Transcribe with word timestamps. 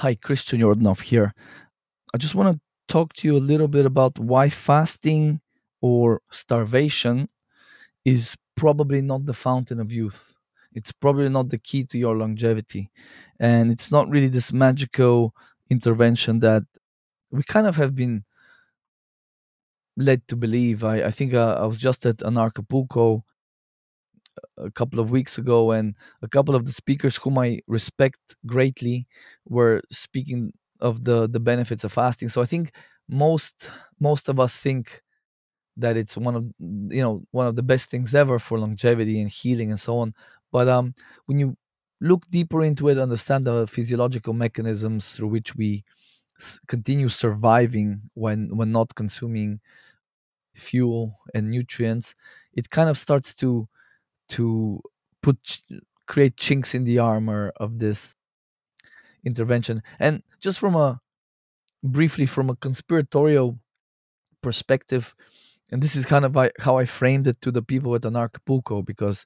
Hi, 0.00 0.14
Christian 0.14 0.60
Yordanov 0.62 1.02
here. 1.02 1.34
I 2.14 2.16
just 2.16 2.34
want 2.34 2.56
to 2.56 2.60
talk 2.88 3.12
to 3.16 3.28
you 3.28 3.36
a 3.36 3.46
little 3.50 3.68
bit 3.68 3.84
about 3.84 4.18
why 4.18 4.48
fasting 4.48 5.42
or 5.82 6.22
starvation 6.30 7.28
is 8.06 8.34
probably 8.56 9.02
not 9.02 9.26
the 9.26 9.34
fountain 9.34 9.78
of 9.78 9.92
youth. 9.92 10.34
It's 10.72 10.90
probably 10.90 11.28
not 11.28 11.50
the 11.50 11.58
key 11.58 11.84
to 11.84 11.98
your 11.98 12.16
longevity. 12.16 12.90
And 13.38 13.70
it's 13.70 13.90
not 13.90 14.08
really 14.08 14.28
this 14.28 14.54
magical 14.54 15.34
intervention 15.68 16.38
that 16.38 16.62
we 17.30 17.42
kind 17.42 17.66
of 17.66 17.76
have 17.76 17.94
been 17.94 18.24
led 19.98 20.26
to 20.28 20.34
believe. 20.34 20.82
I, 20.82 21.02
I 21.02 21.10
think 21.10 21.34
uh, 21.34 21.58
I 21.60 21.66
was 21.66 21.78
just 21.78 22.06
at 22.06 22.22
Anarchapulco 22.24 23.20
a 24.58 24.70
couple 24.70 25.00
of 25.00 25.10
weeks 25.10 25.38
ago, 25.38 25.72
and 25.72 25.94
a 26.22 26.28
couple 26.28 26.54
of 26.54 26.64
the 26.66 26.72
speakers 26.72 27.16
whom 27.16 27.38
I 27.38 27.60
respect 27.66 28.18
greatly 28.46 29.06
were 29.46 29.82
speaking 29.90 30.52
of 30.80 31.04
the 31.04 31.28
the 31.28 31.40
benefits 31.40 31.84
of 31.84 31.92
fasting. 31.92 32.28
So 32.28 32.42
I 32.42 32.46
think 32.46 32.72
most 33.08 33.70
most 34.00 34.28
of 34.28 34.40
us 34.40 34.56
think 34.56 35.02
that 35.76 35.96
it's 35.96 36.16
one 36.16 36.36
of 36.36 36.44
you 36.92 37.02
know 37.02 37.22
one 37.32 37.46
of 37.46 37.56
the 37.56 37.62
best 37.62 37.90
things 37.90 38.14
ever 38.14 38.38
for 38.38 38.58
longevity 38.58 39.20
and 39.20 39.30
healing 39.30 39.70
and 39.70 39.80
so 39.80 39.98
on. 39.98 40.14
But 40.52 40.68
um, 40.68 40.94
when 41.26 41.38
you 41.38 41.56
look 42.00 42.24
deeper 42.30 42.62
into 42.64 42.88
it, 42.88 42.98
understand 42.98 43.46
the 43.46 43.66
physiological 43.66 44.32
mechanisms 44.34 45.12
through 45.12 45.28
which 45.28 45.54
we 45.56 45.84
continue 46.68 47.08
surviving 47.08 48.02
when 48.14 48.48
when 48.56 48.72
not 48.72 48.94
consuming 48.94 49.60
fuel 50.54 51.18
and 51.34 51.50
nutrients, 51.50 52.14
it 52.54 52.70
kind 52.70 52.88
of 52.90 52.98
starts 52.98 53.34
to 53.36 53.68
to 54.30 54.82
put 55.22 55.62
create 56.06 56.36
chinks 56.36 56.74
in 56.74 56.84
the 56.84 56.98
armor 56.98 57.52
of 57.58 57.78
this 57.78 58.16
intervention. 59.24 59.82
And 59.98 60.22
just 60.40 60.58
from 60.58 60.74
a 60.74 61.00
briefly 61.82 62.26
from 62.26 62.50
a 62.50 62.56
conspiratorial 62.56 63.58
perspective, 64.42 65.14
and 65.72 65.82
this 65.82 65.96
is 65.96 66.06
kind 66.06 66.24
of 66.24 66.36
how 66.60 66.78
I 66.78 66.84
framed 66.84 67.26
it 67.26 67.40
to 67.42 67.50
the 67.52 67.62
people 67.62 67.94
at 67.94 68.02
Anarchapulco, 68.02 68.84
because 68.84 69.24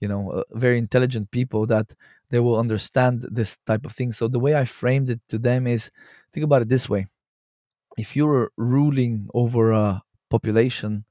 you 0.00 0.08
know, 0.08 0.30
uh, 0.30 0.42
very 0.52 0.78
intelligent 0.78 1.30
people 1.30 1.66
that 1.66 1.94
they 2.30 2.40
will 2.40 2.58
understand 2.58 3.26
this 3.30 3.58
type 3.66 3.84
of 3.86 3.92
thing. 3.92 4.12
So 4.12 4.28
the 4.28 4.38
way 4.38 4.54
I 4.54 4.64
framed 4.64 5.10
it 5.10 5.20
to 5.28 5.38
them 5.38 5.66
is 5.66 5.90
think 6.32 6.44
about 6.44 6.62
it 6.62 6.68
this 6.68 6.88
way: 6.88 7.08
if 7.96 8.16
you're 8.16 8.52
ruling 8.56 9.28
over 9.34 9.72
a 9.72 10.02
population, 10.30 11.04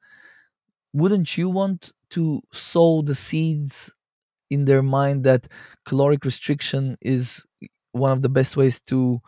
wouldn't 0.93 1.37
you 1.37 1.49
want 1.49 1.91
to 2.11 2.41
sow 2.53 3.01
the 3.01 3.15
seeds 3.15 3.91
in 4.49 4.65
their 4.65 4.83
mind 4.83 5.23
that 5.25 5.47
caloric 5.85 6.25
restriction 6.25 6.97
is 7.01 7.45
one 7.93 8.11
of 8.11 8.21
the 8.21 8.29
best 8.29 8.57
ways 8.57 8.79
to 8.81 9.21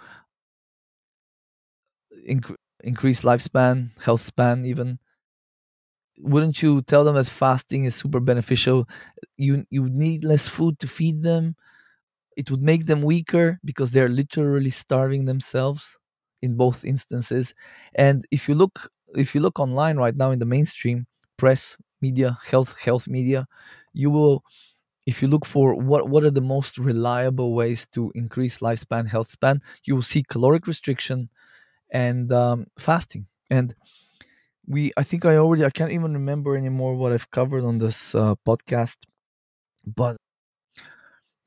inc- 2.28 2.56
increase 2.84 3.22
lifespan, 3.22 3.90
health 4.00 4.22
span, 4.22 4.66
even. 4.66 5.00
Wouldn't 6.20 6.62
you 6.62 6.82
tell 6.82 7.04
them 7.06 7.16
that 7.16 7.28
fasting 7.28 7.86
is 7.86 7.96
super 7.96 8.20
beneficial? 8.20 8.88
You 9.38 9.66
you 9.70 9.90
need 9.90 10.26
less 10.26 10.48
food 10.48 10.78
to 10.80 10.88
feed 10.88 11.24
them. 11.24 11.56
It 12.38 12.52
would 12.52 12.62
make 12.64 12.86
them 12.88 13.02
weaker 13.04 13.60
because 13.66 13.92
they're 13.92 14.10
literally 14.10 14.72
starving 14.72 15.26
themselves 15.26 15.98
in 16.42 16.58
both 16.58 16.86
instances. 16.86 17.54
And 17.96 18.26
if 18.32 18.50
you 18.50 18.56
look 18.56 18.92
if 19.16 19.36
you 19.36 19.42
look 19.42 19.60
online 19.60 19.98
right 19.98 20.16
now 20.16 20.32
in 20.32 20.40
the 20.40 20.46
mainstream 20.46 21.08
press, 21.38 21.78
media, 22.02 22.38
health 22.46 22.78
health 22.78 23.08
media, 23.08 23.48
you 23.94 24.10
will 24.10 24.44
if 25.06 25.22
you 25.22 25.28
look 25.28 25.46
for 25.46 25.76
what 25.76 26.10
what 26.10 26.24
are 26.24 26.32
the 26.32 26.42
most 26.42 26.78
reliable 26.78 27.54
ways 27.56 27.88
to 27.94 28.12
increase 28.16 28.60
lifespan 28.60 29.08
health 29.08 29.30
span 29.30 29.62
you 29.86 29.96
will 29.96 30.04
see 30.04 30.24
caloric 30.24 30.68
restriction 30.68 31.30
and 31.92 32.32
um, 32.34 32.68
fasting. 32.80 33.28
And 33.52 33.76
we 34.68 34.92
i 34.98 35.04
think 35.04 35.26
i 35.26 35.36
already 35.38 35.66
i 35.66 35.70
can't 35.70 35.92
even 35.92 36.14
remember 36.14 36.56
anymore 36.56 36.96
what 36.96 37.12
i've 37.12 37.30
covered 37.32 37.64
on 37.64 37.78
this 37.80 38.16
uh, 38.16 38.36
podcast 38.48 38.98
but 39.86 40.18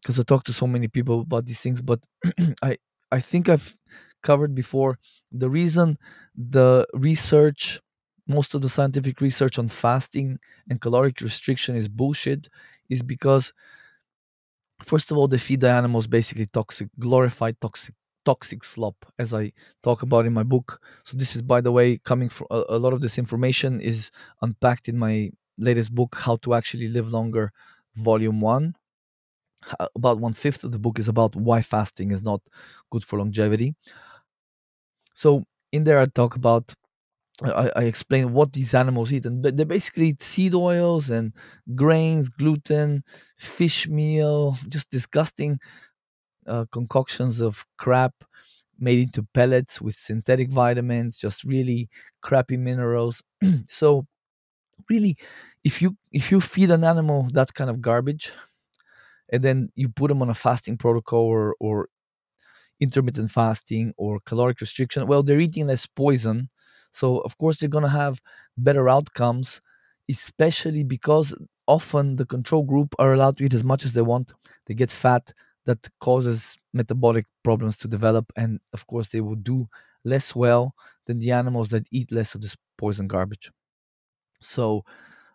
because 0.03 0.19
i 0.19 0.23
talked 0.23 0.47
to 0.47 0.53
so 0.53 0.67
many 0.67 0.89
people 0.89 1.21
about 1.21 1.45
these 1.47 1.61
things 1.61 1.81
but 1.81 2.01
i 2.63 2.77
i 3.11 3.21
think 3.21 3.49
i've 3.49 3.77
covered 4.25 4.55
before. 4.55 5.01
The 5.33 5.51
reason 5.51 5.99
the 6.37 6.87
research 6.95 7.81
most 8.27 8.55
of 8.55 8.63
the 8.63 8.69
scientific 8.69 9.21
research 9.21 9.59
on 9.59 9.69
fasting 9.69 10.39
and 10.69 10.81
caloric 10.81 11.21
restriction 11.21 11.77
is 11.77 11.89
bullshit 11.89 12.49
is 12.89 13.03
because 13.03 13.53
First 14.83 15.11
of 15.11 15.17
all, 15.17 15.29
they 15.29 15.39
feed 15.39 15.61
the 15.61 15.71
animals 15.71 16.07
basically 16.07 16.47
toxic, 16.47 16.89
glorified 16.99 17.61
toxic, 17.61 17.95
toxic 18.25 18.65
slop, 18.65 18.97
as 19.19 19.33
I 19.33 19.53
talk 19.83 20.03
about 20.03 20.27
in 20.27 20.33
my 20.33 20.43
book. 20.43 20.81
So 21.05 21.17
this 21.17 21.37
is, 21.37 21.43
by 21.43 21.61
the 21.61 21.71
way, 21.73 21.99
coming 21.99 22.29
from 22.29 22.49
a, 22.51 22.65
a 22.71 22.79
lot 22.79 22.93
of 22.93 23.01
this 23.01 23.17
information 23.19 23.81
is 23.81 24.11
unpacked 24.43 24.89
in 24.89 24.99
my 24.99 25.31
latest 25.57 25.95
book, 25.95 26.17
How 26.19 26.37
to 26.37 26.55
Actually 26.55 26.89
Live 26.89 27.13
Longer, 27.13 27.53
Volume 27.95 28.41
One. 28.41 28.75
About 29.95 30.19
one 30.19 30.35
fifth 30.35 30.65
of 30.65 30.73
the 30.73 30.79
book 30.79 30.99
is 30.99 31.09
about 31.09 31.37
why 31.37 31.63
fasting 31.63 32.11
is 32.11 32.23
not 32.23 32.41
good 32.91 33.05
for 33.05 33.19
longevity. 33.19 33.75
So 35.15 35.45
in 35.73 35.85
there, 35.85 35.99
I 35.99 36.07
talk 36.07 36.37
about 36.37 36.75
I, 37.45 37.71
I 37.77 37.83
explain 37.85 38.33
what 38.33 38.53
these 38.53 38.75
animals 38.75 39.13
eat, 39.13 39.27
and 39.27 39.43
they 39.45 39.65
basically 39.65 40.09
eat 40.09 40.23
seed 40.23 40.55
oils 40.55 41.11
and 41.11 41.33
grains, 41.75 42.29
gluten, 42.29 43.03
fish 43.37 43.89
meal, 43.89 44.57
just 44.69 44.91
disgusting 44.91 45.59
uh, 46.47 46.67
concoctions 46.73 47.41
of 47.41 47.67
crap 47.79 48.15
made 48.79 49.01
into 49.01 49.27
pellets 49.35 49.81
with 49.81 49.95
synthetic 49.97 50.51
vitamins, 50.51 51.17
just 51.19 51.45
really 51.45 51.89
crappy 52.23 52.57
minerals. 52.57 53.23
so 53.69 54.07
really, 54.91 55.17
if 55.65 55.83
you 55.83 55.97
if 56.13 56.33
you 56.33 56.41
feed 56.41 56.71
an 56.71 56.85
animal 56.85 57.29
that 57.35 57.55
kind 57.55 57.71
of 57.71 57.83
garbage, 57.83 58.33
and 59.33 59.43
then 59.43 59.71
you 59.75 59.89
put 59.89 60.09
them 60.09 60.23
on 60.23 60.31
a 60.31 60.35
fasting 60.35 60.77
protocol 60.77 61.21
or 61.25 61.55
or 61.61 61.89
intermittent 62.81 63.31
fasting 63.31 63.95
or 63.97 64.21
caloric 64.27 64.61
restriction, 64.61 65.07
well, 65.07 65.23
they're 65.23 65.41
eating 65.41 65.67
less 65.69 65.87
poison. 65.87 66.51
So 66.93 67.19
of 67.19 67.37
course 67.39 67.59
they're 67.61 67.69
gonna 67.69 67.89
have 67.89 68.21
better 68.57 68.89
outcomes, 68.89 69.61
especially 70.11 70.85
because 70.85 71.35
often 71.67 72.17
the 72.17 72.27
control 72.27 72.63
group 72.63 72.95
are 72.99 73.13
allowed 73.15 73.37
to 73.39 73.45
eat 73.45 73.55
as 73.55 73.65
much 73.65 73.85
as 73.85 73.93
they 73.93 74.03
want. 74.03 74.33
They 74.67 74.75
get 74.75 74.91
fat 74.91 75.33
that 75.65 75.89
causes 76.01 76.59
metabolic 76.75 77.27
problems 77.45 77.77
to 77.79 77.89
develop, 77.89 78.33
and 78.37 78.61
of 78.73 78.87
course 78.87 79.11
they 79.11 79.21
will 79.21 79.37
do 79.37 79.69
less 80.05 80.35
well 80.35 80.75
than 81.07 81.19
the 81.19 81.31
animals 81.33 81.71
that 81.71 81.87
eat 81.93 82.11
less 82.13 82.35
of 82.35 82.41
this 82.43 82.57
poison 82.79 83.07
garbage. 83.07 83.51
So 84.41 84.85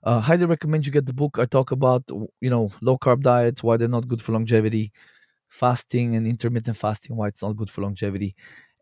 uh, 0.03 0.21
highly 0.21 0.45
recommend 0.45 0.85
you 0.85 0.91
get 0.93 1.05
the 1.05 1.13
book. 1.13 1.37
I 1.39 1.45
talk 1.45 1.71
about 1.71 2.03
you 2.41 2.49
know 2.49 2.71
low 2.81 2.97
carb 2.97 3.21
diets, 3.21 3.63
why 3.63 3.77
they're 3.77 3.87
not 3.87 4.07
good 4.07 4.21
for 4.21 4.33
longevity, 4.33 4.91
fasting 5.49 6.15
and 6.15 6.27
intermittent 6.27 6.77
fasting, 6.77 7.17
why 7.17 7.29
it's 7.29 7.43
not 7.43 7.57
good 7.57 7.69
for 7.69 7.81
longevity, 7.81 8.35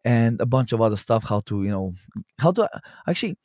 and 0.05 0.41
a 0.41 0.47
bunch 0.47 0.73
of 0.73 0.81
other 0.81 0.97
stuff. 0.97 1.25
How 1.29 1.41
to 1.41 1.63
you 1.63 1.71
know 1.71 1.93
how 2.39 2.53
to 2.53 2.69
actually 3.07 3.37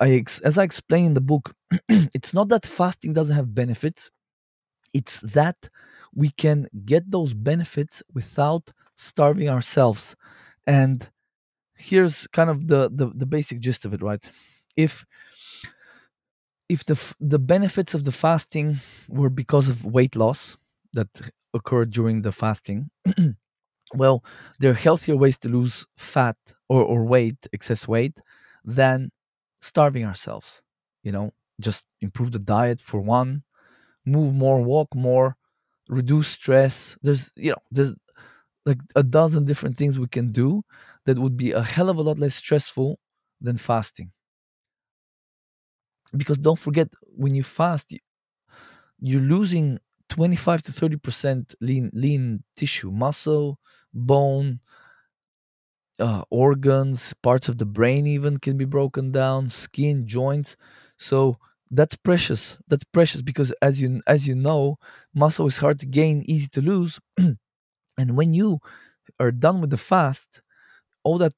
I 0.00 0.24
as 0.42 0.58
I 0.58 0.64
explain 0.64 1.06
in 1.06 1.14
the 1.14 1.20
book, 1.20 1.54
it's 1.88 2.34
not 2.34 2.48
that 2.48 2.66
fasting 2.66 3.12
doesn't 3.12 3.34
have 3.36 3.54
benefits. 3.54 4.10
It's 4.94 5.20
that 5.20 5.70
we 6.14 6.30
can 6.30 6.68
get 6.86 7.10
those 7.10 7.34
benefits 7.34 8.02
without 8.14 8.72
starving 8.96 9.48
ourselves. 9.50 10.16
And 10.66 11.08
here's 11.76 12.28
kind 12.28 12.50
of 12.50 12.68
the 12.68 12.90
the, 12.92 13.08
the 13.14 13.26
basic 13.26 13.60
gist 13.60 13.84
of 13.84 13.94
it, 13.94 14.02
right? 14.02 14.24
If 14.76 15.06
if 16.68 16.84
the 16.84 16.96
the 17.20 17.38
benefits 17.38 17.94
of 17.94 18.04
the 18.04 18.12
fasting 18.12 18.78
were 19.08 19.30
because 19.30 19.68
of 19.68 19.84
weight 19.84 20.16
loss 20.16 20.56
that 20.92 21.08
occurred 21.52 21.90
during 21.90 22.22
the 22.22 22.32
fasting, 22.32 22.90
well, 23.94 24.24
there 24.58 24.70
are 24.70 24.74
healthier 24.74 25.16
ways 25.16 25.36
to 25.38 25.48
lose 25.48 25.86
fat 25.96 26.36
or, 26.68 26.82
or 26.82 27.04
weight, 27.04 27.46
excess 27.52 27.86
weight, 27.88 28.20
than 28.64 29.10
starving 29.60 30.04
ourselves. 30.04 30.62
You 31.02 31.12
know, 31.12 31.30
just 31.60 31.84
improve 32.00 32.32
the 32.32 32.38
diet 32.38 32.80
for 32.80 33.00
one, 33.00 33.42
move 34.06 34.34
more, 34.34 34.62
walk 34.62 34.94
more, 34.94 35.36
reduce 35.88 36.28
stress. 36.28 36.96
There's, 37.02 37.30
you 37.36 37.52
know, 37.52 37.58
there's 37.70 37.94
like 38.66 38.78
a 38.96 39.02
dozen 39.02 39.44
different 39.44 39.76
things 39.76 39.98
we 39.98 40.08
can 40.08 40.32
do 40.32 40.62
that 41.06 41.18
would 41.18 41.36
be 41.36 41.52
a 41.52 41.62
hell 41.62 41.88
of 41.90 41.96
a 41.98 42.02
lot 42.02 42.18
less 42.18 42.34
stressful 42.36 42.98
than 43.40 43.58
fasting. 43.58 44.12
Because 46.16 46.38
don't 46.38 46.58
forget, 46.58 46.88
when 47.02 47.34
you 47.34 47.42
fast, 47.42 47.92
you're 49.00 49.20
losing 49.20 49.78
25 50.08 50.62
to 50.62 50.72
30% 50.72 51.54
lean 51.60 51.90
lean 51.92 52.42
tissue, 52.56 52.90
muscle, 52.90 53.58
bone, 53.94 54.60
uh, 55.98 56.22
organs, 56.30 57.14
parts 57.22 57.48
of 57.48 57.58
the 57.58 57.66
brain 57.66 58.06
even 58.06 58.38
can 58.38 58.56
be 58.56 58.64
broken 58.64 59.12
down, 59.12 59.48
skin, 59.50 60.06
joints. 60.06 60.56
So 60.98 61.36
that's 61.70 61.96
precious. 61.96 62.58
That's 62.68 62.84
precious 62.84 63.22
because 63.22 63.52
as 63.62 63.80
you 63.80 64.00
as 64.06 64.26
you 64.26 64.34
know, 64.34 64.76
muscle 65.14 65.46
is 65.46 65.58
hard 65.58 65.78
to 65.80 65.86
gain, 65.86 66.22
easy 66.26 66.48
to 66.48 66.60
lose, 66.60 67.00
and 67.18 68.16
when 68.16 68.32
you 68.34 68.60
are 69.20 69.32
done 69.32 69.60
with 69.60 69.70
the 69.70 69.78
fast, 69.78 70.42
all 71.04 71.18
that, 71.18 71.34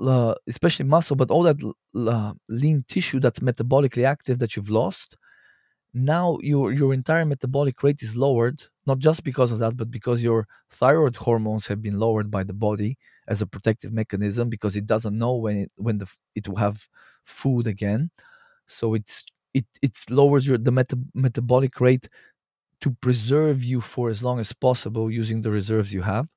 uh, 0.00 0.34
especially 0.48 0.86
muscle, 0.86 1.16
but 1.16 1.30
all 1.30 1.42
that 1.44 1.56
uh, 1.96 2.34
lean 2.48 2.84
tissue 2.88 3.20
that's 3.20 3.40
metabolically 3.40 4.04
active 4.04 4.38
that 4.40 4.56
you've 4.56 4.70
lost, 4.70 5.16
now 5.94 6.38
your 6.42 6.72
your 6.72 6.94
entire 6.94 7.24
metabolic 7.24 7.82
rate 7.82 8.02
is 8.02 8.16
lowered. 8.16 8.62
Not 8.86 8.98
just 8.98 9.24
because 9.24 9.52
of 9.52 9.58
that, 9.60 9.76
but 9.76 9.90
because 9.90 10.22
your 10.22 10.46
thyroid 10.70 11.16
hormones 11.16 11.66
have 11.66 11.82
been 11.82 11.98
lowered 11.98 12.30
by 12.30 12.42
the 12.44 12.54
body 12.54 12.96
as 13.28 13.42
a 13.42 13.46
protective 13.46 13.92
mechanism 13.92 14.48
because 14.48 14.76
it 14.76 14.86
doesn't 14.86 15.18
know 15.18 15.34
when 15.36 15.56
it 15.58 15.72
when 15.76 15.98
the 15.98 16.06
it 16.34 16.48
will 16.48 16.56
have 16.56 16.88
food 17.24 17.66
again. 17.66 18.10
So 18.66 18.94
it's 18.94 19.24
it 19.54 19.66
it 19.82 19.92
lowers 20.10 20.46
your 20.46 20.58
the 20.58 20.72
meta- 20.72 20.98
metabolic 21.14 21.80
rate 21.80 22.08
to 22.82 22.90
preserve 23.00 23.64
you 23.64 23.80
for 23.80 24.10
as 24.10 24.22
long 24.22 24.40
as 24.40 24.52
possible 24.52 25.10
using 25.10 25.40
the 25.42 25.50
reserves 25.50 25.92
you 25.94 26.02
have. 26.02 26.28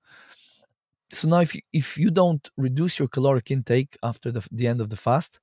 So 1.13 1.27
now 1.27 1.39
if 1.41 1.53
you, 1.55 1.61
if 1.73 1.97
you 1.97 2.09
don't 2.09 2.49
reduce 2.57 2.97
your 2.99 3.07
caloric 3.07 3.51
intake 3.51 3.97
after 4.03 4.31
the, 4.31 4.47
the 4.51 4.67
end 4.67 4.81
of 4.81 4.89
the 4.89 4.97
fast, 4.97 5.39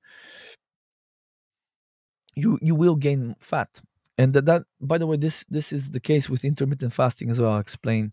you 2.34 2.58
you 2.62 2.74
will 2.74 2.96
gain 2.96 3.34
fat. 3.40 3.80
And 4.18 4.34
that, 4.34 4.46
that 4.46 4.62
by 4.80 4.98
the 4.98 5.06
way 5.06 5.16
this 5.16 5.44
this 5.48 5.72
is 5.72 5.90
the 5.90 6.00
case 6.00 6.28
with 6.28 6.44
intermittent 6.44 6.92
fasting 6.92 7.30
as 7.30 7.40
well. 7.40 7.52
I'll 7.52 7.60
explain 7.60 8.12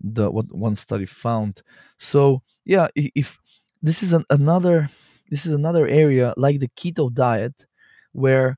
the 0.00 0.30
what 0.30 0.46
one 0.54 0.76
study 0.76 1.06
found. 1.06 1.62
So 1.98 2.42
yeah, 2.64 2.88
if 2.96 3.38
this 3.82 4.02
is 4.02 4.12
an, 4.12 4.24
another 4.30 4.90
this 5.30 5.46
is 5.46 5.54
another 5.54 5.86
area 5.88 6.34
like 6.36 6.60
the 6.60 6.68
keto 6.78 7.12
diet 7.12 7.66
where 8.12 8.56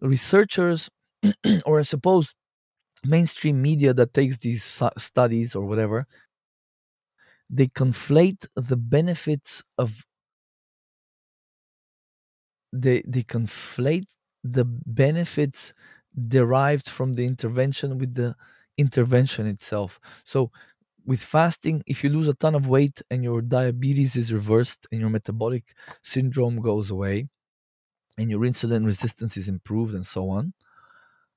researchers 0.00 0.90
or 1.66 1.80
I 1.80 1.82
suppose 1.82 2.34
mainstream 3.04 3.62
media 3.62 3.94
that 3.94 4.14
takes 4.14 4.38
these 4.38 4.64
studies 4.98 5.54
or 5.56 5.66
whatever 5.66 6.06
they 7.50 7.66
conflate 7.66 8.46
the 8.56 8.76
benefits 8.76 9.62
of 9.78 10.04
they 12.72 13.02
they 13.06 13.22
conflate 13.22 14.16
the 14.44 14.64
benefits 14.64 15.72
derived 16.28 16.88
from 16.88 17.14
the 17.14 17.24
intervention 17.26 17.98
with 17.98 18.14
the 18.14 18.34
intervention 18.76 19.46
itself. 19.46 20.00
So 20.24 20.50
with 21.06 21.20
fasting 21.22 21.82
if 21.86 22.04
you 22.04 22.10
lose 22.10 22.28
a 22.28 22.34
ton 22.34 22.54
of 22.54 22.66
weight 22.68 23.02
and 23.10 23.24
your 23.24 23.42
diabetes 23.42 24.16
is 24.16 24.32
reversed 24.32 24.86
and 24.92 25.00
your 25.00 25.10
metabolic 25.10 25.64
syndrome 26.02 26.60
goes 26.60 26.90
away 26.90 27.28
and 28.18 28.30
your 28.30 28.40
insulin 28.40 28.86
resistance 28.86 29.36
is 29.36 29.48
improved 29.48 29.94
and 29.94 30.06
so 30.06 30.28
on 30.28 30.52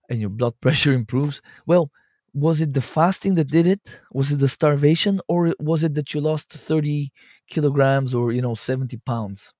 and 0.09 0.19
your 0.21 0.29
blood 0.29 0.53
pressure 0.62 0.94
improves 0.94 1.41
well 1.65 1.91
was 2.33 2.62
it 2.62 2.73
the 2.73 2.81
fasting 2.81 3.35
that 3.35 3.50
did 3.50 3.68
it? 3.68 4.00
Was 4.13 4.31
it 4.31 4.38
the 4.39 4.47
starvation 4.47 5.19
or 5.27 5.53
was 5.59 5.83
it 5.83 5.95
that 5.95 6.13
you 6.13 6.21
lost 6.21 6.53
30 6.53 7.12
kilograms 7.47 8.13
or 8.13 8.31
you 8.31 8.41
know 8.41 8.56
70 8.56 8.97
pounds 8.97 9.53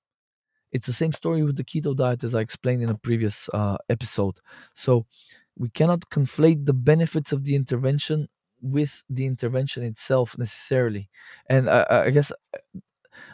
it's 0.72 0.86
the 0.86 0.92
same 0.92 1.12
story 1.12 1.42
with 1.42 1.56
the 1.56 1.64
keto 1.64 1.94
diet 1.94 2.24
as 2.24 2.34
I 2.34 2.40
explained 2.40 2.82
in 2.82 2.90
a 2.90 2.96
previous 2.96 3.48
uh, 3.52 3.76
episode. 3.88 4.40
So 4.74 5.06
we 5.56 5.68
cannot 5.68 6.08
conflate 6.10 6.64
the 6.66 6.72
benefits 6.72 7.32
of 7.32 7.44
the 7.44 7.54
intervention 7.54 8.28
with 8.60 9.02
the 9.10 9.26
intervention 9.26 9.82
itself 9.82 10.36
necessarily. 10.38 11.10
And 11.48 11.68
I, 11.68 12.04
I 12.06 12.10
guess 12.10 12.32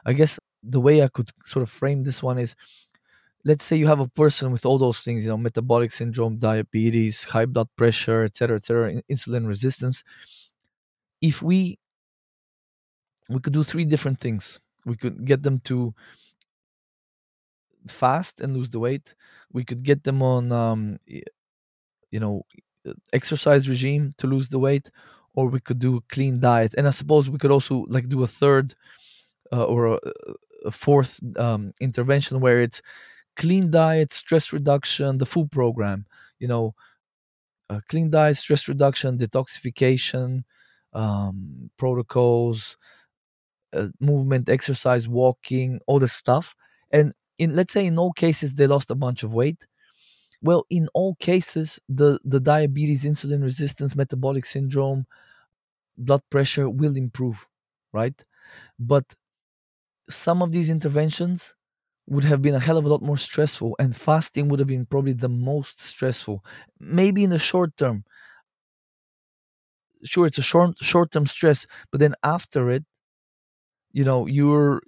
I 0.05 0.12
guess 0.12 0.38
the 0.62 0.81
way 0.81 1.02
I 1.02 1.08
could 1.08 1.31
sort 1.44 1.62
of 1.62 1.70
frame 1.70 2.02
this 2.02 2.23
one 2.23 2.38
is 2.38 2.56
let's 3.44 3.64
say 3.64 3.76
you 3.76 3.87
have 3.87 4.00
a 4.00 4.08
person 4.08 4.50
with 4.50 4.67
all 4.67 4.79
those 4.79 5.00
things, 5.00 5.25
you 5.25 5.31
know, 5.31 5.37
metabolic 5.37 5.93
syndrome, 5.93 6.38
diabetes, 6.38 7.25
high 7.25 7.46
blood 7.46 7.69
pressure, 7.76 8.25
et 8.25 8.37
cetera, 8.37 8.56
et 8.56 8.64
cetera, 8.64 9.02
insulin 9.11 9.46
resistance. 9.46 10.02
If 11.20 11.43
we 11.43 11.79
we 13.29 13.40
could 13.40 13.52
do 13.52 13.62
three 13.62 13.85
different 13.85 14.19
things. 14.20 14.58
We 14.87 14.96
could 14.96 15.25
get 15.25 15.43
them 15.43 15.61
to 15.64 15.94
fast 17.86 18.40
and 18.40 18.56
lose 18.56 18.70
the 18.70 18.78
weight. 18.80 19.14
We 19.52 19.64
could 19.64 19.82
get 19.84 20.04
them 20.04 20.22
on 20.22 20.52
um, 20.52 20.98
you 22.10 22.20
know 22.20 22.42
exercise 23.12 23.69
regime 23.69 24.12
to 24.19 24.26
lose 24.26 24.48
the 24.48 24.58
weight 24.58 24.90
or 25.34 25.48
we 25.48 25.60
could 25.60 25.78
do 25.78 25.96
a 25.96 26.00
clean 26.14 26.40
diet 26.40 26.75
and 26.78 26.86
i 26.86 26.90
suppose 26.90 27.28
we 27.28 27.38
could 27.38 27.50
also 27.50 27.84
like 27.88 28.08
do 28.08 28.22
a 28.22 28.26
third 28.26 28.75
uh, 29.52 29.64
or 29.64 29.86
a, 29.94 29.98
a 30.66 30.70
fourth 30.70 31.20
um, 31.38 31.72
intervention 31.80 32.40
where 32.40 32.60
it's 32.60 32.82
clean 33.36 33.70
diet 33.70 34.12
stress 34.12 34.52
reduction 34.52 35.19
the 35.19 35.26
food 35.26 35.50
program 35.50 36.06
you 36.40 36.48
know 36.48 36.75
uh, 37.70 37.80
clean 37.88 38.10
diet 38.10 38.36
stress 38.36 38.69
reduction 38.69 39.19
detoxification 39.19 40.42
um, 40.94 41.70
protocols 41.78 42.76
uh, 43.72 43.88
movement 44.00 44.48
exercise 44.48 45.08
walking 45.08 45.80
all 45.86 45.98
this 45.98 46.12
stuff 46.12 46.54
and 46.90 47.12
in 47.38 47.55
let's 47.55 47.73
say 47.73 47.87
in 47.87 47.99
all 47.99 48.12
cases 48.12 48.55
they 48.55 48.67
lost 48.67 48.90
a 48.90 48.94
bunch 48.94 49.23
of 49.23 49.32
weight 49.32 49.67
well, 50.43 50.67
in 50.70 50.88
all 50.94 51.17
cases, 51.17 51.81
the, 51.88 52.20
the 52.25 52.40
diabetes, 52.40 53.05
insulin 53.05 53.43
resistance, 53.43 53.96
metabolic 53.96 54.44
syndrome, 54.46 55.06
blood 55.96 56.23
pressure 56.31 56.70
will 56.70 56.96
improve, 56.96 57.49
right? 57.93 58.25
But 58.79 59.14
some 60.11 60.43
of 60.43 60.52
these 60.52 60.69
interventions 60.69 61.55
would 62.08 62.25
have 62.25 62.43
been 62.43 62.55
a 62.55 62.61
hell 62.61 62.79
of 62.79 62.85
a 62.85 62.88
lot 62.88 63.02
more 63.02 63.19
stressful, 63.19 63.76
and 63.79 63.96
fasting 63.96 64.49
would 64.49 64.58
have 64.58 64.69
been 64.69 64.87
probably 64.87 65.12
the 65.12 65.29
most 65.29 65.81
stressful. 65.81 66.44
Maybe 66.81 67.25
in 67.25 67.31
the 67.31 67.38
short 67.38 67.76
term, 67.76 68.05
sure, 70.05 70.26
it's 70.26 70.38
a 70.38 70.43
short 70.43 70.76
short 70.82 71.11
term 71.12 71.26
stress, 71.26 71.67
but 71.90 72.00
then 72.00 72.14
after 72.25 72.70
it, 72.70 72.85
you 73.93 74.05
know, 74.05 74.26
you're 74.26 74.82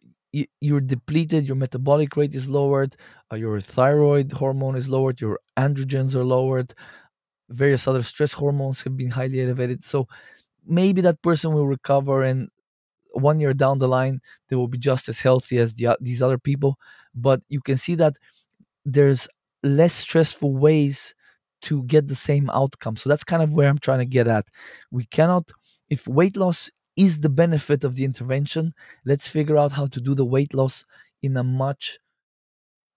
you're 0.60 0.80
depleted, 0.80 1.44
your 1.44 1.56
metabolic 1.56 2.16
rate 2.16 2.34
is 2.34 2.48
lowered, 2.48 2.96
uh, 3.32 3.36
your 3.36 3.60
thyroid 3.60 4.32
hormone 4.32 4.76
is 4.76 4.88
lowered, 4.88 5.20
your 5.20 5.40
androgens 5.56 6.14
are 6.14 6.24
lowered, 6.24 6.74
various 7.50 7.88
other 7.88 8.02
stress 8.02 8.32
hormones 8.32 8.82
have 8.82 8.96
been 8.96 9.10
highly 9.10 9.42
elevated. 9.42 9.84
So 9.84 10.06
maybe 10.66 11.00
that 11.02 11.22
person 11.22 11.52
will 11.54 11.66
recover 11.66 12.22
and 12.24 12.48
one 13.14 13.40
year 13.40 13.54
down 13.54 13.78
the 13.78 13.88
line 13.88 14.20
they 14.48 14.56
will 14.56 14.68
be 14.68 14.78
just 14.78 15.08
as 15.08 15.20
healthy 15.20 15.58
as 15.58 15.74
the, 15.74 15.96
these 16.00 16.22
other 16.22 16.38
people. 16.38 16.78
But 17.14 17.42
you 17.48 17.60
can 17.60 17.76
see 17.76 17.94
that 17.96 18.16
there's 18.84 19.28
less 19.62 19.94
stressful 19.94 20.56
ways 20.56 21.14
to 21.62 21.82
get 21.84 22.08
the 22.08 22.14
same 22.14 22.50
outcome. 22.50 22.96
So 22.96 23.08
that's 23.08 23.24
kind 23.24 23.42
of 23.42 23.52
where 23.52 23.68
i'm 23.68 23.78
trying 23.78 23.98
to 24.00 24.06
get 24.06 24.26
at. 24.28 24.46
We 24.90 25.04
cannot 25.06 25.50
if 25.90 26.06
weight 26.08 26.36
loss 26.36 26.70
is 26.96 27.20
the 27.20 27.28
benefit 27.30 27.84
of 27.84 27.96
the 27.96 28.04
intervention. 28.04 28.74
Let's 29.04 29.28
figure 29.28 29.56
out 29.56 29.72
how 29.72 29.86
to 29.86 30.00
do 30.00 30.14
the 30.14 30.24
weight 30.24 30.54
loss 30.54 30.84
in 31.22 31.36
a 31.36 31.44
much 31.44 31.98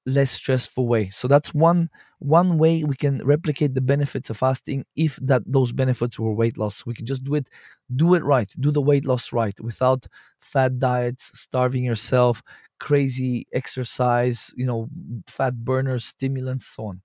less 0.05 0.31
stressful 0.31 0.85
way. 0.87 1.09
So 1.09 1.27
that's 1.27 1.53
one 1.53 1.89
one 2.19 2.57
way 2.57 2.83
we 2.83 2.95
can 2.95 3.25
replicate 3.25 3.73
the 3.73 3.81
benefits 3.81 4.29
of 4.29 4.37
fasting 4.37 4.85
if 4.95 5.17
that 5.21 5.43
those 5.45 5.71
benefits 5.71 6.19
were 6.19 6.33
weight 6.33 6.57
loss. 6.57 6.85
We 6.85 6.93
can 6.93 7.05
just 7.05 7.23
do 7.23 7.35
it 7.35 7.49
do 7.95 8.13
it 8.13 8.23
right 8.23 8.51
do 8.59 8.71
the 8.71 8.81
weight 8.81 9.05
loss 9.05 9.31
right 9.31 9.57
without 9.61 10.05
fat 10.41 10.77
diets 10.79 11.31
starving 11.39 11.83
yourself 11.83 12.41
crazy 12.79 13.47
exercise 13.53 14.51
you 14.57 14.65
know 14.65 14.89
fat 15.27 15.55
burners 15.63 16.03
stimulants 16.05 16.67
so 16.67 16.87
on. 16.87 17.01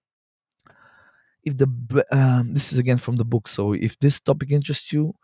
If 1.44 1.56
the 1.56 1.68
um, 2.10 2.52
this 2.52 2.72
is 2.72 2.78
again 2.78 2.98
from 2.98 3.16
the 3.16 3.24
book 3.24 3.48
so 3.48 3.72
if 3.72 3.98
this 4.00 4.20
topic 4.20 4.50
interests 4.50 4.92
you 4.92 5.14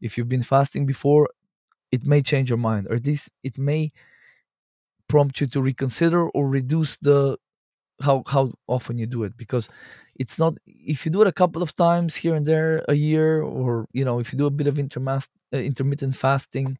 if 0.00 0.16
you've 0.18 0.28
been 0.28 0.42
fasting 0.42 0.86
before 0.86 1.28
it 1.92 2.04
may 2.06 2.22
change 2.22 2.50
your 2.50 2.58
mind 2.58 2.86
or 2.90 2.96
at 2.96 3.06
least 3.06 3.30
it 3.44 3.58
may 3.58 3.92
prompt 5.08 5.40
you 5.40 5.46
to 5.46 5.60
reconsider 5.60 6.28
or 6.30 6.48
reduce 6.48 6.96
the 6.98 7.36
how 8.02 8.22
how 8.28 8.52
often 8.68 8.98
you 8.98 9.06
do 9.06 9.24
it 9.24 9.36
because 9.36 9.68
it's 10.16 10.38
not 10.38 10.54
if 10.66 11.06
you 11.06 11.12
do 11.12 11.22
it 11.22 11.28
a 11.28 11.32
couple 11.32 11.62
of 11.62 11.74
times 11.76 12.16
here 12.16 12.34
and 12.34 12.46
there 12.46 12.84
a 12.88 12.94
year 12.94 13.42
or 13.42 13.86
you 13.92 14.04
know 14.04 14.18
if 14.20 14.32
you 14.32 14.38
do 14.38 14.46
a 14.46 14.50
bit 14.50 14.66
of 14.66 14.76
intermas- 14.76 15.28
uh, 15.54 15.58
intermittent 15.58 16.16
fasting 16.16 16.78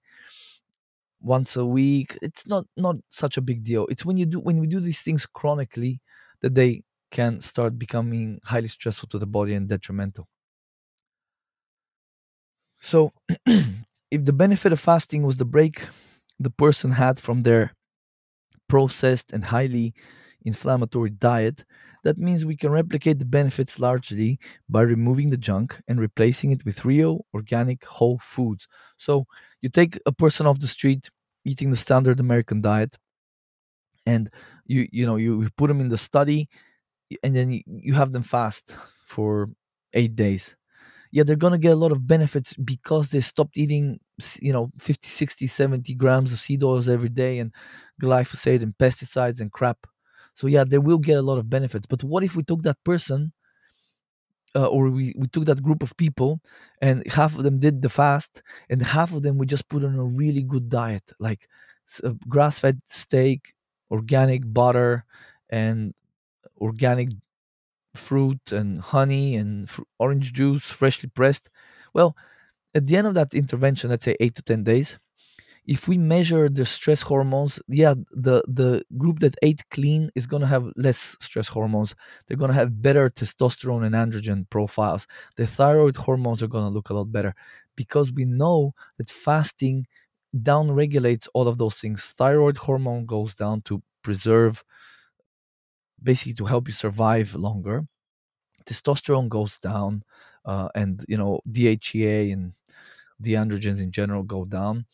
once 1.21 1.57
a 1.57 1.65
week 1.65 2.19
it's 2.23 2.47
not 2.47 2.67
not 2.77 2.97
such 3.11 3.37
a 3.37 3.41
big 3.41 3.63
deal. 3.63 3.87
It's 3.87 4.05
when 4.05 4.17
you 4.17 4.27
do 4.27 4.41
when 4.41 4.59
we 4.61 4.67
do 4.67 4.81
these 4.81 5.03
things 5.03 5.27
chronically 5.27 6.01
that 6.41 6.55
they 6.55 6.83
can 7.11 7.41
start 7.41 7.79
becoming 7.79 8.41
highly 8.45 8.69
stressful 8.69 9.09
to 9.11 9.19
the 9.19 9.27
body 9.27 9.55
and 9.55 9.69
detrimental 9.69 10.29
so 12.91 12.99
if 13.47 14.25
the 14.29 14.33
benefit 14.45 14.73
of 14.73 14.81
fasting 14.81 15.23
was 15.25 15.37
the 15.39 15.45
break 15.57 15.77
the 16.41 16.51
person 16.51 16.93
had 16.93 17.19
from 17.19 17.43
their 17.43 17.73
processed 18.69 19.33
and 19.33 19.45
highly 19.47 19.95
inflammatory 20.45 21.11
diet, 21.11 21.65
that 22.05 22.19
means 22.19 22.45
we 22.45 22.57
can 22.57 22.71
replicate 22.73 23.19
the 23.19 23.25
benefits 23.39 23.79
largely 23.81 24.39
by 24.69 24.83
removing 24.83 25.29
the 25.31 25.37
junk 25.39 25.81
and 25.89 26.01
replacing 26.01 26.51
it 26.51 26.65
with 26.65 26.85
real, 26.85 27.25
organic, 27.35 27.85
whole 27.85 28.19
foods. 28.23 28.69
So 28.99 29.25
you 29.63 29.71
take 29.71 29.99
a 30.07 30.13
person 30.13 30.47
off 30.47 30.61
the 30.61 30.69
street 30.69 31.11
eating 31.45 31.71
the 31.71 31.77
standard 31.77 32.21
American 32.21 32.61
diet, 32.63 32.97
and 34.07 34.31
you 34.67 34.87
you 34.93 35.07
know 35.07 35.17
you, 35.17 35.49
put 35.57 35.69
them 35.69 35.81
in 35.81 35.89
the 35.89 35.99
study, 35.99 36.49
and 37.23 37.37
then 37.37 37.63
you 37.67 37.95
have 37.95 38.13
them 38.13 38.25
fast 38.25 38.77
for 39.07 39.51
eight 39.95 40.17
days. 40.17 40.57
Yeah 41.15 41.23
they're 41.25 41.45
going 41.45 41.53
to 41.59 41.59
get 41.67 41.73
a 41.75 41.83
lot 41.85 41.93
of 41.93 42.07
benefits 42.09 42.55
because 42.55 43.11
they 43.11 43.21
stopped 43.23 43.57
eating 43.59 44.01
you 44.43 44.53
know 44.53 44.71
50 44.79 45.09
60 45.09 45.47
70 45.47 45.95
grams 45.95 46.33
of 46.33 46.41
seed 46.41 46.63
oils 46.65 46.89
every 46.89 47.09
day 47.09 47.39
and 47.41 47.53
glyphosate 48.03 48.63
and 48.63 48.75
pesticides 48.79 49.41
and 49.41 49.53
crap. 49.53 49.79
So 50.35 50.49
yeah 50.49 50.65
they 50.65 50.79
will 50.79 50.99
get 50.99 51.19
a 51.19 51.23
lot 51.31 51.39
of 51.39 51.51
benefits. 51.51 51.87
But 51.87 52.05
what 52.05 52.25
if 52.25 52.37
we 52.37 52.43
took 52.45 52.63
that 52.63 52.83
person 52.85 53.33
uh, 54.57 54.67
or 54.67 54.89
we, 54.89 55.15
we 55.17 55.27
took 55.29 55.45
that 55.47 55.63
group 55.63 55.83
of 55.83 55.97
people 55.97 56.41
and 56.81 57.03
half 57.11 57.37
of 57.37 57.43
them 57.43 57.59
did 57.59 57.83
the 57.83 57.89
fast 57.89 58.43
and 58.71 58.81
half 58.83 59.13
of 59.13 59.23
them 59.23 59.39
we 59.39 59.47
just 59.47 59.69
put 59.69 59.85
on 59.85 59.95
a 59.97 60.05
really 60.05 60.43
good 60.43 60.69
diet 60.69 61.13
like 61.19 61.49
grass-fed 62.29 62.81
steak 62.85 63.55
organic 63.91 64.43
butter 64.53 65.05
and 65.51 65.95
organic 66.61 67.09
fruit 67.97 68.53
and 68.53 68.81
honey 68.81 69.37
and 69.37 69.69
fr- 69.71 69.83
orange 69.99 70.33
juice 70.33 70.65
freshly 70.65 71.09
pressed. 71.09 71.51
Well 71.95 72.17
at 72.75 72.87
the 72.87 72.97
end 72.97 73.07
of 73.07 73.15
that 73.15 73.35
intervention 73.35 73.91
let's 73.91 74.05
say 74.05 74.17
8 74.21 74.35
to 74.37 74.43
10 74.43 74.65
days 74.65 74.99
if 75.67 75.89
we 75.89 75.97
measure 75.99 76.49
the 76.49 76.65
stress 76.65 77.03
hormones 77.03 77.61
yeah 77.69 77.95
the 78.13 78.43
the 78.49 78.83
group 78.99 79.21
that 79.21 79.35
ate 79.43 79.63
clean 79.71 80.11
is 80.15 80.27
going 80.27 80.41
to 80.43 80.47
have 80.47 80.71
less 80.77 81.17
stress 81.21 81.49
hormones. 81.49 81.95
They're 82.27 82.37
going 82.37 82.51
to 82.51 82.55
have 82.55 82.83
better 82.83 83.11
testosterone 83.11 83.85
and 83.87 83.95
androgen 83.95 84.49
profiles. 84.51 85.07
The 85.37 85.47
thyroid 85.47 85.97
hormones 85.97 86.43
are 86.43 86.49
going 86.49 86.65
to 86.65 86.71
look 86.71 86.91
a 86.91 86.95
lot 86.95 87.11
better 87.13 87.35
because 87.77 88.13
we 88.13 88.25
know 88.27 88.75
that 88.99 89.11
fasting 89.11 89.87
down 90.43 90.71
regulates 90.73 91.29
all 91.35 91.49
of 91.49 91.59
those 91.59 91.79
things. 91.79 92.05
Thyroid 92.05 92.57
hormone 92.59 93.07
goes 93.07 93.35
down 93.35 93.63
to 93.63 93.83
preserve 94.03 94.65
basically 96.03 96.35
to 96.35 96.45
help 96.45 96.69
you 96.69 96.75
survive 96.75 97.35
longer. 97.35 97.85
Testosterone 98.67 99.29
goes 99.29 99.59
down 99.59 100.05
uh, 100.45 100.69
and 100.75 101.05
you 101.09 101.19
know 101.19 101.41
DHEA 101.51 102.33
and 102.33 102.53
the 103.21 103.35
androgens 103.35 103.81
in 103.81 103.93
general 103.93 104.23
go 104.23 104.45
down. 104.45 104.87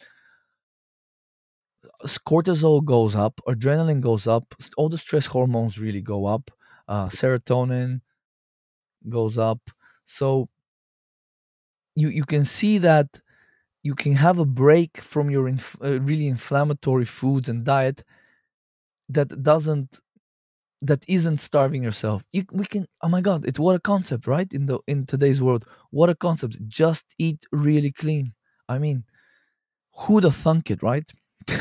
Cortisol 2.28 2.84
goes 2.84 3.14
up 3.14 3.40
adrenaline 3.48 4.00
goes 4.02 4.26
up 4.26 4.54
all 4.76 4.88
the 4.90 4.98
stress 4.98 5.24
hormones 5.26 5.78
really 5.78 6.02
go 6.02 6.26
up 6.26 6.50
uh, 6.88 7.08
serotonin 7.08 8.00
goes 9.08 9.38
up. 9.38 9.60
So 10.06 10.48
you 11.94 12.08
you 12.08 12.24
can 12.24 12.44
see 12.44 12.78
that 12.78 13.20
you 13.82 13.94
can 13.94 14.14
have 14.14 14.38
a 14.38 14.44
break 14.44 15.00
from 15.02 15.30
your 15.30 15.48
inf- 15.48 15.76
uh, 15.82 16.00
really 16.02 16.28
inflammatory 16.28 17.04
foods 17.06 17.48
and 17.48 17.64
diet 17.64 18.04
that 19.08 19.42
doesn't 19.42 20.00
that 20.82 21.04
isn't 21.08 21.38
starving 21.38 21.82
yourself. 21.82 22.22
You, 22.32 22.44
we 22.52 22.64
can 22.64 22.86
oh 23.02 23.08
my 23.08 23.20
god 23.20 23.44
it's 23.44 23.58
what 23.58 23.76
a 23.76 23.80
concept 23.80 24.26
right? 24.26 24.50
In 24.52 24.66
the 24.66 24.78
in 24.86 25.06
today's 25.06 25.42
world 25.42 25.66
what 25.90 26.10
a 26.10 26.14
concept. 26.14 26.58
Just 26.68 27.14
eat 27.18 27.44
really 27.52 27.92
clean. 27.92 28.34
I 28.68 28.78
mean 28.78 29.04
who'd 29.96 30.24
have 30.24 30.36
thunk 30.36 30.70
it 30.70 30.82
right? 30.82 31.08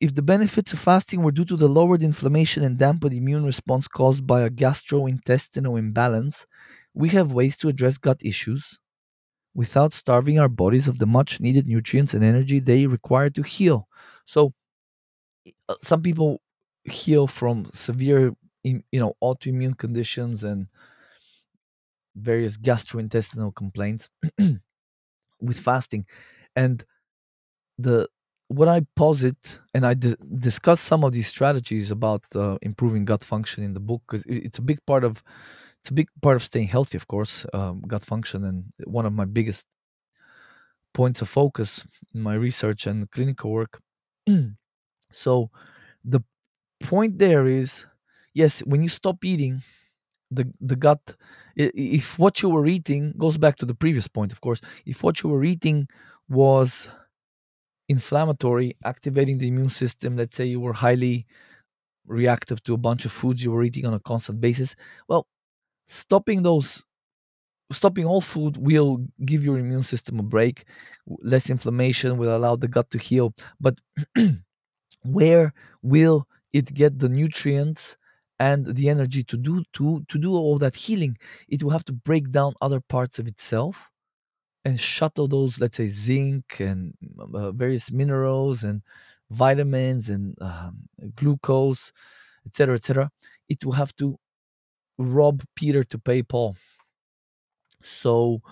If 0.00 0.14
the 0.16 0.22
benefits 0.22 0.72
of 0.72 0.80
fasting 0.80 1.22
were 1.22 1.30
due 1.32 1.44
to 1.44 1.56
the 1.56 1.68
lowered 1.68 2.02
inflammation 2.02 2.64
and 2.64 2.76
dampened 2.78 3.14
immune 3.14 3.44
response 3.44 3.86
caused 3.86 4.26
by 4.26 4.40
a 4.42 4.50
gastrointestinal 4.50 5.78
imbalance 5.78 6.46
we 6.94 7.10
have 7.10 7.30
ways 7.32 7.56
to 7.58 7.68
address 7.68 7.96
gut 7.96 8.20
issues 8.24 8.78
without 9.54 9.92
starving 9.92 10.38
our 10.38 10.48
bodies 10.48 10.88
of 10.88 10.98
the 10.98 11.06
much 11.06 11.40
needed 11.40 11.66
nutrients 11.68 12.14
and 12.14 12.24
energy 12.24 12.60
they 12.60 12.86
require 12.86 13.30
to 13.30 13.42
heal. 13.42 13.88
So 14.26 14.54
uh, 15.68 15.74
some 15.82 16.02
people 16.02 16.40
heal 16.84 17.26
from 17.26 17.70
severe 17.74 18.34
you 18.64 18.82
know 18.92 19.14
autoimmune 19.22 19.76
conditions 19.76 20.44
and 20.44 20.68
various 22.16 22.56
gastrointestinal 22.56 23.54
complaints 23.54 24.08
with 25.40 25.58
fasting. 25.58 26.06
And 26.56 26.84
the 27.78 28.08
what 28.48 28.68
i 28.68 28.80
posit 28.96 29.60
and 29.74 29.86
i 29.86 29.94
discuss 30.40 30.80
some 30.80 31.04
of 31.04 31.12
these 31.12 31.28
strategies 31.28 31.90
about 31.90 32.22
uh, 32.36 32.58
improving 32.62 33.04
gut 33.04 33.24
function 33.24 33.64
in 33.64 33.74
the 33.74 33.80
book 33.80 34.02
because 34.06 34.24
it's 34.28 34.58
a 34.58 34.62
big 34.62 34.78
part 34.86 35.04
of 35.04 35.22
it's 35.80 35.90
a 35.90 35.94
big 35.94 36.08
part 36.22 36.36
of 36.36 36.44
staying 36.44 36.68
healthy 36.68 36.96
of 36.98 37.08
course 37.08 37.46
um, 37.54 37.82
gut 37.88 38.02
function 38.04 38.44
and 38.44 38.64
one 38.86 39.06
of 39.06 39.12
my 39.14 39.24
biggest 39.24 39.66
points 40.94 41.22
of 41.22 41.28
focus 41.28 41.86
in 42.14 42.22
my 42.22 42.34
research 42.34 42.86
and 42.86 43.10
clinical 43.10 43.50
work. 43.50 43.80
So 45.12 45.50
the 46.04 46.20
point 46.80 47.18
there 47.18 47.46
is 47.46 47.86
yes 48.34 48.60
when 48.60 48.82
you 48.82 48.88
stop 48.88 49.24
eating 49.24 49.62
the 50.30 50.50
the 50.60 50.76
gut 50.76 51.16
if 51.56 52.18
what 52.18 52.42
you 52.42 52.48
were 52.50 52.66
eating 52.66 53.12
goes 53.18 53.38
back 53.38 53.56
to 53.56 53.66
the 53.66 53.74
previous 53.74 54.08
point 54.08 54.32
of 54.32 54.40
course 54.40 54.60
if 54.86 55.02
what 55.02 55.22
you 55.22 55.30
were 55.30 55.44
eating 55.44 55.88
was 56.28 56.88
inflammatory 57.88 58.76
activating 58.84 59.38
the 59.38 59.48
immune 59.48 59.70
system 59.70 60.16
let's 60.16 60.36
say 60.36 60.44
you 60.44 60.60
were 60.60 60.74
highly 60.74 61.26
reactive 62.06 62.62
to 62.62 62.74
a 62.74 62.78
bunch 62.78 63.04
of 63.04 63.12
foods 63.12 63.44
you 63.44 63.52
were 63.52 63.64
eating 63.64 63.86
on 63.86 63.94
a 63.94 64.00
constant 64.00 64.40
basis 64.40 64.76
well 65.08 65.26
stopping 65.88 66.42
those 66.42 66.84
stopping 67.72 68.06
all 68.06 68.20
food 68.20 68.56
will 68.58 69.06
give 69.24 69.44
your 69.44 69.58
immune 69.58 69.82
system 69.82 70.18
a 70.20 70.22
break 70.22 70.64
less 71.22 71.50
inflammation 71.50 72.18
will 72.18 72.36
allow 72.36 72.56
the 72.56 72.68
gut 72.68 72.90
to 72.90 72.98
heal 72.98 73.34
but 73.60 73.78
where 75.02 75.52
will 75.82 76.26
it 76.52 76.72
get 76.74 76.98
the 76.98 77.08
nutrients 77.08 77.96
and 78.40 78.66
the 78.66 78.88
energy 78.88 79.22
to 79.24 79.36
do 79.36 79.64
to 79.72 80.04
to 80.08 80.18
do 80.18 80.34
all 80.34 80.58
that 80.58 80.76
healing 80.76 81.16
it 81.48 81.62
will 81.62 81.70
have 81.70 81.84
to 81.84 81.92
break 81.92 82.30
down 82.30 82.54
other 82.60 82.80
parts 82.80 83.18
of 83.18 83.26
itself 83.26 83.90
and 84.64 84.78
shuttle 84.80 85.28
those 85.28 85.60
let's 85.60 85.76
say 85.76 85.86
zinc 85.86 86.60
and 86.60 86.94
uh, 87.34 87.50
various 87.52 87.90
minerals 87.90 88.64
and 88.64 88.82
vitamins 89.30 90.08
and 90.08 90.36
um, 90.40 90.76
glucose 91.16 91.92
etc 92.46 92.76
etc 92.76 93.10
it 93.48 93.64
will 93.64 93.72
have 93.72 93.94
to 93.96 94.18
rob 94.98 95.42
peter 95.54 95.84
to 95.84 95.98
pay 95.98 96.22
paul. 96.22 96.56
So 97.82 98.42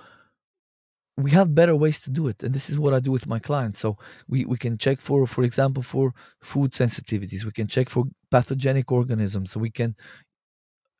we 1.16 1.30
have 1.30 1.54
better 1.54 1.74
ways 1.74 2.00
to 2.00 2.10
do 2.10 2.28
it 2.28 2.42
and 2.42 2.54
this 2.54 2.68
is 2.68 2.78
what 2.78 2.92
i 2.92 3.00
do 3.00 3.10
with 3.10 3.26
my 3.26 3.38
clients. 3.38 3.78
So 3.78 3.96
we, 4.28 4.44
we 4.44 4.58
can 4.58 4.76
check 4.78 5.00
for 5.00 5.26
for 5.26 5.44
example 5.44 5.82
for 5.82 6.12
food 6.40 6.72
sensitivities. 6.72 7.44
We 7.44 7.52
can 7.52 7.68
check 7.68 7.88
for 7.88 8.04
pathogenic 8.30 8.92
organisms. 8.92 9.50
So 9.52 9.60
we 9.60 9.70
can 9.70 9.96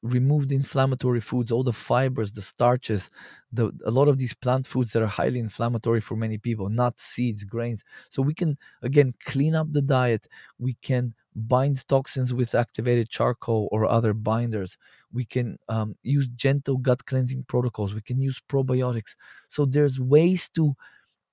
remove 0.03 0.49
the 0.49 0.55
inflammatory 0.55 1.21
foods 1.21 1.51
all 1.51 1.65
the 1.65 1.73
fibers 1.73 2.31
the 2.31 2.43
starches 2.43 3.11
the 3.53 3.73
a 3.87 3.91
lot 3.91 4.09
of 4.09 4.19
these 4.19 4.35
plant 4.35 4.65
foods 4.67 4.93
that 4.93 5.03
are 5.03 5.07
highly 5.07 5.41
inflammatory 5.41 6.01
for 6.01 6.17
many 6.17 6.39
people 6.39 6.69
nuts 6.69 7.03
seeds 7.03 7.45
grains. 7.45 7.85
So 8.11 8.23
we 8.23 8.35
can 8.35 8.57
again 8.83 9.15
clean 9.25 9.55
up 9.55 9.73
the 9.73 9.83
diet. 9.83 10.27
We 10.59 10.75
can 10.83 11.15
bind 11.35 11.87
toxins 11.89 12.33
with 12.33 12.55
activated 12.55 13.11
charcoal 13.11 13.69
or 13.73 13.85
other 13.85 14.15
binders 14.15 14.79
we 15.17 15.27
can 15.27 15.59
um, 15.71 15.97
use 16.05 16.29
gentle 16.45 16.79
gut 16.79 17.07
cleansing 17.07 17.45
protocols 17.49 17.95
we 17.95 18.03
can 18.03 18.19
use 18.21 18.41
probiotics. 18.51 19.13
So 19.49 19.67
there's 19.67 20.01
ways 20.01 20.49
to 20.51 20.75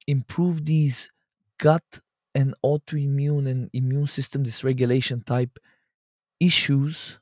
improve 0.07 0.65
these 0.65 1.11
gut 1.59 1.89
and 2.35 2.55
autoimmune 2.65 3.47
and 3.49 3.69
immune 3.73 4.07
system 4.07 4.43
dysregulation 4.43 5.25
type 5.25 5.59
issues 6.39 7.19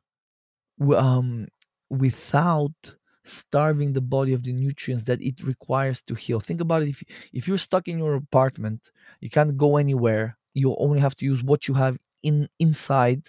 um, 0.96 1.48
without 1.89 2.96
starving 3.24 3.94
the 3.94 4.01
body 4.01 4.34
of 4.34 4.44
the 4.44 4.53
nutrients 4.53 5.03
that 5.06 5.22
it 5.22 5.44
requires 5.44 6.01
to 6.03 6.15
heal. 6.15 6.39
Think 6.39 6.60
about 6.60 6.82
it 6.84 6.89
if, 6.89 7.03
if 7.34 7.48
you're 7.48 7.58
stuck 7.60 7.88
in 7.88 8.00
your 8.00 8.15
apartment 8.15 8.89
you 9.20 9.30
can't 9.30 9.56
go 9.58 9.77
anywhere 9.77 10.38
you 10.53 10.75
only 10.80 11.00
have 11.00 11.15
to 11.15 11.25
use 11.25 11.44
what 11.44 11.68
you 11.68 11.75
have 11.75 11.98
in 12.24 12.50
inside. 12.60 13.22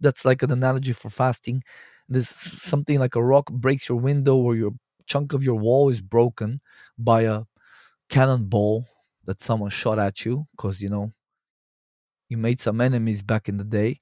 That's 0.00 0.24
like 0.24 0.42
an 0.42 0.52
analogy 0.52 0.92
for 0.92 1.10
fasting 1.10 1.64
this 2.08 2.28
something 2.28 2.98
like 2.98 3.16
a 3.16 3.24
rock 3.24 3.50
breaks 3.52 3.88
your 3.88 3.98
window 3.98 4.36
or 4.36 4.56
your 4.56 4.72
chunk 5.06 5.32
of 5.32 5.42
your 5.42 5.56
wall 5.56 5.88
is 5.90 6.00
broken 6.00 6.60
by 6.98 7.22
a 7.22 7.42
cannonball 8.10 8.86
that 9.26 9.42
someone 9.42 9.70
shot 9.70 9.98
at 9.98 10.24
you 10.24 10.46
because 10.52 10.80
you 10.80 10.88
know 10.90 11.12
you 12.28 12.36
made 12.36 12.60
some 12.60 12.80
enemies 12.80 13.22
back 13.22 13.48
in 13.48 13.56
the 13.56 13.64
day. 13.64 14.00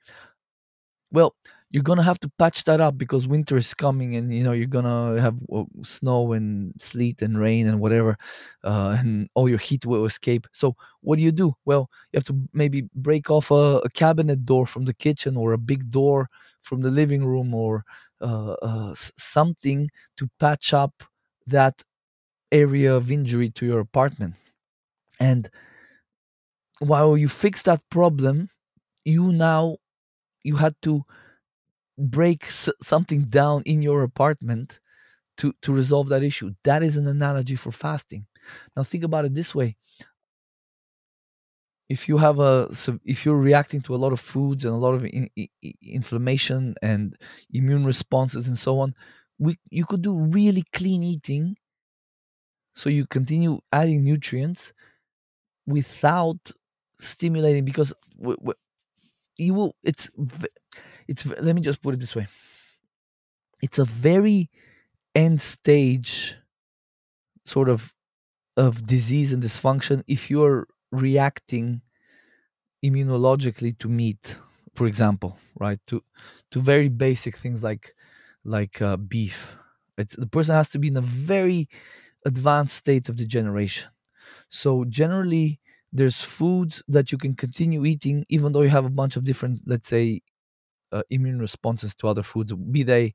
Well 1.12 1.34
you're 1.72 1.82
gonna 1.82 2.02
have 2.02 2.20
to 2.20 2.30
patch 2.38 2.64
that 2.64 2.80
up 2.80 2.98
because 2.98 3.26
winter 3.26 3.56
is 3.56 3.74
coming 3.74 4.16
and 4.16 4.34
you 4.34 4.44
know 4.44 4.52
you're 4.52 4.66
gonna 4.66 5.20
have 5.20 5.36
uh, 5.52 5.64
snow 5.82 6.32
and 6.34 6.74
sleet 6.80 7.22
and 7.22 7.40
rain 7.40 7.66
and 7.66 7.80
whatever 7.80 8.16
uh, 8.64 8.96
and 8.98 9.28
all 9.34 9.48
your 9.48 9.58
heat 9.58 9.86
will 9.86 10.04
escape. 10.04 10.46
So 10.52 10.76
what 11.00 11.16
do 11.16 11.22
you 11.22 11.32
do? 11.32 11.54
Well 11.64 11.90
you 12.12 12.18
have 12.18 12.24
to 12.26 12.36
maybe 12.52 12.88
break 12.94 13.30
off 13.30 13.50
a, 13.50 13.80
a 13.84 13.90
cabinet 13.90 14.46
door 14.46 14.66
from 14.66 14.84
the 14.84 14.94
kitchen 14.94 15.36
or 15.36 15.52
a 15.52 15.58
big 15.58 15.90
door 15.90 16.28
from 16.62 16.82
the 16.82 16.90
living 16.90 17.24
room 17.26 17.54
or 17.54 17.84
uh, 18.20 18.52
uh, 18.62 18.94
something 19.16 19.90
to 20.18 20.28
patch 20.38 20.72
up 20.74 21.02
that 21.46 21.82
area 22.52 22.94
of 22.94 23.10
injury 23.10 23.50
to 23.50 23.66
your 23.66 23.80
apartment. 23.80 24.34
And 25.20 25.50
while 26.80 27.16
you 27.16 27.28
fix 27.28 27.62
that 27.62 27.80
problem 27.90 28.48
you 29.04 29.32
now 29.32 29.76
you 30.44 30.56
had 30.56 30.74
to 30.82 31.04
break 32.02 32.46
something 32.46 33.24
down 33.24 33.62
in 33.66 33.82
your 33.82 34.02
apartment 34.04 34.80
to 35.38 35.54
to 35.62 35.72
resolve 35.72 36.08
that 36.10 36.24
issue. 36.24 36.52
That 36.64 36.82
is 36.82 36.96
an 36.96 37.08
analogy 37.08 37.56
for 37.56 37.72
fasting. 37.72 38.26
Now 38.76 38.84
think 38.84 39.04
about 39.04 39.26
it 39.26 39.34
this 39.34 39.54
way: 39.54 39.76
if 41.88 42.08
you 42.08 42.16
have 42.16 42.38
a 42.38 42.68
if 43.04 43.24
you're 43.24 43.36
reacting 43.36 43.80
to 43.82 43.94
a 43.94 43.96
lot 44.04 44.12
of 44.12 44.20
foods 44.20 44.64
and 44.64 44.72
a 44.72 44.76
lot 44.76 44.94
of 44.94 45.04
in, 45.04 45.28
in, 45.36 45.48
inflammation 45.82 46.74
and 46.82 47.16
immune 47.52 47.84
responses 47.84 48.48
and 48.48 48.58
so 48.58 48.78
on, 48.78 48.94
we 49.38 49.58
you 49.70 49.84
could 49.84 50.02
do 50.02 50.16
really 50.18 50.64
clean 50.72 51.02
eating. 51.02 51.56
So 52.74 52.88
you 52.88 53.06
continue 53.06 53.60
adding 53.72 54.02
nutrients 54.04 54.72
without 55.66 56.52
stimulating 56.98 57.64
because 57.64 57.92
w- 58.18 58.36
w- 58.38 58.54
you 59.38 59.54
will. 59.54 59.76
It's 59.84 60.10
it's. 61.08 61.26
Let 61.26 61.54
me 61.54 61.60
just 61.62 61.82
put 61.82 61.94
it 61.94 62.00
this 62.00 62.16
way. 62.16 62.26
It's 63.62 63.78
a 63.78 63.84
very 63.86 64.50
end 65.14 65.40
stage 65.42 66.36
sort 67.44 67.68
of 67.68 67.94
of 68.56 68.86
disease 68.86 69.32
and 69.32 69.42
dysfunction 69.42 70.02
if 70.08 70.30
you're 70.30 70.68
reacting 70.92 71.82
immunologically 72.84 73.76
to 73.78 73.88
meat 73.88 74.36
for 74.74 74.86
example 74.86 75.38
right 75.60 75.78
to 75.86 76.02
to 76.50 76.60
very 76.60 76.88
basic 76.88 77.36
things 77.36 77.62
like 77.62 77.94
like 78.44 78.82
uh, 78.82 78.96
beef 78.96 79.56
it's 79.98 80.16
the 80.16 80.26
person 80.26 80.54
has 80.54 80.68
to 80.68 80.78
be 80.78 80.88
in 80.88 80.96
a 80.96 81.00
very 81.00 81.68
advanced 82.26 82.76
state 82.76 83.08
of 83.08 83.16
degeneration 83.16 83.88
so 84.50 84.84
generally 84.86 85.60
there's 85.92 86.22
foods 86.22 86.82
that 86.88 87.12
you 87.12 87.18
can 87.18 87.34
continue 87.34 87.84
eating 87.84 88.24
even 88.30 88.52
though 88.52 88.62
you 88.62 88.70
have 88.70 88.86
a 88.86 88.90
bunch 89.02 89.16
of 89.16 89.24
different 89.24 89.60
let's 89.66 89.88
say 89.88 90.20
uh, 90.92 91.02
immune 91.10 91.38
responses 91.38 91.94
to 91.96 92.08
other 92.08 92.22
foods 92.22 92.52
be 92.54 92.82
they 92.82 93.14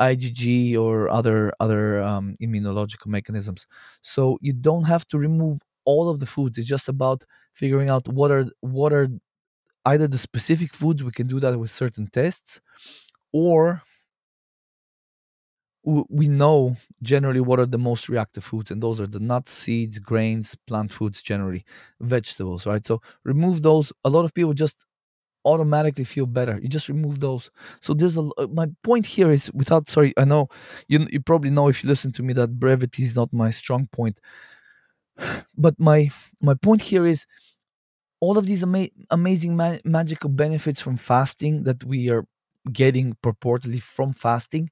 IgG 0.00 0.76
or 0.76 1.08
other 1.10 1.52
other 1.60 2.02
um, 2.02 2.36
immunological 2.42 3.06
mechanisms. 3.08 3.66
So 4.02 4.38
you 4.42 4.52
don't 4.52 4.84
have 4.84 5.06
to 5.08 5.18
remove 5.18 5.60
all 5.84 6.08
of 6.10 6.20
the 6.20 6.26
foods. 6.26 6.58
It's 6.58 6.68
just 6.68 6.88
about 6.88 7.24
figuring 7.54 7.88
out 7.90 8.08
what 8.08 8.30
are 8.30 8.46
what 8.60 8.92
are 8.92 9.08
either 9.86 10.08
the 10.08 10.18
specific 10.18 10.74
foods 10.74 11.04
we 11.04 11.12
can 11.12 11.26
do 11.28 11.40
that 11.40 11.58
with 11.58 11.70
certain 11.70 12.08
tests, 12.12 12.60
or 13.32 13.82
we 15.84 16.26
know 16.26 16.76
generally 17.02 17.40
what 17.40 17.60
are 17.60 17.66
the 17.66 17.78
most 17.78 18.08
reactive 18.08 18.42
foods, 18.42 18.70
and 18.72 18.82
those 18.82 19.00
are 19.00 19.06
the 19.06 19.20
nuts, 19.20 19.52
seeds, 19.52 19.98
grains, 20.00 20.56
plant 20.66 20.90
foods, 20.90 21.22
generally 21.22 21.64
vegetables. 22.00 22.66
Right. 22.66 22.84
So 22.84 23.00
remove 23.24 23.62
those. 23.62 23.92
A 24.04 24.10
lot 24.10 24.24
of 24.24 24.34
people 24.34 24.52
just 24.52 24.84
automatically 25.46 26.04
feel 26.04 26.26
better. 26.26 26.60
You 26.62 26.68
just 26.68 26.88
remove 26.90 27.20
those. 27.20 27.50
So 27.80 27.94
there's 27.94 28.18
a 28.18 28.22
uh, 28.38 28.48
my 28.52 28.66
point 28.84 29.06
here 29.06 29.32
is 29.32 29.50
without 29.54 29.88
sorry, 29.88 30.12
I 30.18 30.24
know 30.26 30.48
you 30.88 31.06
you 31.10 31.20
probably 31.22 31.50
know 31.50 31.68
if 31.68 31.82
you 31.84 31.88
listen 31.90 32.12
to 32.14 32.22
me 32.24 32.34
that 32.34 32.58
brevity 32.60 33.04
is 33.04 33.16
not 33.16 33.32
my 33.32 33.50
strong 33.52 33.88
point. 33.92 34.20
But 35.56 35.74
my 35.78 36.10
my 36.40 36.54
point 36.54 36.82
here 36.82 37.06
is 37.06 37.26
all 38.20 38.38
of 38.38 38.46
these 38.46 38.62
ama- 38.62 38.90
amazing 39.10 39.56
ma- 39.56 39.78
magical 39.84 40.30
benefits 40.30 40.80
from 40.82 40.96
fasting 40.96 41.64
that 41.64 41.84
we 41.84 42.10
are 42.10 42.24
getting 42.72 43.16
purportedly 43.22 43.82
from 43.82 44.12
fasting 44.12 44.70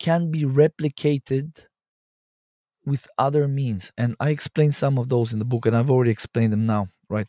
can 0.00 0.30
be 0.30 0.44
replicated 0.44 1.66
with 2.84 3.06
other 3.18 3.46
means 3.46 3.92
and 3.98 4.16
i 4.20 4.30
explain 4.30 4.72
some 4.72 4.98
of 4.98 5.08
those 5.08 5.32
in 5.32 5.38
the 5.38 5.44
book 5.44 5.66
and 5.66 5.76
i've 5.76 5.90
already 5.90 6.10
explained 6.10 6.52
them 6.52 6.64
now 6.66 6.86
right 7.10 7.28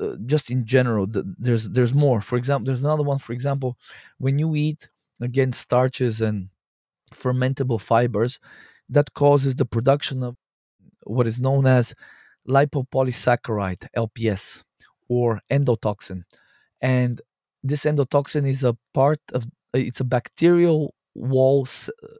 uh, 0.00 0.16
just 0.26 0.50
in 0.50 0.64
general 0.66 1.06
the, 1.06 1.24
there's 1.38 1.68
there's 1.70 1.94
more. 1.94 2.20
For 2.20 2.36
example 2.36 2.66
there's 2.66 2.82
another 2.84 3.02
one 3.02 3.18
for 3.18 3.32
example 3.32 3.76
when 4.18 4.38
you 4.38 4.54
eat 4.54 4.88
again 5.22 5.52
starches 5.52 6.20
and 6.20 6.48
fermentable 7.14 7.80
fibers 7.80 8.38
that 8.88 9.14
causes 9.14 9.56
the 9.56 9.66
production 9.66 10.22
of 10.22 10.36
what 11.04 11.26
is 11.26 11.38
known 11.38 11.66
as 11.66 11.94
lipopolysaccharide 12.48 13.86
lps 13.96 14.62
or 15.08 15.40
endotoxin. 15.50 16.22
And 16.80 17.20
this 17.62 17.84
endotoxin 17.84 18.48
is 18.48 18.64
a 18.64 18.76
part 18.94 19.20
of 19.32 19.46
it's 19.74 20.00
a 20.00 20.04
bacterial 20.04 20.94
wall 21.14 21.66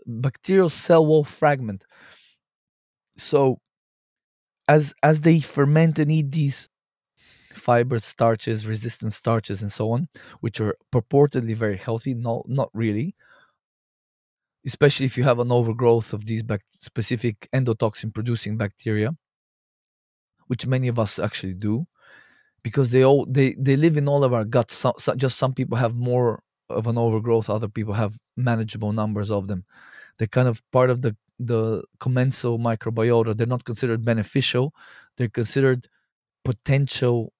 bacterial 0.06 0.70
cell 0.70 1.06
wall 1.06 1.24
fragment. 1.24 1.84
So 3.16 3.60
as 4.68 4.94
as 5.02 5.20
they 5.22 5.40
ferment 5.40 5.98
and 5.98 6.10
eat 6.10 6.32
these 6.32 6.68
fibers, 7.58 8.04
starches, 8.04 8.66
resistant 8.66 9.12
starches, 9.12 9.62
and 9.62 9.72
so 9.72 9.90
on, 9.90 10.08
which 10.40 10.60
are 10.60 10.76
purportedly 10.92 11.54
very 11.54 11.76
healthy. 11.76 12.14
No, 12.14 12.42
not 12.46 12.70
really. 12.72 13.14
Especially 14.66 15.06
if 15.06 15.16
you 15.16 15.24
have 15.24 15.38
an 15.38 15.52
overgrowth 15.52 16.12
of 16.12 16.26
these 16.26 16.42
bac- 16.42 16.64
specific 16.80 17.48
endotoxin 17.54 18.12
producing 18.12 18.56
bacteria, 18.56 19.10
which 20.48 20.66
many 20.66 20.88
of 20.88 20.98
us 20.98 21.18
actually 21.18 21.54
do, 21.54 21.86
because 22.62 22.90
they 22.90 23.04
all 23.04 23.26
they, 23.26 23.54
they 23.58 23.76
live 23.76 23.96
in 23.96 24.08
all 24.08 24.24
of 24.24 24.34
our 24.34 24.44
guts. 24.44 24.74
So, 24.74 24.94
so 24.98 25.14
just 25.14 25.38
some 25.38 25.54
people 25.54 25.76
have 25.78 25.94
more 25.94 26.42
of 26.70 26.86
an 26.86 26.98
overgrowth, 26.98 27.48
other 27.48 27.68
people 27.68 27.94
have 27.94 28.18
manageable 28.36 28.92
numbers 28.92 29.30
of 29.30 29.46
them. 29.46 29.64
They're 30.18 30.28
kind 30.28 30.48
of 30.48 30.62
part 30.70 30.90
of 30.90 31.02
the 31.02 31.16
the 31.38 31.84
commensal 32.00 32.58
microbiota. 32.58 33.36
They're 33.36 33.46
not 33.46 33.64
considered 33.64 34.04
beneficial. 34.04 34.74
They're 35.16 35.28
considered 35.28 35.88
potential 36.44 37.32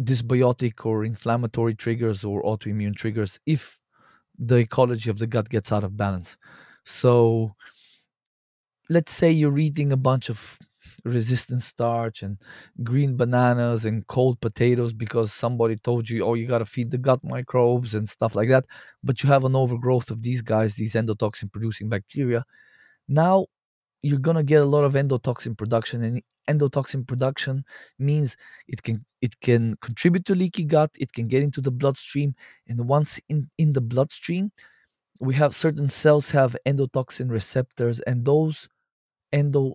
dysbiotic 0.00 0.84
or 0.84 1.04
inflammatory 1.04 1.74
triggers 1.74 2.24
or 2.24 2.42
autoimmune 2.42 2.94
triggers 2.94 3.38
if 3.46 3.78
the 4.38 4.56
ecology 4.56 5.10
of 5.10 5.18
the 5.18 5.26
gut 5.26 5.48
gets 5.48 5.72
out 5.72 5.84
of 5.84 5.96
balance. 5.96 6.36
So 6.84 7.54
let's 8.88 9.12
say 9.12 9.30
you're 9.30 9.58
eating 9.58 9.92
a 9.92 9.96
bunch 9.96 10.28
of 10.28 10.58
resistant 11.04 11.62
starch 11.62 12.22
and 12.22 12.36
green 12.82 13.16
bananas 13.16 13.84
and 13.84 14.06
cold 14.06 14.40
potatoes 14.40 14.92
because 14.92 15.32
somebody 15.32 15.76
told 15.76 16.08
you, 16.08 16.24
oh, 16.24 16.34
you 16.34 16.46
got 16.46 16.58
to 16.58 16.64
feed 16.64 16.90
the 16.90 16.98
gut 16.98 17.20
microbes 17.24 17.94
and 17.94 18.08
stuff 18.08 18.34
like 18.34 18.48
that. 18.48 18.66
But 19.02 19.22
you 19.22 19.28
have 19.28 19.44
an 19.44 19.56
overgrowth 19.56 20.10
of 20.10 20.22
these 20.22 20.42
guys, 20.42 20.74
these 20.74 20.94
endotoxin 20.94 21.50
producing 21.52 21.88
bacteria. 21.88 22.44
Now 23.08 23.46
you're 24.02 24.18
going 24.18 24.36
to 24.36 24.42
get 24.42 24.62
a 24.62 24.66
lot 24.66 24.84
of 24.84 24.94
endotoxin 24.94 25.56
production 25.56 26.02
and 26.02 26.22
endotoxin 26.48 27.06
production 27.06 27.64
means 27.98 28.36
it 28.68 28.82
can 28.82 29.04
it 29.20 29.38
can 29.40 29.76
contribute 29.80 30.24
to 30.24 30.34
leaky 30.34 30.64
gut 30.64 30.90
it 30.98 31.12
can 31.12 31.28
get 31.28 31.42
into 31.42 31.60
the 31.60 31.70
bloodstream 31.70 32.34
and 32.68 32.88
once 32.88 33.20
in 33.28 33.48
in 33.58 33.72
the 33.72 33.80
bloodstream 33.80 34.50
we 35.20 35.34
have 35.34 35.54
certain 35.54 35.88
cells 35.88 36.30
have 36.30 36.56
endotoxin 36.66 37.30
receptors 37.30 38.00
and 38.00 38.24
those 38.24 38.68
endo 39.32 39.74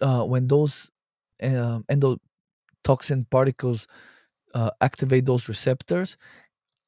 uh, 0.00 0.24
when 0.24 0.46
those 0.48 0.90
uh, 1.42 1.80
endotoxin 1.90 3.28
particles 3.30 3.86
uh, 4.54 4.70
activate 4.80 5.26
those 5.26 5.48
receptors 5.48 6.16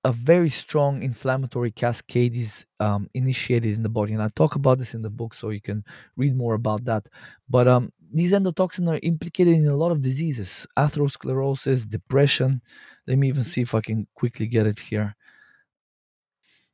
a 0.04 0.12
very 0.12 0.48
strong 0.48 1.02
inflammatory 1.02 1.72
cascade 1.72 2.36
is 2.36 2.64
um, 2.78 3.10
initiated 3.14 3.74
in 3.74 3.82
the 3.82 3.88
body 3.88 4.12
and 4.12 4.22
i 4.22 4.28
talk 4.36 4.54
about 4.54 4.78
this 4.78 4.94
in 4.94 5.02
the 5.02 5.10
book 5.10 5.34
so 5.34 5.50
you 5.50 5.60
can 5.60 5.84
read 6.16 6.36
more 6.36 6.54
about 6.54 6.84
that. 6.84 7.04
But 7.48 7.66
um, 7.66 7.92
these 8.12 8.32
endotoxins 8.32 8.88
are 8.88 9.00
implicated 9.02 9.54
in 9.54 9.66
a 9.66 9.76
lot 9.76 9.92
of 9.92 10.00
diseases. 10.00 10.66
Atherosclerosis 10.76 11.88
depression. 11.88 12.62
Let 13.06 13.18
me 13.18 13.28
even 13.28 13.44
see 13.44 13.62
if 13.62 13.74
i 13.74 13.80
can 13.80 14.06
quickly 14.14 14.46
get 14.46 14.66
it 14.66 14.78
here. 14.78 15.14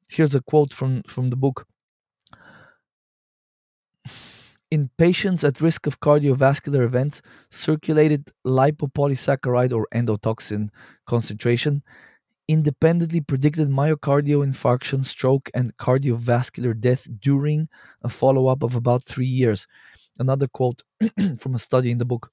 Here's 0.09 0.35
a 0.35 0.41
quote 0.41 0.73
from 0.73 1.03
from 1.05 1.31
the 1.31 1.37
book. 1.37 1.67
In 4.71 4.89
patients 4.97 5.45
at 5.45 5.61
risk 5.61 5.87
of 5.87 6.01
cardiovascular 6.01 6.83
events 6.83 7.21
circulated 7.51 8.31
lipopolysaccharide 8.47 9.73
or 9.73 9.87
endotoxin 9.95 10.71
concentration 11.07 11.83
independently 12.49 13.21
predicted 13.21 13.69
myocardial 13.69 14.45
infarction, 14.47 15.05
stroke, 15.07 15.51
and 15.55 15.77
cardiovascular 15.77 16.79
death 16.79 17.07
during 17.21 17.69
a 18.03 18.09
follow 18.09 18.47
up 18.47 18.63
of 18.63 18.75
about 18.75 19.05
three 19.05 19.27
years. 19.27 19.67
Another 20.19 20.49
quote 20.49 20.83
from 21.39 21.55
a 21.55 21.59
study 21.59 21.91
in 21.91 21.99
the 21.99 22.05
book. 22.05 22.31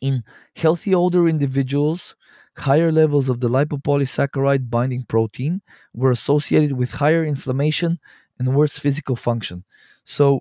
In 0.00 0.24
healthy 0.56 0.94
older 0.94 1.28
individuals, 1.28 2.14
higher 2.56 2.92
levels 2.92 3.28
of 3.28 3.40
the 3.40 3.48
lipopolysaccharide 3.48 4.70
binding 4.70 5.04
protein 5.04 5.62
were 5.94 6.10
associated 6.10 6.72
with 6.72 6.92
higher 6.92 7.24
inflammation 7.24 7.98
and 8.38 8.54
worse 8.54 8.78
physical 8.78 9.16
function. 9.16 9.64
So, 10.04 10.40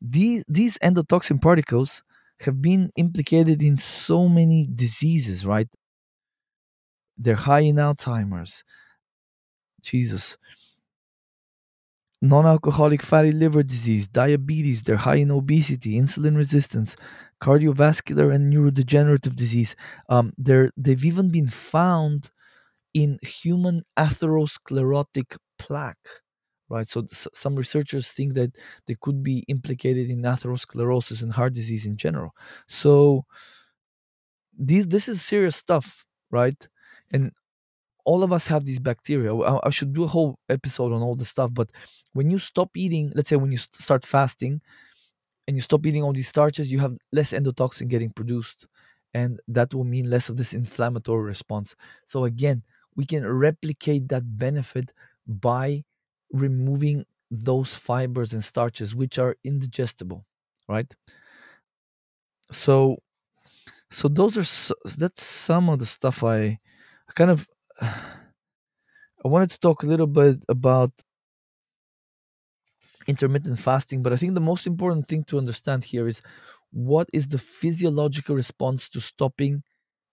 these, 0.00 0.44
these 0.48 0.78
endotoxin 0.78 1.40
particles 1.42 2.02
have 2.40 2.62
been 2.62 2.90
implicated 2.96 3.62
in 3.62 3.76
so 3.78 4.28
many 4.28 4.68
diseases, 4.74 5.46
right? 5.46 5.68
They're 7.18 7.34
high 7.36 7.60
in 7.60 7.76
Alzheimer's. 7.76 8.64
Jesus. 9.82 10.36
Non-alcoholic 12.32 13.02
fatty 13.02 13.30
liver 13.32 13.62
disease, 13.62 14.04
diabetes, 14.08 14.82
they're 14.82 15.04
high 15.08 15.16
in 15.26 15.30
obesity, 15.30 15.92
insulin 16.02 16.36
resistance, 16.36 16.96
cardiovascular 17.42 18.34
and 18.34 18.48
neurodegenerative 18.50 19.36
disease. 19.36 19.76
Um, 20.08 20.32
they're, 20.38 20.70
they've 20.76 21.04
even 21.04 21.28
been 21.30 21.48
found 21.48 22.30
in 22.94 23.18
human 23.22 23.82
atherosclerotic 23.98 25.36
plaque, 25.58 26.08
right? 26.68 26.88
So 26.88 27.06
s- 27.12 27.28
some 27.34 27.56
researchers 27.56 28.08
think 28.10 28.34
that 28.34 28.52
they 28.86 28.96
could 29.00 29.22
be 29.22 29.44
implicated 29.48 30.10
in 30.10 30.22
atherosclerosis 30.22 31.22
and 31.22 31.32
heart 31.32 31.54
disease 31.54 31.86
in 31.86 31.96
general. 31.96 32.32
So 32.68 33.24
these, 34.58 34.86
this 34.86 35.08
is 35.08 35.22
serious 35.22 35.56
stuff, 35.56 36.04
right? 36.30 36.56
And 37.12 37.32
all 38.06 38.24
of 38.24 38.32
us 38.32 38.48
have 38.48 38.64
these 38.66 38.80
bacteria. 38.80 39.34
I, 39.36 39.68
I 39.68 39.70
should 39.70 39.94
do 39.94 40.04
a 40.04 40.08
whole 40.08 40.38
episode 40.50 40.92
on 40.94 41.02
all 41.02 41.16
the 41.16 41.26
stuff, 41.26 41.50
but 41.54 41.70
when 42.14 42.30
you 42.30 42.40
stop 42.40 42.70
eating, 42.76 43.12
let's 43.16 43.30
say 43.30 43.36
when 43.36 43.52
you 43.52 43.58
st- 43.58 43.82
start 43.82 44.06
fasting 44.06 44.62
and 45.48 45.56
you 45.56 45.62
stop 45.62 45.86
eating 45.86 46.02
all 46.02 46.12
these 46.12 46.28
starches, 46.28 46.72
you 46.72 46.78
have 46.80 46.96
less 47.12 47.32
endotoxin 47.32 47.88
getting 47.88 48.10
produced. 48.10 48.66
And 49.14 49.40
that 49.48 49.72
will 49.74 49.84
mean 49.84 50.10
less 50.10 50.28
of 50.28 50.36
this 50.36 50.52
inflammatory 50.54 51.24
response. 51.24 51.74
So 52.04 52.24
again, 52.24 52.62
we 52.96 53.06
can 53.06 53.26
replicate 53.26 54.08
that 54.08 54.38
benefit 54.38 54.92
by 55.26 55.84
removing 56.32 57.06
those 57.30 57.74
fibers 57.74 58.32
and 58.32 58.44
starches 58.44 58.94
which 58.94 59.18
are 59.18 59.36
indigestible, 59.44 60.26
right? 60.68 60.92
So 62.52 62.98
so 63.90 64.08
those 64.08 64.36
are 64.38 64.42
s 64.42 64.72
that's 64.98 65.24
some 65.24 65.68
of 65.70 65.78
the 65.80 65.86
stuff 65.86 66.24
I 66.24 66.60
kind 67.16 67.30
of 67.30 67.48
I 67.80 69.28
wanted 69.28 69.50
to 69.50 69.60
talk 69.60 69.82
a 69.82 69.86
little 69.86 70.06
bit 70.06 70.42
about 70.48 70.92
intermittent 73.06 73.58
fasting, 73.58 74.02
but 74.02 74.12
I 74.12 74.16
think 74.16 74.34
the 74.34 74.40
most 74.40 74.66
important 74.66 75.06
thing 75.06 75.24
to 75.24 75.38
understand 75.38 75.84
here 75.84 76.08
is 76.08 76.22
what 76.70 77.08
is 77.12 77.28
the 77.28 77.38
physiological 77.38 78.34
response 78.34 78.88
to 78.90 79.00
stopping 79.00 79.62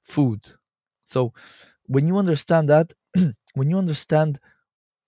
food. 0.02 0.42
So 1.04 1.34
when 1.88 2.08
you 2.08 2.18
understand 2.18 2.70
that, 2.70 2.94
when 3.56 3.70
you 3.70 3.78
understand 3.78 4.40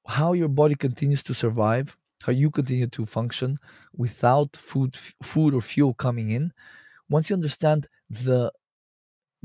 how 0.07 0.33
your 0.33 0.49
body 0.49 0.75
continues 0.75 1.23
to 1.23 1.33
survive, 1.33 1.97
how 2.23 2.31
you 2.33 2.51
continue 2.51 2.87
to 2.87 3.05
function 3.05 3.57
without 3.95 4.55
food 4.55 4.97
food 5.23 5.53
or 5.53 5.61
fuel 5.61 5.93
coming 5.93 6.29
in, 6.31 6.53
once 7.09 7.29
you 7.29 7.35
understand 7.35 7.87
the 8.09 8.51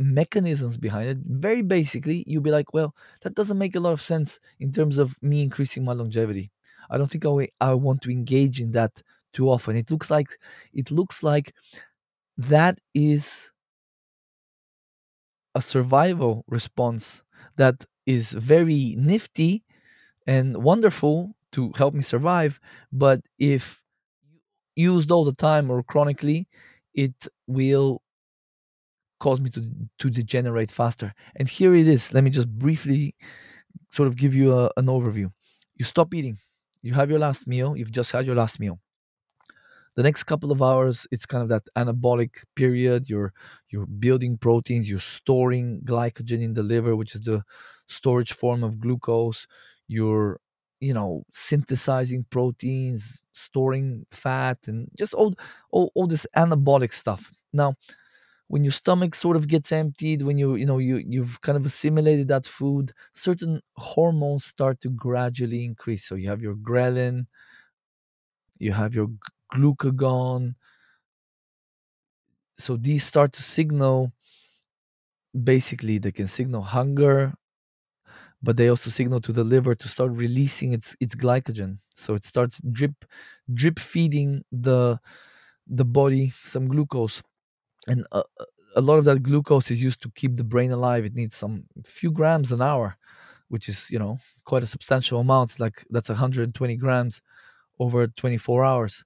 mechanisms 0.00 0.78
behind 0.78 1.10
it, 1.10 1.18
very 1.26 1.62
basically, 1.62 2.24
you'll 2.26 2.42
be 2.42 2.50
like, 2.52 2.74
well, 2.74 2.94
that 3.22 3.34
doesn't 3.34 3.58
make 3.58 3.76
a 3.76 3.80
lot 3.80 3.92
of 3.92 4.00
sense 4.02 4.40
in 4.60 4.72
terms 4.72 4.98
of 4.98 5.16
me 5.22 5.42
increasing 5.42 5.84
my 5.84 5.92
longevity. 5.92 6.50
I 6.90 6.98
don't 6.98 7.10
think 7.10 7.26
I, 7.26 7.48
I 7.60 7.74
want 7.74 8.02
to 8.02 8.10
engage 8.10 8.60
in 8.60 8.72
that 8.72 9.02
too 9.32 9.50
often. 9.50 9.76
It 9.76 9.90
looks 9.90 10.10
like 10.10 10.28
it 10.74 10.90
looks 10.90 11.22
like 11.22 11.54
that 12.38 12.78
is 12.94 13.50
a 15.54 15.62
survival 15.62 16.44
response 16.48 17.22
that 17.56 17.86
is 18.06 18.32
very 18.32 18.94
nifty 18.98 19.64
and 20.26 20.62
wonderful 20.64 21.34
to 21.52 21.72
help 21.76 21.94
me 21.94 22.02
survive. 22.02 22.60
But 22.92 23.22
if 23.38 23.82
used 24.76 25.10
all 25.10 25.24
the 25.24 25.34
time 25.34 25.70
or 25.70 25.82
chronically, 25.82 26.48
it 26.94 27.14
will 27.46 28.02
cause 29.20 29.40
me 29.40 29.50
to 29.50 29.62
to 30.00 30.10
degenerate 30.10 30.70
faster. 30.70 31.14
And 31.36 31.48
here 31.48 31.74
it 31.74 31.88
is. 31.88 32.12
Let 32.14 32.24
me 32.24 32.30
just 32.30 32.48
briefly 32.50 33.14
sort 33.90 34.08
of 34.08 34.16
give 34.16 34.34
you 34.34 34.54
a, 34.54 34.70
an 34.76 34.86
overview. 34.86 35.30
You 35.76 35.84
stop 35.84 36.14
eating. 36.14 36.38
You 36.82 36.94
have 36.94 37.10
your 37.10 37.18
last 37.20 37.46
meal. 37.46 37.76
You've 37.76 37.92
just 37.92 38.12
had 38.12 38.26
your 38.26 38.36
last 38.36 38.60
meal. 38.60 38.80
The 39.96 40.02
next 40.02 40.24
couple 40.24 40.52
of 40.52 40.62
hours, 40.62 41.06
it's 41.10 41.26
kind 41.26 41.42
of 41.42 41.48
that 41.48 41.68
anabolic 41.76 42.30
period. 42.54 43.08
You're 43.08 43.32
you're 43.70 43.86
building 43.86 44.38
proteins. 44.38 44.88
You're 44.88 45.00
storing 45.00 45.82
glycogen 45.84 46.42
in 46.42 46.54
the 46.54 46.62
liver, 46.62 46.94
which 46.96 47.14
is 47.14 47.22
the 47.22 47.42
storage 47.88 48.32
form 48.32 48.62
of 48.62 48.78
glucose. 48.80 49.46
You're 49.88 50.40
you 50.80 50.94
know 50.94 51.24
synthesizing 51.32 52.24
proteins, 52.30 53.22
storing 53.32 54.06
fat, 54.12 54.58
and 54.68 54.88
just 54.96 55.12
all 55.12 55.34
all, 55.70 55.90
all 55.94 56.06
this 56.06 56.26
anabolic 56.36 56.92
stuff. 56.92 57.30
Now, 57.52 57.74
when 58.50 58.64
your 58.64 58.72
stomach 58.72 59.14
sort 59.14 59.36
of 59.38 59.48
gets 59.48 59.72
emptied 59.72 60.22
when 60.22 60.38
you 60.38 60.56
you 60.56 60.66
know 60.66 60.78
you 60.78 60.96
you've 61.14 61.40
kind 61.42 61.56
of 61.58 61.66
assimilated 61.66 62.28
that 62.28 62.46
food 62.46 62.92
certain 63.14 63.60
hormones 63.76 64.44
start 64.44 64.80
to 64.82 64.90
gradually 64.90 65.64
increase. 65.64 66.04
So 66.06 66.16
you 66.16 66.28
have 66.30 66.42
your 66.42 66.56
ghrelin 66.56 67.26
you 68.58 68.72
have 68.72 68.94
your 68.94 69.08
glucagon. 69.52 70.54
So 72.58 72.76
these 72.76 73.04
start 73.04 73.32
to 73.34 73.42
signal 73.42 74.12
basically 75.44 75.98
they 75.98 76.12
can 76.12 76.28
signal 76.28 76.62
hunger 76.62 77.34
but 78.42 78.56
they 78.56 78.68
also 78.68 78.90
signal 78.90 79.20
to 79.20 79.32
the 79.32 79.44
liver 79.44 79.74
to 79.74 79.88
start 79.88 80.10
releasing 80.12 80.72
its 80.72 80.96
its 81.00 81.14
glycogen. 81.14 81.78
So 81.94 82.14
it 82.14 82.24
starts 82.24 82.60
drip 82.72 83.04
drip 83.52 83.78
feeding 83.78 84.44
the 84.52 84.98
the 85.66 85.84
body 85.84 86.32
some 86.44 86.68
glucose 86.68 87.22
and 87.90 88.06
a, 88.12 88.22
a 88.76 88.82
lot 88.82 88.98
of 89.00 89.06
that 89.06 89.22
glucose 89.24 89.70
is 89.70 89.82
used 89.82 90.02
to 90.02 90.10
keep 90.12 90.36
the 90.36 90.44
brain 90.44 90.72
alive. 90.72 91.04
It 91.04 91.14
needs 91.16 91.36
some 91.36 91.64
few 91.84 92.12
grams 92.12 92.52
an 92.52 92.62
hour 92.62 92.96
which 93.48 93.68
is 93.68 93.90
you 93.90 93.98
know 94.00 94.18
quite 94.46 94.64
a 94.64 94.66
substantial 94.68 95.20
amount. 95.20 95.60
Like 95.60 95.84
that's 95.90 96.10
120 96.10 96.76
grams 96.76 97.22
over 97.80 98.06
24 98.08 98.64
hours. 98.64 99.04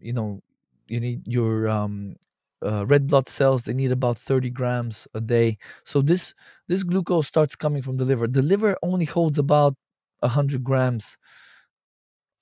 You 0.00 0.12
know 0.14 0.42
you 0.88 1.00
need 1.00 1.26
your 1.28 1.68
um, 1.68 2.16
uh, 2.64 2.86
red 2.86 3.06
blood 3.08 3.28
cells 3.28 3.62
they 3.64 3.72
need 3.74 3.92
about 3.92 4.18
30 4.18 4.50
grams 4.50 5.08
a 5.14 5.20
day. 5.20 5.58
So 5.84 6.02
this 6.02 6.34
this 6.68 6.82
glucose 6.84 7.28
starts 7.28 7.56
coming 7.56 7.82
from 7.82 7.98
the 7.98 8.04
liver. 8.04 8.28
The 8.28 8.42
liver 8.42 8.76
only 8.82 9.06
holds 9.06 9.38
about 9.38 9.74
100 10.20 10.64
grams 10.64 11.18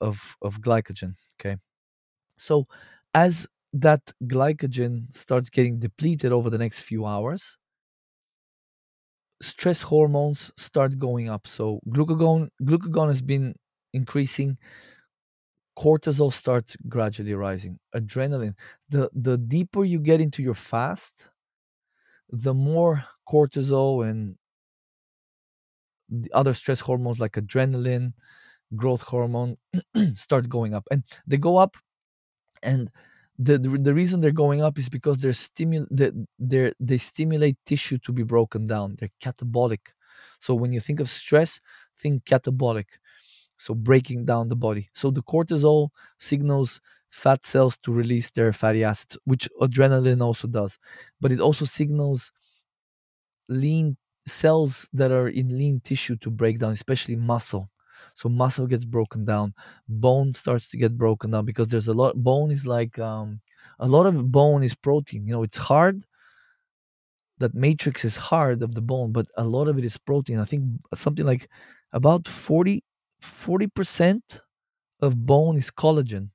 of 0.00 0.36
of 0.42 0.60
glycogen 0.60 1.14
okay? 1.38 1.56
So 2.38 2.66
as 3.14 3.48
that 3.72 4.12
glycogen 4.24 5.14
starts 5.16 5.50
getting 5.50 5.78
depleted 5.78 6.32
over 6.32 6.50
the 6.50 6.58
next 6.58 6.80
few 6.82 7.06
hours, 7.06 7.56
stress 9.42 9.82
hormones 9.82 10.50
start 10.56 10.98
going 10.98 11.28
up. 11.28 11.46
So 11.46 11.80
glucagon 11.88 12.48
glucagon 12.62 13.08
has 13.08 13.22
been 13.22 13.54
increasing, 13.92 14.58
cortisol 15.78 16.32
starts 16.32 16.76
gradually 16.88 17.34
rising, 17.34 17.78
adrenaline. 17.94 18.54
The 18.88 19.10
the 19.14 19.36
deeper 19.38 19.84
you 19.84 19.98
get 20.00 20.20
into 20.20 20.42
your 20.42 20.54
fast, 20.54 21.28
the 22.30 22.54
more 22.54 23.04
cortisol 23.28 24.08
and 24.08 24.36
the 26.08 26.30
other 26.32 26.54
stress 26.54 26.80
hormones 26.80 27.20
like 27.20 27.32
adrenaline, 27.32 28.12
growth 28.76 29.02
hormone 29.02 29.56
start 30.14 30.48
going 30.48 30.74
up. 30.74 30.86
And 30.90 31.04
they 31.26 31.38
go 31.38 31.58
up 31.58 31.76
and 32.62 32.90
the, 33.46 33.58
the, 33.58 33.70
the 33.70 33.94
reason 33.94 34.20
they're 34.20 34.32
going 34.44 34.62
up 34.62 34.78
is 34.78 34.88
because 34.88 35.18
they're 35.18 35.32
stimul 35.32 35.86
they, 35.90 36.10
they 36.38 36.72
they 36.80 36.98
stimulate 36.98 37.56
tissue 37.66 37.98
to 37.98 38.12
be 38.12 38.24
broken 38.24 38.66
down. 38.66 38.96
They're 38.98 39.16
catabolic. 39.24 39.84
So 40.40 40.54
when 40.54 40.72
you 40.72 40.80
think 40.80 41.00
of 41.00 41.08
stress, 41.08 41.60
think 41.98 42.24
catabolic. 42.24 42.86
So 43.58 43.74
breaking 43.74 44.26
down 44.26 44.48
the 44.48 44.56
body. 44.56 44.90
So 44.94 45.10
the 45.10 45.22
cortisol 45.22 45.90
signals 46.18 46.80
fat 47.10 47.44
cells 47.44 47.78
to 47.84 47.92
release 47.92 48.30
their 48.32 48.52
fatty 48.52 48.84
acids, 48.84 49.18
which 49.24 49.48
adrenaline 49.60 50.22
also 50.22 50.48
does. 50.48 50.78
But 51.20 51.32
it 51.32 51.40
also 51.40 51.64
signals 51.66 52.32
lean 53.48 53.96
cells 54.26 54.88
that 54.92 55.10
are 55.10 55.28
in 55.28 55.58
lean 55.58 55.80
tissue 55.80 56.16
to 56.16 56.30
break 56.30 56.58
down, 56.58 56.72
especially 56.72 57.16
muscle. 57.16 57.70
So 58.14 58.28
muscle 58.28 58.66
gets 58.66 58.84
broken 58.84 59.24
down, 59.24 59.54
bone 59.88 60.34
starts 60.34 60.68
to 60.70 60.76
get 60.76 60.96
broken 60.96 61.30
down 61.30 61.44
because 61.44 61.68
there's 61.68 61.88
a 61.88 61.94
lot. 61.94 62.16
Bone 62.16 62.50
is 62.50 62.66
like 62.66 62.98
um, 62.98 63.40
a 63.78 63.86
lot 63.86 64.06
of 64.06 64.30
bone 64.30 64.62
is 64.62 64.74
protein. 64.74 65.26
You 65.26 65.34
know, 65.34 65.42
it's 65.42 65.56
hard. 65.56 66.04
That 67.38 67.54
matrix 67.54 68.04
is 68.04 68.16
hard 68.16 68.62
of 68.62 68.74
the 68.74 68.82
bone, 68.82 69.12
but 69.12 69.26
a 69.36 69.44
lot 69.44 69.68
of 69.68 69.78
it 69.78 69.84
is 69.84 69.96
protein. 69.96 70.38
I 70.38 70.44
think 70.44 70.64
something 70.94 71.24
like 71.24 71.48
about 71.92 72.26
40 72.28 72.82
percent 73.74 74.40
of 75.00 75.26
bone 75.26 75.56
is 75.56 75.70
collagen, 75.70 76.30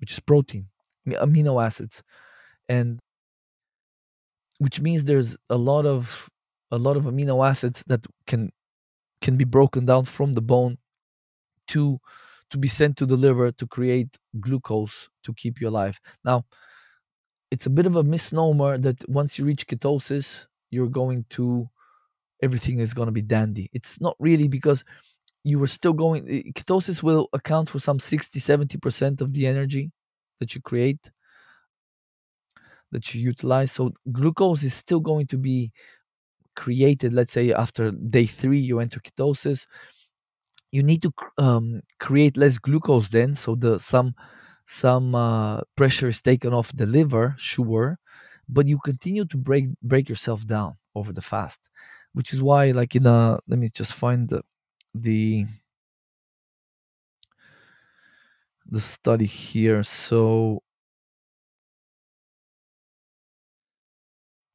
which 0.00 0.12
is 0.12 0.20
protein, 0.20 0.66
amino 1.06 1.64
acids, 1.64 2.02
and 2.68 3.00
which 4.58 4.80
means 4.80 5.04
there's 5.04 5.36
a 5.48 5.56
lot 5.56 5.86
of 5.86 6.28
a 6.70 6.78
lot 6.78 6.96
of 6.96 7.04
amino 7.04 7.46
acids 7.46 7.82
that 7.86 8.06
can 8.26 8.50
can 9.20 9.36
be 9.36 9.44
broken 9.44 9.86
down 9.86 10.04
from 10.04 10.34
the 10.34 10.42
bone 10.42 10.78
to 11.70 11.98
to 12.50 12.58
be 12.58 12.68
sent 12.68 12.96
to 12.96 13.06
the 13.06 13.16
liver 13.16 13.52
to 13.52 13.66
create 13.66 14.18
glucose 14.40 15.08
to 15.22 15.32
keep 15.34 15.60
you 15.60 15.68
alive. 15.68 16.00
Now, 16.24 16.44
it's 17.50 17.66
a 17.66 17.70
bit 17.70 17.86
of 17.86 17.96
a 17.96 18.02
misnomer 18.02 18.76
that 18.78 19.08
once 19.08 19.38
you 19.38 19.44
reach 19.44 19.66
ketosis, 19.66 20.46
you're 20.70 20.88
going 20.88 21.24
to 21.30 21.68
everything 22.42 22.78
is 22.78 22.94
going 22.94 23.06
to 23.06 23.12
be 23.12 23.22
dandy. 23.22 23.68
It's 23.72 24.00
not 24.00 24.16
really 24.18 24.48
because 24.48 24.82
you 25.44 25.58
were 25.58 25.66
still 25.66 25.92
going 25.92 26.28
eh, 26.28 26.42
ketosis 26.54 27.02
will 27.02 27.28
account 27.32 27.68
for 27.68 27.78
some 27.78 27.98
60 27.98 28.40
70% 28.40 29.20
of 29.20 29.32
the 29.32 29.46
energy 29.46 29.90
that 30.38 30.54
you 30.54 30.60
create 30.60 31.10
that 32.92 33.14
you 33.14 33.20
utilize 33.20 33.72
so 33.72 33.90
glucose 34.12 34.64
is 34.64 34.74
still 34.74 35.00
going 35.00 35.26
to 35.26 35.38
be 35.38 35.72
created 36.56 37.12
let's 37.12 37.32
say 37.32 37.52
after 37.52 37.90
day 37.90 38.26
3 38.26 38.58
you 38.58 38.80
enter 38.80 39.00
ketosis 39.00 39.66
you 40.72 40.82
need 40.82 41.02
to 41.02 41.12
um, 41.38 41.82
create 41.98 42.36
less 42.36 42.58
glucose 42.58 43.08
then 43.08 43.34
so 43.34 43.54
the 43.54 43.78
some 43.78 44.14
some 44.66 45.14
uh, 45.14 45.60
pressure 45.76 46.08
is 46.08 46.20
taken 46.20 46.52
off 46.52 46.72
the 46.76 46.86
liver 46.86 47.34
sure 47.38 47.98
but 48.48 48.66
you 48.68 48.78
continue 48.84 49.24
to 49.24 49.36
break 49.36 49.66
break 49.82 50.08
yourself 50.08 50.46
down 50.46 50.74
over 50.94 51.12
the 51.12 51.20
fast 51.22 51.68
which 52.12 52.32
is 52.32 52.42
why 52.42 52.70
like 52.72 52.94
in 52.96 53.06
a 53.06 53.38
let 53.48 53.58
me 53.58 53.68
just 53.72 53.94
find 53.94 54.28
the 54.28 54.42
the 54.94 55.46
the 58.66 58.80
study 58.80 59.26
here 59.26 59.82
so 59.82 60.62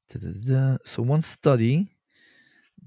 da-da-da. 0.09 0.77
so 0.85 1.01
one 1.01 1.21
study 1.21 1.94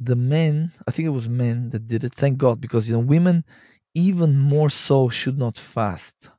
the 0.01 0.17
men 0.17 0.73
i 0.87 0.91
think 0.91 1.07
it 1.07 1.11
was 1.21 1.29
men 1.29 1.71
that 1.71 1.87
did 1.87 2.05
it. 2.05 2.15
Thank 2.15 2.39
god 2.39 2.61
because 2.61 2.89
you 2.89 2.95
know 2.97 3.01
women 3.17 3.45
even 3.95 4.39
more 4.39 4.71
so 4.71 5.09
should 5.09 5.39
not 5.39 5.57
fast. 5.59 6.31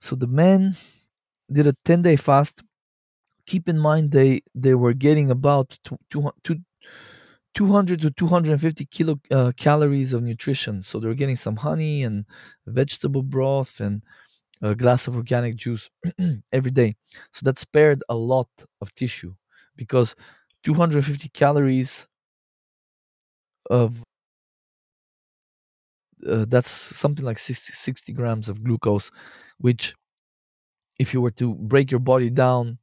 So 0.00 0.16
the 0.16 0.26
men 0.26 0.76
did 1.52 1.66
a 1.66 1.74
10 1.84 2.02
day 2.02 2.16
fast. 2.16 2.62
Keep 3.46 3.68
in 3.68 3.78
mind 3.78 4.12
they 4.12 4.42
they 4.54 4.74
were 4.74 4.94
getting 4.94 5.30
about 5.30 5.78
two, 5.84 5.98
two, 6.10 6.30
two, 6.44 6.58
200 7.54 8.00
to 8.02 8.10
250 8.12 8.86
kilo 8.86 9.20
uh, 9.30 9.52
calories 9.56 10.12
of 10.12 10.22
nutrition. 10.22 10.82
So 10.82 11.00
they 11.00 11.08
were 11.08 11.14
getting 11.14 11.36
some 11.36 11.56
honey 11.56 12.02
and 12.04 12.26
vegetable 12.66 13.22
broth 13.22 13.80
and 13.80 14.02
a 14.62 14.74
glass 14.74 15.08
of 15.08 15.16
organic 15.16 15.56
juice 15.56 15.90
every 16.52 16.70
day. 16.72 16.96
So 17.32 17.44
that 17.44 17.58
spared 17.58 18.04
a 18.08 18.16
lot 18.16 18.48
of 18.80 18.94
tissue 18.94 19.34
because 19.76 20.14
250 20.64 21.28
calories 21.30 22.08
of 23.70 24.02
uh, 26.28 26.44
that's 26.48 26.70
something 26.70 27.24
like 27.24 27.38
60, 27.38 27.72
60 27.72 28.12
grams 28.12 28.48
of 28.48 28.62
glucose 28.64 29.10
which 29.58 29.94
if 30.98 31.12
you 31.12 31.20
were 31.20 31.30
to 31.32 31.54
break 31.54 31.90
your 31.90 32.00
body 32.00 32.30
down 32.30 32.78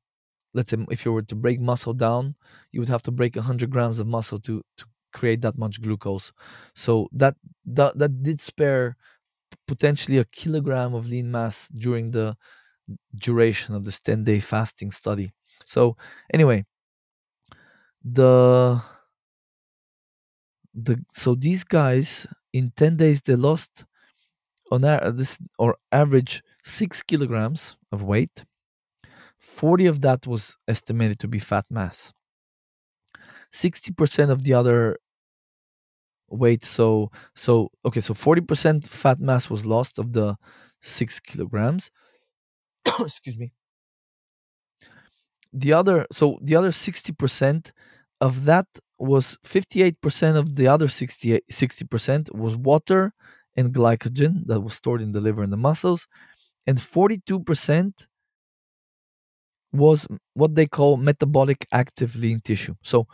let's 0.54 0.72
say 0.72 0.78
if 0.92 1.06
you 1.06 1.14
were 1.14 1.22
to 1.24 1.36
break 1.36 1.60
muscle 1.62 1.94
down 1.94 2.36
you 2.72 2.80
would 2.82 2.90
have 2.90 3.04
to 3.04 3.12
break 3.12 3.36
100 3.36 3.70
grams 3.72 4.00
of 4.00 4.08
muscle 4.08 4.40
to 4.40 4.62
to 4.78 4.86
create 5.14 5.42
that 5.42 5.58
much 5.58 5.82
glucose. 5.82 6.34
So 6.76 7.10
that 7.14 7.36
that, 7.66 7.98
that 8.00 8.24
did 8.24 8.42
spare 8.42 8.98
potentially 9.68 10.20
a 10.20 10.26
kilogram 10.26 10.94
of 10.94 11.08
lean 11.08 11.32
mass 11.32 11.68
during 11.78 12.12
the 12.12 12.38
duration 13.16 13.76
of 13.76 13.86
this 13.86 14.00
10 14.02 14.24
day 14.24 14.40
fasting 14.40 14.92
study. 14.92 15.32
So 15.66 15.98
anyway 16.34 16.66
the 18.04 18.82
the 20.74 21.04
so 21.16 21.36
these 21.36 21.64
guys 21.64 22.26
in 22.54 22.72
10 22.76 22.98
days 22.98 23.22
they 23.22 23.36
lost 23.36 23.86
on 24.72 24.84
a, 24.84 25.12
this 25.12 25.38
or 25.58 25.78
average 25.92 26.42
6 26.64 27.04
kilograms 27.04 27.78
of 27.92 28.04
weight. 28.04 28.46
40 29.40 29.88
of 29.88 30.02
that 30.02 30.28
was 30.28 30.56
estimated 30.68 31.20
to 31.20 31.28
be 31.28 31.40
fat 31.40 31.66
mass. 31.70 32.14
60% 33.54 34.30
of 34.30 34.44
the 34.44 34.54
other 34.54 34.98
weight 36.30 36.64
so 36.64 37.12
so 37.36 37.70
okay 37.84 38.00
so 38.00 38.14
40% 38.14 38.88
fat 38.88 39.20
mass 39.20 39.50
was 39.50 39.66
lost 39.66 40.00
of 40.00 40.14
the 40.14 40.38
6 40.82 41.20
kilograms. 41.20 41.92
Excuse 43.00 43.38
me 43.38 43.52
the 45.54 45.74
other 45.74 46.06
so 46.12 46.40
the 46.42 46.56
other 46.56 46.72
60% 46.72 47.72
of 48.22 48.46
that 48.46 48.68
was 49.00 49.38
58% 49.44 50.36
of 50.36 50.56
the 50.56 50.68
other 50.68 50.88
68 50.88 51.44
60% 51.52 52.36
was 52.36 52.56
water 52.56 53.14
and 53.58 53.74
glycogen 53.74 54.46
that 54.48 54.62
was 54.62 54.74
stored 54.74 55.02
in 55.02 55.12
the 55.12 55.20
liver 55.20 55.44
and 55.44 55.52
the 55.52 55.58
muscles 55.58 56.08
and 56.68 56.78
42% 56.78 57.94
was 59.74 60.08
what 60.34 60.56
they 60.56 60.68
call 60.68 60.98
metabolic 60.98 61.66
active 61.72 62.16
lean 62.16 62.42
tissue. 62.42 62.76
So 62.84 63.08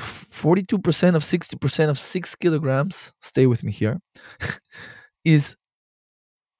42% 0.00 1.14
of 1.14 1.22
60% 1.22 1.88
of 1.88 1.98
six 1.98 2.34
kilograms, 2.34 3.12
stay 3.20 3.46
with 3.46 3.62
me 3.62 3.72
here, 3.72 4.00
is 5.24 5.54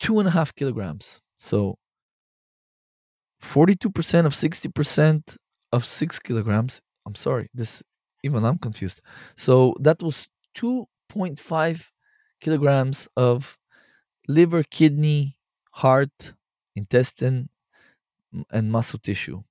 two 0.01 0.19
and 0.19 0.29
a 0.29 0.31
half 0.31 0.55
kilograms. 0.55 1.21
So 1.39 1.77
42% 3.43 4.27
of 4.27 4.35
60% 4.35 5.37
of 5.73 5.85
six 5.85 6.19
kilograms. 6.19 6.81
I'm 7.07 7.15
sorry, 7.15 7.49
this 7.55 7.83
even 8.25 8.45
I'm 8.45 8.59
confused. 8.59 9.03
So 9.37 9.75
that 9.81 10.01
was 10.03 10.29
2.5 10.55 11.91
kilograms 12.41 13.09
of 13.17 13.59
liver, 14.29 14.63
kidney, 14.65 15.37
heart, 15.73 16.35
intestine, 16.77 17.49
and 18.51 18.71
muscle 18.71 18.99
tissue 18.99 19.43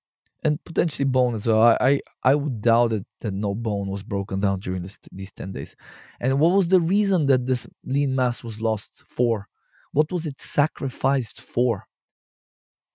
and 0.44 0.64
potentially 0.64 1.06
bone 1.06 1.36
as 1.36 1.46
well. 1.46 1.62
I, 1.62 1.78
I, 1.80 2.02
I 2.24 2.36
would 2.36 2.62
doubt 2.62 2.94
it 2.94 3.06
that 3.22 3.34
no 3.34 3.54
bone 3.54 3.90
was 3.90 4.02
broken 4.04 4.40
down 4.40 4.60
during 4.60 4.82
this, 4.82 4.98
these 5.12 5.32
10 5.32 5.52
days. 5.52 5.76
And 6.20 6.40
what 6.40 6.56
was 6.56 6.68
the 6.70 6.82
reason 6.82 7.28
that 7.28 7.46
this 7.46 7.68
lean 7.86 8.16
mass 8.16 8.44
was 8.44 8.60
lost 8.60 9.04
for? 9.08 9.48
What 9.92 10.12
was 10.12 10.26
it 10.26 10.40
sacrificed 10.42 11.42
for? 11.42 11.86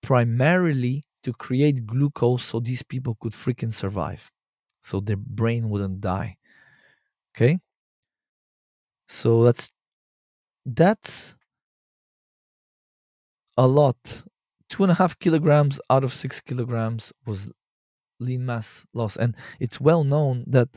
Primarily 0.07 1.03
to 1.21 1.33
create 1.33 1.85
glucose 1.85 2.43
so 2.45 2.59
these 2.59 2.81
people 2.81 3.15
could 3.21 3.33
freaking 3.33 3.73
survive, 3.73 4.31
so 4.81 4.99
their 5.01 5.17
brain 5.17 5.69
wouldn't 5.69 6.01
die. 6.01 6.37
Okay? 7.35 7.59
So 9.07 9.43
that's 9.43 9.71
that's 10.65 11.35
a 13.57 13.67
lot 13.67 14.23
two 14.69 14.83
and 14.83 14.91
a 14.91 14.95
half 14.95 15.17
kilograms 15.19 15.79
out 15.89 16.03
of 16.03 16.13
six 16.13 16.39
kilograms 16.41 17.13
was 17.25 17.49
lean 18.19 18.45
mass 18.45 18.85
loss 18.93 19.17
and 19.17 19.35
it's 19.59 19.81
well 19.81 20.03
known 20.03 20.43
that 20.47 20.69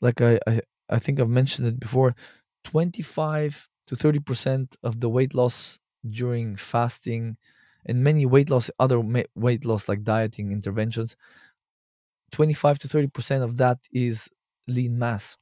like 0.00 0.20
I, 0.20 0.38
I 0.46 0.60
i 0.90 0.98
think 0.98 1.20
i've 1.20 1.28
mentioned 1.30 1.68
it 1.68 1.80
before 1.80 2.14
25 2.64 3.68
to 3.88 3.96
30 3.96 4.20
percent 4.20 4.76
of 4.82 5.00
the 5.00 5.08
weight 5.08 5.34
loss 5.34 5.78
during 6.10 6.56
fasting 6.56 7.36
and 7.86 8.02
many 8.04 8.26
weight 8.26 8.50
loss 8.50 8.70
other 8.78 9.00
weight 9.34 9.64
loss 9.64 9.88
like 9.88 10.02
dieting 10.04 10.52
interventions 10.52 11.16
25 12.32 12.78
to 12.80 12.88
30 12.88 13.08
percent 13.08 13.42
of 13.44 13.56
that 13.58 13.78
is 13.92 14.28
lean 14.68 14.98
mass. 14.98 15.36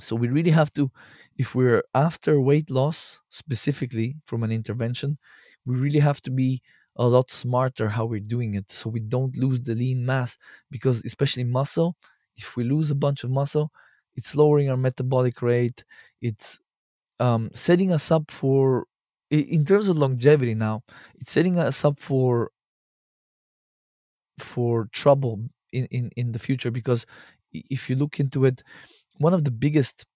So 0.00 0.14
we 0.16 0.28
really 0.28 0.50
have 0.50 0.72
to 0.74 0.90
if 1.36 1.54
we're 1.54 1.82
after 1.94 2.40
weight 2.40 2.70
loss 2.70 3.18
specifically 3.30 4.16
from 4.26 4.42
an 4.42 4.52
intervention 4.52 5.18
we 5.64 5.76
really 5.76 5.98
have 6.00 6.20
to 6.22 6.30
be 6.30 6.62
a 6.96 7.06
lot 7.06 7.30
smarter 7.30 7.88
how 7.88 8.06
we're 8.06 8.20
doing 8.20 8.54
it. 8.54 8.70
So 8.70 8.88
we 8.90 9.00
don't 9.00 9.36
lose 9.36 9.60
the 9.60 9.74
lean 9.74 10.04
mass 10.06 10.38
because 10.70 11.04
especially 11.04 11.44
muscle 11.44 11.96
if 12.36 12.56
we 12.56 12.64
lose 12.64 12.90
a 12.90 12.94
bunch 12.94 13.24
of 13.24 13.30
muscle 13.30 13.70
it's 14.16 14.34
lowering 14.34 14.70
our 14.70 14.78
metabolic 14.78 15.42
rate. 15.42 15.84
It's 16.22 16.58
um, 17.20 17.50
setting 17.54 17.92
us 17.92 18.10
up 18.10 18.30
for 18.30 18.86
in 19.30 19.64
terms 19.64 19.88
of 19.88 19.96
longevity 19.96 20.54
now 20.54 20.82
it's 21.16 21.32
setting 21.32 21.58
us 21.58 21.84
up 21.84 21.98
for 22.00 22.50
for 24.38 24.88
trouble 24.92 25.40
in, 25.72 25.86
in 25.90 26.10
in 26.16 26.32
the 26.32 26.38
future 26.38 26.70
because 26.70 27.06
if 27.52 27.88
you 27.88 27.96
look 27.96 28.20
into 28.20 28.44
it 28.44 28.62
one 29.18 29.32
of 29.34 29.44
the 29.44 29.50
biggest 29.50 30.06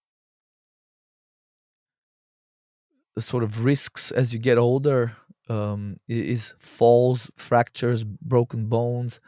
sort 3.19 3.43
of 3.43 3.65
risks 3.65 4.11
as 4.11 4.33
you 4.33 4.39
get 4.39 4.59
older 4.59 5.17
um, 5.49 5.97
is 6.09 6.55
falls, 6.59 7.31
fractures, 7.37 8.05
broken 8.05 8.67
bones. 8.67 9.21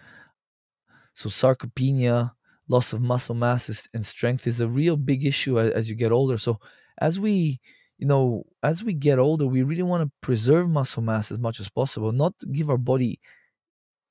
So 1.14 1.28
sarcopenia, 1.28 2.32
loss 2.68 2.92
of 2.92 3.02
muscle 3.02 3.34
mass 3.34 3.88
and 3.92 4.06
strength 4.06 4.46
is 4.46 4.60
a 4.60 4.68
real 4.68 4.96
big 4.96 5.26
issue 5.26 5.58
as, 5.58 5.72
as 5.72 5.90
you 5.90 5.96
get 5.96 6.12
older. 6.12 6.38
So 6.38 6.58
as 6.98 7.18
we 7.18 7.60
you 8.02 8.08
know 8.12 8.44
as 8.70 8.82
we 8.84 8.92
get 9.08 9.18
older 9.26 9.46
we 9.46 9.62
really 9.70 9.88
want 9.92 10.02
to 10.04 10.10
preserve 10.28 10.66
muscle 10.68 11.04
mass 11.10 11.30
as 11.34 11.38
much 11.46 11.60
as 11.60 11.68
possible 11.70 12.12
not 12.12 12.34
give 12.52 12.68
our 12.70 12.82
body 12.92 13.20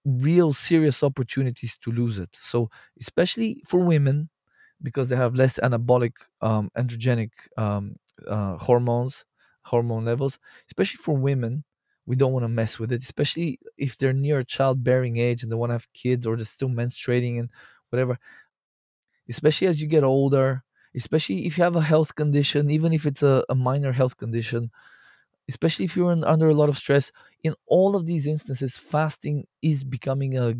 real 0.06 0.54
serious 0.54 1.04
opportunities 1.04 1.78
to 1.78 1.92
lose 1.92 2.18
it 2.18 2.30
so 2.42 2.70
especially 3.00 3.62
for 3.68 3.80
women 3.84 4.30
because 4.82 5.10
they 5.10 5.16
have 5.16 5.36
less 5.36 5.60
anabolic 5.60 6.14
um, 6.42 6.70
androgenic 6.78 7.32
um, 7.58 7.96
uh, 8.28 8.58
hormones 8.58 9.26
hormone 9.66 10.06
levels 10.06 10.40
especially 10.70 10.98
for 10.98 11.16
women 11.18 11.64
we 12.08 12.16
don't 12.16 12.34
want 12.34 12.44
to 12.44 12.50
mess 12.50 12.80
with 12.80 12.92
it, 12.92 13.04
especially 13.04 13.60
if 13.78 13.98
they're 13.98 14.12
near 14.12 14.44
childbearing 14.44 15.18
age 15.18 15.44
and 15.44 15.52
they 15.52 15.56
want 15.56 15.70
to 15.70 15.76
have 15.76 15.94
kids 15.94 16.26
or 16.26 16.36
they're 16.36 16.46
still 16.46 16.70
menstruating 16.70 17.40
and 17.40 17.50
whatever. 17.90 18.18
Especially 19.30 19.68
as 19.68 19.82
you 19.82 19.88
get 19.88 20.04
older, 20.04 20.64
especially 20.96 21.46
if 21.46 21.58
you 21.58 21.64
have 21.64 21.76
a 21.76 21.82
health 21.82 22.16
condition, 22.16 22.70
even 22.70 22.94
if 22.94 23.06
it's 23.06 23.24
a, 23.24 23.44
a 23.50 23.56
minor 23.56 23.92
health 23.92 24.18
condition, 24.18 24.72
especially 25.50 25.86
if 25.86 25.96
you're 25.96 26.12
in, 26.12 26.24
under 26.24 26.50
a 26.50 26.54
lot 26.54 26.70
of 26.70 26.78
stress, 26.78 27.12
in 27.44 27.56
all 27.68 27.96
of 27.96 28.06
these 28.06 28.28
instances, 28.28 28.78
fasting 28.78 29.46
is 29.62 29.84
becoming 29.84 30.38
a 30.38 30.56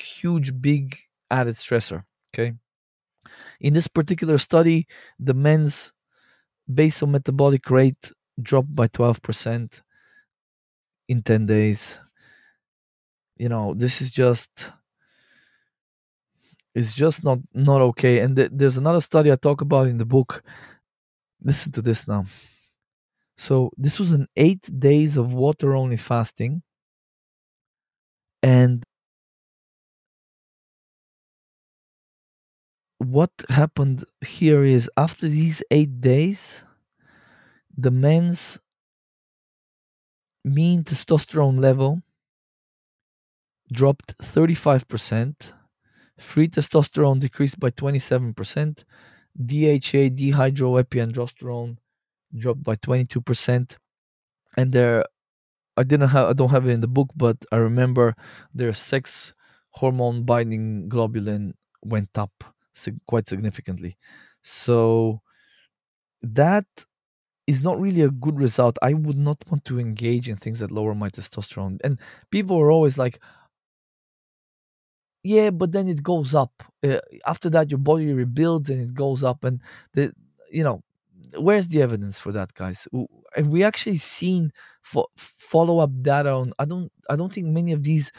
huge, 0.00 0.60
big 0.60 0.98
added 1.30 1.54
stressor. 1.56 2.04
Okay. 2.34 2.54
In 3.60 3.74
this 3.74 3.88
particular 3.88 4.38
study, 4.38 4.86
the 5.18 5.34
men's 5.34 5.92
basal 6.72 7.08
metabolic 7.08 7.70
rate 7.70 8.12
dropped 8.42 8.74
by 8.74 8.88
12% 8.88 9.82
in 11.08 11.22
10 11.22 11.46
days. 11.46 11.98
You 13.36 13.48
know, 13.48 13.74
this 13.74 14.00
is 14.00 14.10
just 14.10 14.66
it's 16.74 16.94
just 16.94 17.24
not 17.24 17.38
not 17.54 17.80
okay. 17.80 18.20
And 18.20 18.36
th- 18.36 18.50
there's 18.52 18.76
another 18.76 19.00
study 19.00 19.32
I 19.32 19.36
talk 19.36 19.60
about 19.60 19.88
in 19.88 19.98
the 19.98 20.06
book. 20.06 20.42
Listen 21.42 21.72
to 21.72 21.82
this 21.82 22.06
now. 22.08 22.26
So 23.36 23.72
this 23.76 23.98
was 23.98 24.12
an 24.12 24.28
eight 24.36 24.70
days 24.78 25.16
of 25.16 25.32
water 25.34 25.74
only 25.74 25.96
fasting, 25.96 26.62
and 28.42 28.84
what 32.98 33.32
happened 33.48 34.04
here 34.24 34.62
is 34.64 34.88
after 34.96 35.28
these 35.28 35.62
eight 35.70 36.00
days, 36.00 36.62
the 37.76 37.90
men's 37.90 38.60
mean 40.44 40.84
testosterone 40.84 41.58
level 41.62 42.02
dropped 43.72 44.14
35%, 44.22 45.54
free 46.20 46.48
testosterone 46.48 47.18
decreased 47.20 47.58
by 47.58 47.70
27%, 47.70 48.84
DHEA, 49.44 50.10
dehydroepiandrosterone, 50.10 51.76
dropped 52.36 52.62
by 52.62 52.76
22%. 52.76 53.76
And 54.56 54.72
there, 54.72 55.04
I 55.76 55.82
didn't 55.82 56.08
have, 56.08 56.28
I 56.28 56.32
don't 56.32 56.50
have 56.50 56.66
it 56.66 56.72
in 56.72 56.80
the 56.80 56.88
book, 56.88 57.10
but 57.16 57.36
I 57.52 57.56
remember 57.56 58.14
their 58.54 58.72
sex 58.72 59.32
hormone 59.70 60.24
binding 60.24 60.88
globulin 60.88 61.52
went 61.82 62.10
up 62.16 62.44
quite 63.06 63.28
significantly. 63.28 63.96
So 64.42 65.22
that 66.22 66.66
is 67.46 67.62
not 67.62 67.80
really 67.80 68.02
a 68.02 68.10
good 68.10 68.38
result. 68.38 68.76
I 68.82 68.94
would 68.94 69.18
not 69.18 69.42
want 69.50 69.64
to 69.66 69.80
engage 69.80 70.28
in 70.28 70.36
things 70.36 70.58
that 70.60 70.70
lower 70.70 70.94
my 70.94 71.08
testosterone. 71.08 71.78
And 71.82 71.98
people 72.30 72.58
are 72.60 72.70
always 72.70 72.98
like, 72.98 73.20
yeah, 75.22 75.50
but 75.50 75.72
then 75.72 75.88
it 75.88 76.02
goes 76.02 76.34
up. 76.34 76.62
Uh, 76.82 76.98
after 77.26 77.50
that, 77.50 77.70
your 77.70 77.78
body 77.78 78.12
rebuilds 78.12 78.70
and 78.70 78.80
it 78.80 78.94
goes 78.94 79.22
up. 79.22 79.44
And 79.44 79.60
the, 79.92 80.12
you 80.50 80.64
know, 80.64 80.82
where's 81.38 81.68
the 81.68 81.82
evidence 81.82 82.18
for 82.18 82.32
that, 82.32 82.54
guys? 82.54 82.88
Have 83.34 83.48
we 83.48 83.62
actually 83.62 83.98
seen 83.98 84.52
fo- 84.82 85.08
follow 85.16 85.78
up 85.78 85.90
data 86.02 86.30
on? 86.32 86.52
I 86.58 86.64
don't. 86.64 86.90
I 87.08 87.16
don't 87.16 87.32
think 87.32 87.48
many 87.48 87.72
of 87.72 87.82
these 87.84 88.12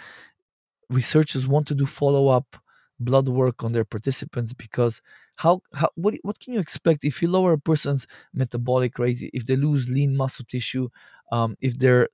researchers 0.90 1.48
want 1.48 1.68
to 1.68 1.76
do 1.76 1.86
follow 1.86 2.28
up 2.28 2.58
blood 3.00 3.28
work 3.28 3.64
on 3.64 3.72
their 3.72 3.86
participants 3.86 4.54
because 4.54 5.02
how 5.38 5.62
how 5.74 5.90
what 5.96 6.14
what 6.22 6.40
can 6.40 6.54
you 6.54 6.60
expect 6.60 7.04
if 7.04 7.22
you 7.22 7.28
lower 7.28 7.54
a 7.54 7.60
person's 7.60 8.06
metabolic 8.34 9.00
rate 9.00 9.18
if 9.34 9.46
they 9.48 9.56
lose 9.56 9.90
lean 9.90 10.16
muscle 10.16 10.46
tissue 10.48 10.88
um, 11.32 11.56
if 11.62 11.80
their 11.80 12.10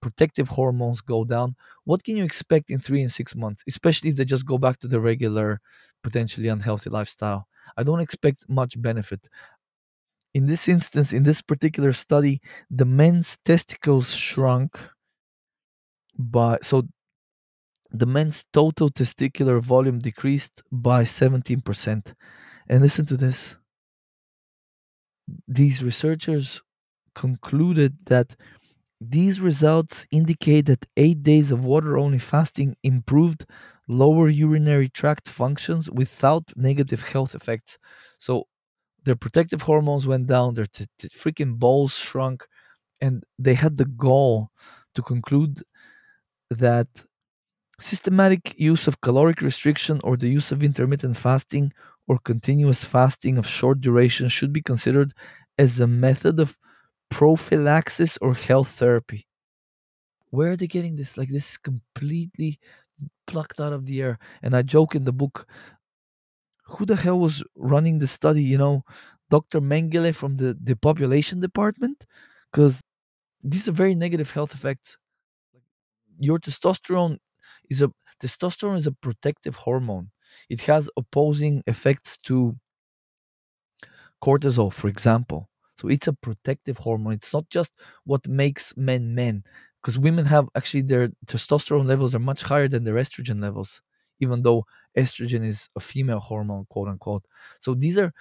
protective 0.00 0.48
hormones 0.48 1.00
go 1.00 1.24
down 1.24 1.54
what 1.84 2.04
can 2.04 2.16
you 2.16 2.24
expect 2.24 2.70
in 2.70 2.78
three 2.78 3.02
and 3.02 3.12
six 3.12 3.34
months 3.34 3.62
especially 3.68 4.10
if 4.10 4.16
they 4.16 4.24
just 4.24 4.46
go 4.46 4.58
back 4.58 4.78
to 4.78 4.88
the 4.88 5.00
regular 5.00 5.60
potentially 6.02 6.48
unhealthy 6.48 6.90
lifestyle 6.90 7.46
i 7.76 7.82
don't 7.82 8.00
expect 8.00 8.44
much 8.48 8.80
benefit 8.80 9.28
in 10.34 10.46
this 10.46 10.68
instance 10.68 11.12
in 11.12 11.22
this 11.24 11.42
particular 11.42 11.92
study 11.92 12.40
the 12.70 12.84
men's 12.84 13.38
testicles 13.44 14.14
shrunk 14.14 14.78
by 16.18 16.58
so 16.62 16.82
the 17.90 18.06
men's 18.06 18.44
total 18.52 18.90
testicular 18.90 19.60
volume 19.60 19.98
decreased 19.98 20.62
by 20.70 21.04
17%. 21.04 22.14
And 22.68 22.82
listen 22.82 23.06
to 23.06 23.16
this. 23.16 23.56
These 25.46 25.82
researchers 25.82 26.62
concluded 27.14 27.96
that 28.06 28.36
these 29.00 29.40
results 29.40 30.06
indicate 30.10 30.66
that 30.66 30.86
eight 30.96 31.22
days 31.22 31.50
of 31.50 31.64
water 31.64 31.96
only 31.98 32.18
fasting 32.18 32.76
improved 32.82 33.46
lower 33.88 34.28
urinary 34.28 34.88
tract 34.88 35.28
functions 35.28 35.90
without 35.90 36.52
negative 36.56 37.02
health 37.02 37.34
effects. 37.34 37.78
So 38.18 38.44
their 39.04 39.16
protective 39.16 39.62
hormones 39.62 40.06
went 40.06 40.26
down, 40.28 40.54
their 40.54 40.66
t- 40.66 40.86
t- 40.98 41.08
freaking 41.08 41.58
balls 41.58 41.94
shrunk, 41.94 42.46
and 43.00 43.24
they 43.38 43.54
had 43.54 43.78
the 43.78 43.86
gall 43.86 44.50
to 44.94 45.02
conclude 45.02 45.62
that 46.50 46.88
systematic 47.80 48.54
use 48.58 48.88
of 48.88 49.00
caloric 49.00 49.40
restriction 49.40 50.00
or 50.04 50.16
the 50.16 50.28
use 50.28 50.52
of 50.52 50.62
intermittent 50.62 51.16
fasting 51.16 51.72
or 52.08 52.18
continuous 52.18 52.84
fasting 52.84 53.38
of 53.38 53.46
short 53.46 53.80
duration 53.80 54.28
should 54.28 54.52
be 54.52 54.62
considered 54.62 55.12
as 55.58 55.78
a 55.80 55.86
method 55.86 56.40
of 56.40 56.58
prophylaxis 57.10 58.18
or 58.18 58.34
health 58.34 58.68
therapy. 58.68 59.26
Where 60.30 60.52
are 60.52 60.56
they 60.56 60.66
getting 60.66 60.96
this? 60.96 61.16
Like, 61.16 61.30
this 61.30 61.50
is 61.52 61.56
completely 61.56 62.58
plucked 63.26 63.60
out 63.60 63.72
of 63.72 63.86
the 63.86 64.02
air. 64.02 64.18
And 64.42 64.54
I 64.54 64.62
joke 64.62 64.94
in 64.94 65.04
the 65.04 65.12
book 65.12 65.46
who 66.68 66.84
the 66.84 66.96
hell 66.96 67.18
was 67.18 67.42
running 67.56 67.98
the 67.98 68.06
study? 68.06 68.42
You 68.42 68.58
know, 68.58 68.84
Dr. 69.30 69.60
Mengele 69.60 70.14
from 70.14 70.36
the 70.36 70.54
depopulation 70.54 71.40
department? 71.40 72.04
Because 72.52 72.80
these 73.42 73.68
are 73.68 73.72
very 73.72 73.94
negative 73.94 74.30
health 74.30 74.54
effects. 74.54 74.98
Your 76.18 76.38
testosterone 76.38 77.18
is 77.70 77.80
a 77.82 77.90
testosterone 78.22 78.76
is 78.76 78.86
a 78.86 78.92
protective 78.92 79.56
hormone. 79.56 80.10
It 80.50 80.60
has 80.62 80.90
opposing 80.96 81.62
effects 81.66 82.18
to 82.24 82.56
cortisol, 84.22 84.72
for 84.72 84.88
example. 84.88 85.48
So 85.78 85.88
it's 85.88 86.08
a 86.08 86.12
protective 86.12 86.78
hormone. 86.78 87.14
It's 87.14 87.32
not 87.32 87.48
just 87.50 87.72
what 88.04 88.26
makes 88.28 88.74
men 88.76 89.14
men, 89.14 89.44
because 89.80 89.98
women 89.98 90.24
have 90.26 90.48
actually 90.56 90.82
their 90.82 91.08
testosterone 91.26 91.86
levels 91.86 92.14
are 92.14 92.18
much 92.20 92.42
higher 92.42 92.68
than 92.68 92.84
their 92.84 92.96
estrogen 92.96 93.40
levels, 93.40 93.80
even 94.20 94.42
though 94.42 94.64
estrogen 94.96 95.44
is 95.46 95.68
a 95.76 95.80
female 95.80 96.20
hormone, 96.20 96.66
quote 96.68 96.88
unquote. 96.88 97.24
So 97.60 97.74
these 97.74 97.98
are 97.98 98.12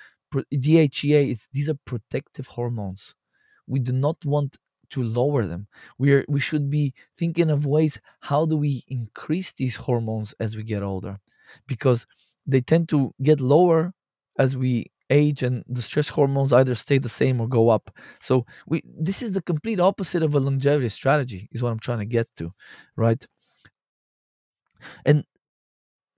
DHEA. 0.53 1.31
It's, 1.31 1.47
these 1.53 1.69
are 1.69 1.79
protective 1.85 2.47
hormones. 2.47 3.15
We 3.67 3.79
do 3.79 3.91
not 3.93 4.17
want 4.25 4.57
to 4.91 5.03
lower 5.03 5.45
them. 5.45 5.67
We 5.97 6.13
are 6.13 6.25
we 6.29 6.39
should 6.39 6.69
be 6.69 6.93
thinking 7.17 7.49
of 7.51 7.65
ways 7.65 7.99
how 8.21 8.45
do 8.45 8.55
we 8.57 8.83
increase 8.87 9.51
these 9.53 9.75
hormones 9.75 10.33
as 10.39 10.55
we 10.55 10.63
get 10.63 10.83
older, 10.83 11.19
because 11.67 12.05
they 12.45 12.61
tend 12.61 12.89
to 12.89 13.13
get 13.23 13.41
lower 13.41 13.93
as 14.39 14.55
we 14.57 14.91
age 15.09 15.43
and 15.43 15.63
the 15.67 15.81
stress 15.81 16.09
hormones 16.09 16.53
either 16.53 16.75
stay 16.75 16.97
the 16.97 17.09
same 17.09 17.39
or 17.41 17.47
go 17.47 17.69
up. 17.69 17.91
So 18.21 18.45
we 18.67 18.81
this 18.85 19.21
is 19.21 19.31
the 19.33 19.41
complete 19.41 19.79
opposite 19.79 20.23
of 20.23 20.35
a 20.35 20.39
longevity 20.39 20.89
strategy 20.89 21.49
is 21.51 21.63
what 21.63 21.71
i'm 21.71 21.79
trying 21.79 21.99
to 21.99 22.05
get 22.05 22.27
to 22.37 22.53
right? 22.95 23.25
And 25.05 25.23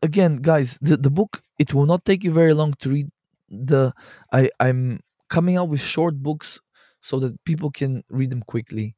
again 0.01 0.37
guys 0.37 0.77
the, 0.81 0.97
the 0.97 1.09
book 1.09 1.41
it 1.57 1.73
will 1.73 1.85
not 1.85 2.05
take 2.05 2.23
you 2.23 2.31
very 2.31 2.53
long 2.53 2.73
to 2.79 2.89
read 2.89 3.07
the 3.49 3.91
i 4.31 4.49
i'm 4.61 5.01
coming 5.29 5.57
out 5.57 5.69
with 5.69 5.81
short 5.81 6.15
books 6.21 6.59
so 7.01 7.19
that 7.19 7.43
people 7.45 7.71
can 7.71 8.03
read 8.09 8.29
them 8.29 8.41
quickly. 8.47 8.95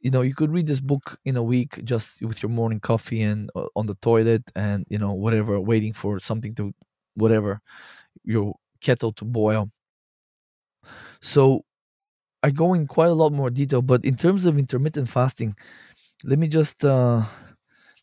You 0.00 0.10
know 0.10 0.20
you 0.22 0.34
could 0.34 0.52
read 0.52 0.66
this 0.66 0.80
book 0.80 1.18
in 1.24 1.36
a 1.36 1.42
week 1.42 1.84
just 1.84 2.22
with 2.22 2.42
your 2.42 2.50
morning 2.50 2.80
coffee 2.80 3.22
and 3.22 3.50
uh, 3.56 3.66
on 3.74 3.86
the 3.86 3.96
toilet 3.96 4.42
and 4.54 4.86
you 4.88 4.98
know 4.98 5.12
whatever 5.12 5.58
waiting 5.60 5.92
for 5.92 6.20
something 6.20 6.54
to 6.56 6.72
whatever 7.16 7.60
your 8.24 8.56
kettle 8.82 9.12
to 9.14 9.24
boil. 9.26 9.70
So 11.20 11.64
i 12.42 12.50
go 12.50 12.74
in 12.74 12.86
quite 12.86 13.08
a 13.10 13.14
lot 13.14 13.32
more 13.32 13.50
detail 13.50 13.82
but 13.82 14.04
in 14.04 14.16
terms 14.16 14.46
of 14.46 14.58
intermittent 14.58 15.08
fasting 15.08 15.56
let 16.24 16.38
me 16.38 16.48
just 16.48 16.84
uh 16.84 17.22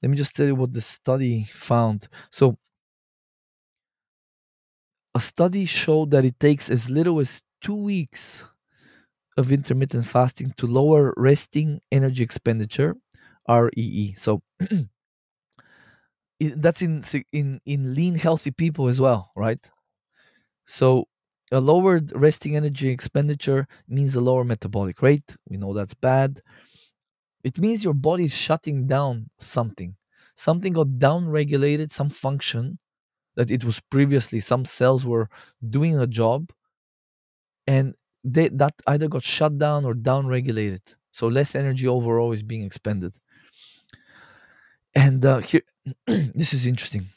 let 0.03 0.09
me 0.11 0.17
just 0.17 0.35
tell 0.35 0.45
you 0.47 0.55
what 0.55 0.73
the 0.73 0.81
study 0.81 1.45
found. 1.45 2.07
So 2.31 2.57
a 5.15 5.19
study 5.19 5.65
showed 5.65 6.11
that 6.11 6.25
it 6.25 6.39
takes 6.39 6.69
as 6.69 6.89
little 6.89 7.19
as 7.19 7.41
two 7.61 7.75
weeks 7.75 8.43
of 9.37 9.51
intermittent 9.51 10.05
fasting 10.07 10.53
to 10.57 10.67
lower 10.67 11.13
resting 11.17 11.81
energy 11.91 12.23
expenditure 12.23 12.95
ree 13.49 14.13
so 14.17 14.41
that's 16.49 16.81
in 16.81 17.03
in 17.31 17.59
in 17.65 17.93
lean 17.95 18.15
healthy 18.15 18.51
people 18.51 18.87
as 18.87 18.99
well 18.99 19.31
right? 19.35 19.63
So 20.65 21.07
a 21.51 21.59
lowered 21.59 22.11
resting 22.15 22.55
energy 22.55 22.89
expenditure 22.89 23.67
means 23.87 24.15
a 24.15 24.21
lower 24.21 24.43
metabolic 24.43 25.01
rate. 25.01 25.35
We 25.47 25.57
know 25.57 25.73
that's 25.73 25.93
bad. 25.93 26.41
It 27.43 27.57
means 27.59 27.83
your 27.83 27.93
body 27.93 28.25
is 28.25 28.33
shutting 28.33 28.87
down 28.87 29.29
something. 29.37 29.95
Something 30.35 30.73
got 30.73 30.97
down 30.97 31.27
regulated 31.27 31.91
some 31.91 32.09
function 32.09 32.79
that 33.35 33.51
it 33.51 33.63
was 33.63 33.79
previously 33.79 34.39
some 34.39 34.65
cells 34.65 35.05
were 35.05 35.29
doing 35.69 35.97
a 35.99 36.07
job 36.07 36.51
and 37.67 37.93
they, 38.23 38.47
that 38.49 38.73
either 38.87 39.07
got 39.07 39.23
shut 39.23 39.57
down 39.57 39.85
or 39.85 39.93
down 39.93 40.27
regulated 40.27 40.81
so 41.13 41.27
less 41.27 41.55
energy 41.55 41.87
overall 41.87 42.31
is 42.31 42.43
being 42.43 42.63
expended. 42.63 43.13
And 44.95 45.23
uh, 45.25 45.39
here 45.39 45.61
this 46.07 46.53
is 46.53 46.65
interesting 46.65 47.07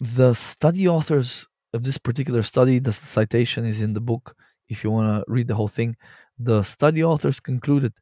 the 0.00 0.34
study 0.34 0.88
authors 0.88 1.46
of 1.74 1.84
this 1.84 1.98
particular 1.98 2.42
study, 2.42 2.78
the 2.78 2.92
citation 2.92 3.64
is 3.64 3.82
in 3.82 3.92
the 3.92 4.00
book. 4.00 4.34
If 4.68 4.82
you 4.84 4.90
want 4.90 5.08
to 5.24 5.24
read 5.30 5.48
the 5.48 5.54
whole 5.54 5.68
thing, 5.68 5.96
the 6.38 6.62
study 6.62 7.04
authors 7.04 7.40
concluded 7.40 7.92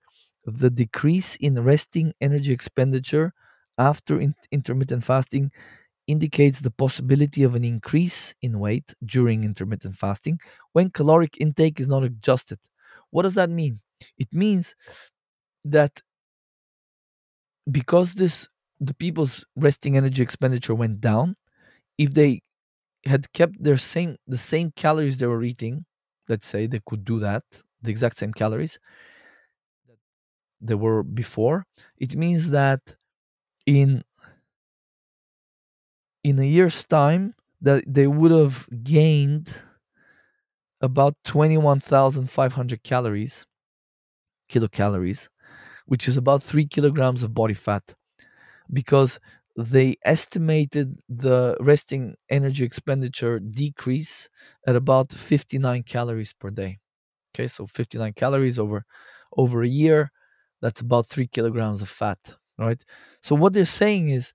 the 0.45 0.71
decrease 0.71 1.37
in 1.37 1.63
resting 1.63 2.13
energy 2.21 2.53
expenditure 2.53 3.33
after 3.77 4.21
in- 4.21 4.35
intermittent 4.51 5.05
fasting 5.05 5.51
indicates 6.07 6.61
the 6.61 6.71
possibility 6.73 7.45
of 7.45 7.55
an 7.55 7.65
increase 7.65 8.35
in 8.43 8.59
weight 8.61 8.95
during 9.05 9.45
intermittent 9.45 9.97
fasting 9.97 10.39
when 10.73 10.91
caloric 10.91 11.37
intake 11.41 11.81
is 11.81 11.89
not 11.89 12.05
adjusted. 12.05 12.59
What 13.11 13.23
does 13.25 13.35
that 13.35 13.51
mean? 13.51 13.81
It 14.19 14.29
means 14.33 14.75
that 15.65 16.01
because 17.71 18.15
this 18.15 18.49
the 18.81 18.95
people's 18.95 19.45
resting 19.57 19.97
energy 19.97 20.23
expenditure 20.23 20.75
went 20.75 21.01
down, 21.01 21.37
if 21.99 22.15
they 22.15 22.43
had 23.07 23.33
kept 23.33 23.63
their 23.63 23.79
same 23.79 24.17
the 24.29 24.39
same 24.39 24.73
calories 24.77 25.19
they 25.19 25.27
were 25.27 25.45
eating, 25.45 25.87
let's 26.29 26.47
say 26.47 26.67
they 26.67 26.81
could 26.87 27.05
do 27.05 27.21
that, 27.21 27.45
the 27.83 27.91
exact 27.91 28.19
same 28.19 28.33
calories 28.35 28.79
they 30.61 30.75
were 30.75 31.03
before, 31.03 31.65
it 31.99 32.17
means 32.17 32.51
that 32.51 32.81
in 33.67 34.05
in 36.25 36.39
a 36.39 36.45
year's 36.45 36.85
time 36.85 37.35
that 37.61 37.83
they 37.87 38.07
would 38.07 38.31
have 38.31 38.67
gained 38.83 39.53
about 40.81 41.15
21,500 41.25 42.83
calories 42.83 43.47
kilocalories 44.51 45.29
which 45.89 46.09
is 46.09 46.17
about 46.19 46.43
3 46.45 46.67
kilograms 46.67 47.25
of 47.25 47.35
body 47.35 47.55
fat 47.55 47.97
because 48.73 49.21
they 49.57 49.97
estimated 50.05 50.95
the 51.09 51.57
resting 51.61 52.15
energy 52.31 52.65
expenditure 52.65 53.41
decrease 53.41 54.29
at 54.67 54.77
about 54.77 55.13
59 55.13 55.83
calories 55.83 56.33
per 56.33 56.51
day. 56.51 56.79
Okay 57.35 57.49
so 57.49 57.67
59 57.67 58.13
calories 58.15 58.59
over 58.59 58.85
over 59.37 59.63
a 59.63 59.69
year 59.69 60.13
that's 60.63 60.81
about 60.81 61.07
3 61.07 61.29
kilograms 61.29 61.83
of 61.83 61.89
fat 61.89 62.19
right? 62.59 62.85
So 63.23 63.35
what 63.37 63.53
they're 63.55 63.65
saying 63.65 64.11
is 64.11 64.35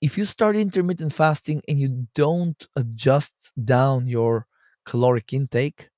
if 0.00 0.16
you 0.16 0.24
start 0.24 0.56
intermittent 0.56 1.12
fasting 1.12 1.62
and 1.68 1.78
you 1.78 2.06
don't 2.14 2.66
adjust 2.76 3.52
down 3.64 4.06
your 4.06 4.46
caloric 4.86 5.32
intake 5.32 5.90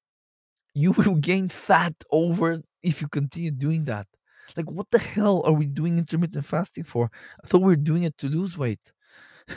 you 0.74 0.92
will 0.98 1.16
gain 1.16 1.48
fat 1.48 1.94
over 2.10 2.62
if 2.82 3.00
you 3.02 3.08
continue 3.08 3.50
doing 3.50 3.84
that 3.86 4.06
like 4.56 4.70
what 4.70 4.90
the 4.90 4.98
hell 4.98 5.42
are 5.46 5.52
we 5.52 5.66
doing 5.66 5.98
intermittent 5.98 6.46
fasting 6.46 6.84
for? 6.84 7.10
I 7.42 7.46
thought 7.46 7.62
we 7.62 7.68
were 7.68 7.76
doing 7.76 8.04
it 8.04 8.18
to 8.18 8.28
lose 8.28 8.58
weight. 8.58 8.92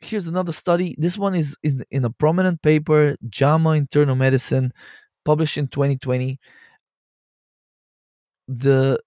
Here's 0.00 0.26
another 0.26 0.52
study. 0.52 0.94
This 0.98 1.16
one 1.18 1.34
is, 1.34 1.56
in 1.62 2.04
a 2.04 2.10
prominent 2.10 2.62
paper 2.62 3.16
jama 3.28 3.70
internal 3.70 4.14
medicine 4.14 4.72
published 5.24 5.56
in 5.58 5.68
2020 5.68 6.38
the 8.48 9.00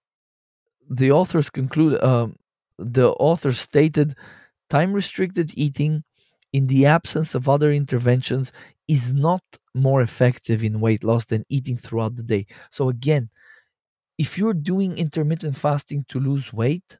the 0.90 1.10
authors 1.10 1.50
conclude 1.50 2.02
um, 2.02 2.36
the 2.78 3.10
author 3.12 3.52
stated 3.52 4.14
time 4.70 4.92
restricted 4.92 5.52
eating 5.56 6.04
in 6.52 6.66
the 6.66 6.86
absence 6.86 7.34
of 7.34 7.48
other 7.48 7.72
interventions 7.72 8.52
is 8.88 9.12
not 9.12 9.42
more 9.74 10.02
effective 10.02 10.64
in 10.64 10.80
weight 10.80 11.04
loss 11.04 11.26
than 11.26 11.44
eating 11.48 11.76
throughout 11.76 12.16
the 12.16 12.22
day. 12.24 12.46
So 12.70 12.88
again 12.88 13.30
if 14.20 14.38
you're 14.38 14.54
doing 14.72 14.96
intermittent 14.98 15.56
fasting 15.56 16.04
to 16.10 16.20
lose 16.20 16.52
weight 16.52 16.98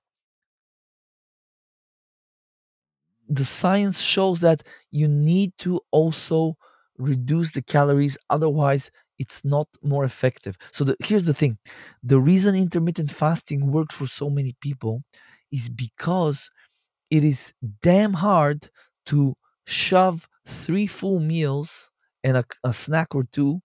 the 3.28 3.44
science 3.44 4.00
shows 4.00 4.40
that 4.40 4.62
you 4.90 5.06
need 5.06 5.52
to 5.58 5.80
also 5.92 6.56
reduce 6.98 7.50
the 7.52 7.62
calories 7.62 8.18
otherwise 8.28 8.90
it's 9.18 9.44
not 9.44 9.68
more 9.82 10.04
effective. 10.04 10.56
So 10.72 10.82
the, 10.82 10.96
here's 11.04 11.24
the 11.26 11.34
thing. 11.34 11.58
The 12.02 12.18
reason 12.18 12.54
intermittent 12.54 13.10
fasting 13.10 13.70
works 13.70 13.94
for 13.94 14.06
so 14.06 14.30
many 14.30 14.56
people 14.62 15.02
is 15.52 15.68
because 15.68 16.50
it 17.10 17.24
is 17.24 17.54
damn 17.82 18.14
hard 18.14 18.70
to 19.06 19.34
shove 19.66 20.28
three 20.46 20.86
full 20.86 21.20
meals 21.20 21.90
and 22.24 22.36
a, 22.38 22.44
a 22.64 22.72
snack 22.72 23.14
or 23.14 23.24
two 23.32 23.60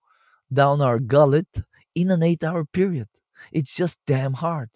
down 0.54 0.82
our 0.82 1.00
gullet 1.00 1.48
in 1.96 2.12
an 2.12 2.24
eight 2.24 2.44
hour 2.44 2.66
period 2.66 3.08
it's 3.52 3.76
just 3.76 4.00
damn 4.08 4.34
hard. 4.34 4.70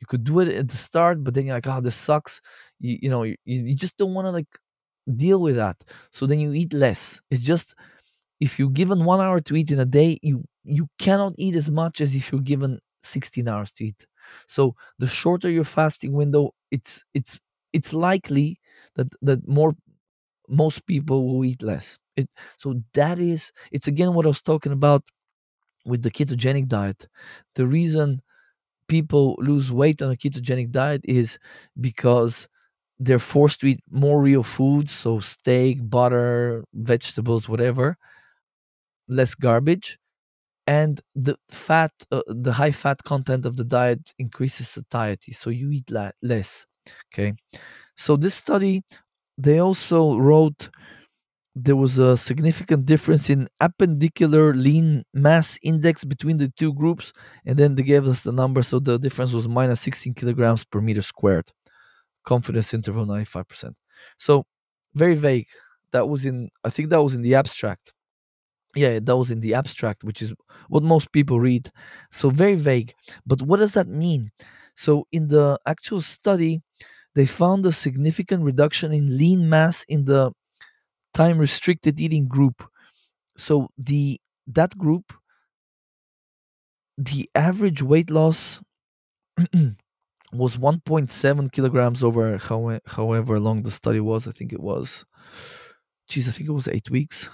You 0.00 0.06
could 0.06 0.24
do 0.24 0.40
it 0.40 0.48
at 0.48 0.68
the 0.68 0.76
start 0.76 1.24
but 1.24 1.34
then 1.34 1.46
you're 1.46 1.56
like 1.56 1.66
oh 1.66 1.80
this 1.80 1.96
sucks. 1.96 2.40
You, 2.80 2.98
you 3.02 3.10
know 3.10 3.22
you, 3.24 3.36
you 3.44 3.74
just 3.76 3.96
don't 3.98 4.14
want 4.14 4.26
to 4.26 4.30
like 4.32 4.48
deal 5.16 5.40
with 5.40 5.56
that. 5.56 5.76
So 6.12 6.26
then 6.26 6.40
you 6.40 6.52
eat 6.52 6.72
less. 6.72 7.20
It's 7.30 7.42
just 7.42 7.74
if 8.40 8.58
you're 8.58 8.70
given 8.70 9.04
one 9.04 9.20
hour 9.20 9.40
to 9.40 9.56
eat 9.56 9.70
in 9.70 9.80
a 9.80 9.84
day 9.86 10.18
you 10.22 10.44
you 10.64 10.88
cannot 10.98 11.34
eat 11.38 11.56
as 11.56 11.70
much 11.70 12.00
as 12.00 12.14
if 12.16 12.32
you're 12.32 12.40
given 12.40 12.80
16 13.02 13.48
hours 13.48 13.72
to 13.74 13.86
eat. 13.86 14.06
So 14.48 14.74
the 14.98 15.06
shorter 15.06 15.50
your 15.50 15.64
fasting 15.64 16.12
window 16.14 16.52
it's 16.70 17.04
it's 17.14 17.40
it's 17.72 17.92
likely 17.92 18.60
that 18.96 19.08
that 19.22 19.46
more 19.48 19.74
most 20.48 20.86
people 20.86 21.26
will 21.26 21.44
eat 21.44 21.62
less. 21.62 21.98
It 22.16 22.28
so 22.58 22.82
that 22.94 23.18
is 23.18 23.52
it's 23.72 23.88
again 23.88 24.14
what 24.14 24.24
i 24.26 24.28
was 24.28 24.42
talking 24.42 24.72
about 24.72 25.02
with 25.84 26.02
the 26.02 26.10
ketogenic 26.10 26.68
diet. 26.68 27.08
The 27.54 27.66
reason 27.66 28.22
people 28.88 29.36
lose 29.40 29.72
weight 29.72 30.02
on 30.02 30.10
a 30.12 30.16
ketogenic 30.16 30.70
diet 30.70 31.02
is 31.04 31.38
because 31.80 32.48
they're 33.00 33.18
forced 33.18 33.60
to 33.60 33.66
eat 33.68 33.80
more 33.90 34.22
real 34.22 34.42
foods 34.42 34.92
so 34.92 35.20
steak 35.20 35.78
butter 35.90 36.64
vegetables 36.74 37.48
whatever 37.48 37.96
less 39.08 39.34
garbage 39.34 39.98
and 40.66 41.00
the 41.14 41.36
fat 41.50 41.92
uh, 42.12 42.22
the 42.28 42.52
high 42.52 42.72
fat 42.72 42.98
content 43.04 43.46
of 43.46 43.56
the 43.56 43.64
diet 43.64 44.12
increases 44.18 44.68
satiety 44.68 45.32
so 45.32 45.50
you 45.50 45.70
eat 45.70 45.90
la- 45.90 46.12
less 46.22 46.66
okay? 47.12 47.34
So 47.96 48.16
this 48.16 48.34
study 48.34 48.84
they 49.38 49.58
also 49.60 50.18
wrote 50.18 50.70
there 51.54 51.76
was 51.76 51.98
a 51.98 52.16
significant 52.16 52.84
difference 52.84 53.30
in 53.30 53.48
appendicular 53.60 54.54
lean 54.54 55.04
mass 55.14 55.58
index 55.62 56.04
between 56.04 56.36
the 56.36 56.48
two 56.48 56.72
groups 56.74 57.12
and 57.46 57.56
then 57.58 57.74
they 57.76 57.82
gave 57.82 58.06
us 58.08 58.24
the 58.24 58.32
number 58.32 58.62
so 58.62 58.80
the 58.80 58.98
difference 58.98 59.32
was 59.32 59.46
minus 59.48 59.80
16 59.80 60.14
kilograms 60.14 60.64
per 60.64 60.80
meter 60.80 61.02
squared. 61.02 61.46
Confidence 62.24 62.74
interval 62.74 63.06
95% 63.06 63.74
so 64.18 64.44
very 64.94 65.14
vague. 65.14 65.46
That 65.92 66.08
was 66.08 66.26
in 66.26 66.50
i 66.64 66.70
think 66.70 66.90
that 66.90 67.02
was 67.02 67.14
in 67.14 67.22
the 67.22 67.34
abstract. 67.36 67.92
Yeah 68.76 68.98
that 69.00 69.16
was 69.16 69.30
in 69.30 69.40
the 69.40 69.54
abstract 69.54 70.04
which 70.04 70.22
is 70.22 70.34
what 70.68 70.82
most 70.82 71.12
people 71.12 71.40
read. 71.40 71.70
So 72.10 72.30
very 72.30 72.56
vague. 72.56 72.94
But 73.26 73.42
what 73.42 73.58
does 73.60 73.74
that 73.74 73.88
mean? 73.88 74.30
So 74.76 75.06
in 75.12 75.28
the 75.28 75.58
actual 75.66 76.00
study 76.00 76.62
they 77.14 77.26
found 77.26 77.64
a 77.66 77.72
significant 77.72 78.42
reduction 78.44 78.92
in 78.92 79.16
lean 79.18 79.48
mass 79.48 79.84
in 79.88 80.04
the 80.06 80.32
time 81.14 81.38
restricted 81.38 82.00
eating 82.00 82.28
group 82.28 82.64
so 83.36 83.68
the 83.78 84.20
that 84.46 84.76
group 84.76 85.12
the 86.98 87.28
average 87.34 87.82
weight 87.82 88.10
loss 88.10 88.60
was 90.32 90.56
1.7 90.56 91.52
kilograms 91.52 92.02
over 92.02 92.36
how, 92.38 92.78
however 92.86 93.40
long 93.40 93.62
the 93.62 93.70
study 93.70 94.00
was 94.00 94.26
i 94.28 94.30
think 94.32 94.52
it 94.52 94.60
was 94.60 95.04
geez 96.08 96.28
i 96.28 96.32
think 96.32 96.48
it 96.48 96.52
was 96.52 96.68
eight 96.68 96.90
weeks 96.90 97.28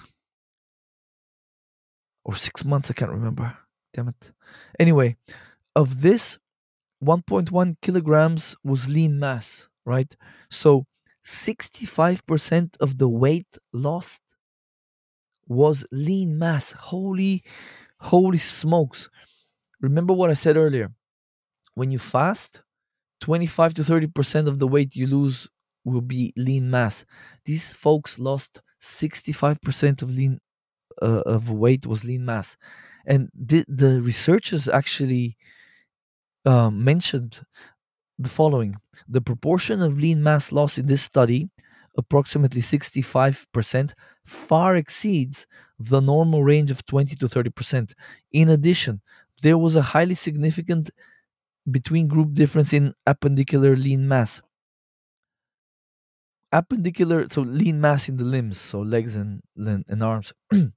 or 2.23 2.35
six 2.35 2.63
months. 2.63 2.89
I 2.89 2.93
can't 2.93 3.11
remember. 3.11 3.57
Damn 3.93 4.09
it. 4.09 4.31
Anyway, 4.79 5.17
of 5.75 6.01
this, 6.01 6.37
1.1 7.03 7.75
kilograms 7.81 8.55
was 8.63 8.87
lean 8.87 9.19
mass, 9.19 9.69
right? 9.85 10.15
So 10.49 10.85
65% 11.23 12.75
of 12.79 12.97
the 12.97 13.09
weight 13.09 13.57
lost 13.73 14.21
was 15.47 15.85
lean 15.91 16.37
mass. 16.37 16.71
Holy, 16.71 17.43
holy 17.99 18.37
smokes. 18.37 19.09
Remember 19.81 20.13
what 20.13 20.29
I 20.29 20.33
said 20.33 20.57
earlier. 20.57 20.91
When 21.75 21.91
you 21.91 21.99
fast, 21.99 22.61
25 23.21 23.73
to 23.75 23.83
30% 23.83 24.47
of 24.47 24.59
the 24.59 24.67
weight 24.67 24.95
you 24.95 25.07
lose 25.07 25.47
will 25.85 26.01
be 26.01 26.33
lean 26.37 26.69
mass. 26.69 27.05
These 27.45 27.73
folks 27.73 28.19
lost 28.19 28.61
65% 28.81 30.01
of 30.01 30.11
lean 30.11 30.39
uh, 31.01 31.23
of 31.25 31.49
weight 31.51 31.85
was 31.87 32.05
lean 32.05 32.25
mass, 32.25 32.57
and 33.05 33.29
the, 33.33 33.65
the 33.67 34.01
researchers 34.01 34.67
actually 34.67 35.37
uh, 36.45 36.69
mentioned 36.71 37.41
the 38.23 38.29
following: 38.29 38.77
the 39.07 39.21
proportion 39.21 39.81
of 39.81 39.97
lean 39.97 40.21
mass 40.23 40.51
loss 40.51 40.77
in 40.77 40.85
this 40.87 41.01
study, 41.01 41.49
approximately 41.97 42.61
65%, 42.61 43.93
far 44.25 44.75
exceeds 44.75 45.47
the 45.79 45.99
normal 46.01 46.43
range 46.43 46.71
of 46.71 46.85
20 46.85 47.15
to 47.17 47.27
30%. 47.27 47.93
In 48.31 48.49
addition, 48.49 49.01
there 49.41 49.57
was 49.57 49.75
a 49.75 49.81
highly 49.81 50.15
significant 50.15 50.91
between 51.71 52.07
group 52.07 52.33
difference 52.33 52.73
in 52.73 52.93
appendicular 53.07 53.75
lean 53.81 54.07
mass. 54.07 54.41
Appendicular 56.53 57.29
so 57.31 57.41
lean 57.41 57.79
mass 57.81 58.07
in 58.09 58.15
the 58.17 58.23
limbs 58.23 58.59
so 58.59 58.79
legs 58.81 59.15
and 59.15 59.41
and 59.57 60.03
arms. 60.03 60.33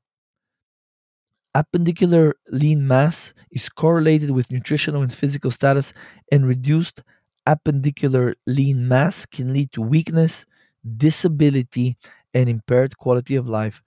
Appendicular 1.55 2.33
lean 2.51 2.87
mass 2.87 3.33
is 3.51 3.69
correlated 3.69 4.31
with 4.31 4.51
nutritional 4.51 5.03
and 5.03 5.13
physical 5.13 5.51
status 5.53 5.93
and 6.33 6.47
reduced 6.47 7.03
appendicular 7.47 8.35
lean 8.47 8.89
mass 8.89 9.27
can 9.27 9.53
lead 9.53 9.71
to 9.73 9.83
weakness 9.83 10.47
disability 10.97 11.97
and 12.35 12.49
impaired 12.49 12.97
quality 12.99 13.37
of 13.37 13.49
life 13.49 13.83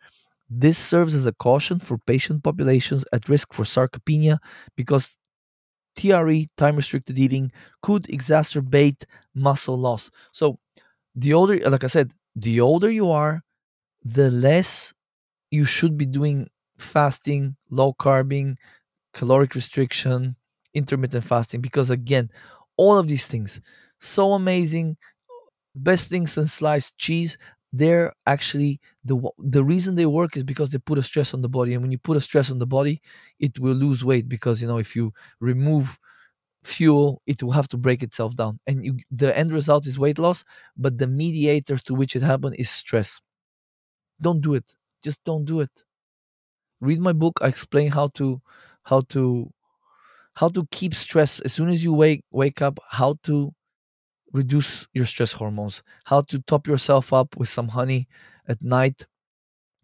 this 0.50 0.78
serves 0.78 1.16
as 1.16 1.26
a 1.26 1.34
caution 1.34 1.80
for 1.80 1.98
patient 2.00 2.44
populations 2.44 3.04
at 3.14 3.30
risk 3.30 3.54
for 3.54 3.64
sarcopenia 3.64 4.40
because 4.76 5.18
TRE, 5.96 6.50
time 6.58 6.76
restricted 6.76 7.18
eating, 7.20 7.52
could 7.82 8.04
exacerbate 8.04 9.06
muscle 9.36 9.78
loss. 9.78 10.12
So, 10.32 10.60
the 11.16 11.34
older, 11.34 11.60
like 11.70 11.84
I 11.84 11.88
said, 11.88 12.14
the 12.36 12.62
older 12.62 12.92
you 12.92 13.10
are, 13.12 13.44
the 14.04 14.32
less 14.32 14.94
you 15.52 15.66
should 15.66 15.98
be 15.98 16.06
doing 16.06 16.50
fasting, 16.78 17.56
low 17.70 17.94
carbing, 17.94 18.58
caloric 19.14 19.56
restriction, 19.56 20.36
intermittent 20.74 21.24
fasting, 21.26 21.62
because 21.62 21.90
again, 21.90 22.30
all 22.78 22.98
of 22.98 23.08
these 23.08 23.28
things, 23.28 23.62
so 24.00 24.34
amazing, 24.34 24.98
best 25.76 26.10
things 26.10 26.32
since 26.34 26.54
sliced 26.54 26.98
cheese, 26.98 27.38
they're 27.74 28.14
actually 28.26 28.80
the 29.04 29.18
the 29.40 29.64
reason 29.64 29.96
they 29.96 30.06
work 30.06 30.38
is 30.38 30.44
because 30.44 30.70
they 30.72 30.78
put 30.80 30.98
a 30.98 31.04
stress 31.04 31.34
on 31.34 31.42
the 31.42 31.50
body. 31.50 31.74
And 31.74 31.82
when 31.82 31.92
you 31.92 31.98
put 32.00 32.18
a 32.18 32.22
stress 32.22 32.50
on 32.50 32.60
the 32.60 32.68
body 32.68 33.02
it 33.40 33.60
will 33.60 33.74
lose 33.76 34.04
weight 34.06 34.30
because 34.30 34.62
you 34.62 34.68
know 34.68 34.78
if 34.78 34.96
you 34.96 35.14
remove 35.42 36.00
fuel 36.64 37.22
it 37.28 37.44
will 37.44 37.54
have 37.54 37.68
to 37.70 37.78
break 37.78 38.04
itself 38.04 38.36
down. 38.36 38.60
And 38.68 38.86
you, 38.86 38.98
the 39.12 39.38
end 39.38 39.52
result 39.54 39.88
is 39.88 40.00
weight 40.00 40.20
loss 40.20 40.44
but 40.78 40.98
the 41.00 41.08
mediators 41.08 41.84
to 41.84 41.96
which 41.96 42.16
it 42.16 42.22
happened 42.24 42.56
is 42.60 42.70
stress. 42.70 43.22
Don't 44.22 44.42
do 44.42 44.54
it. 44.54 44.76
Just 45.04 45.24
don't 45.24 45.46
do 45.46 45.62
it. 45.62 45.72
Read 46.82 47.00
my 47.00 47.14
book. 47.14 47.40
I 47.42 47.48
explain 47.48 47.92
how 47.92 48.08
to 48.20 48.42
how 48.84 49.02
to 49.10 49.52
how 50.38 50.50
to 50.50 50.68
keep 50.72 50.94
stress 50.96 51.40
as 51.42 51.54
soon 51.54 51.70
as 51.70 51.84
you 51.84 51.94
wake 51.94 52.24
wake 52.32 52.62
up 52.62 52.80
how 52.92 53.16
to 53.24 53.54
reduce 54.34 54.88
your 54.94 55.06
stress 55.06 55.34
hormones, 55.34 55.84
how 56.06 56.22
to 56.22 56.40
top 56.42 56.68
yourself 56.68 57.14
up 57.14 57.36
with 57.38 57.50
some 57.50 57.70
honey 57.70 58.08
at 58.48 58.62
night 58.64 59.06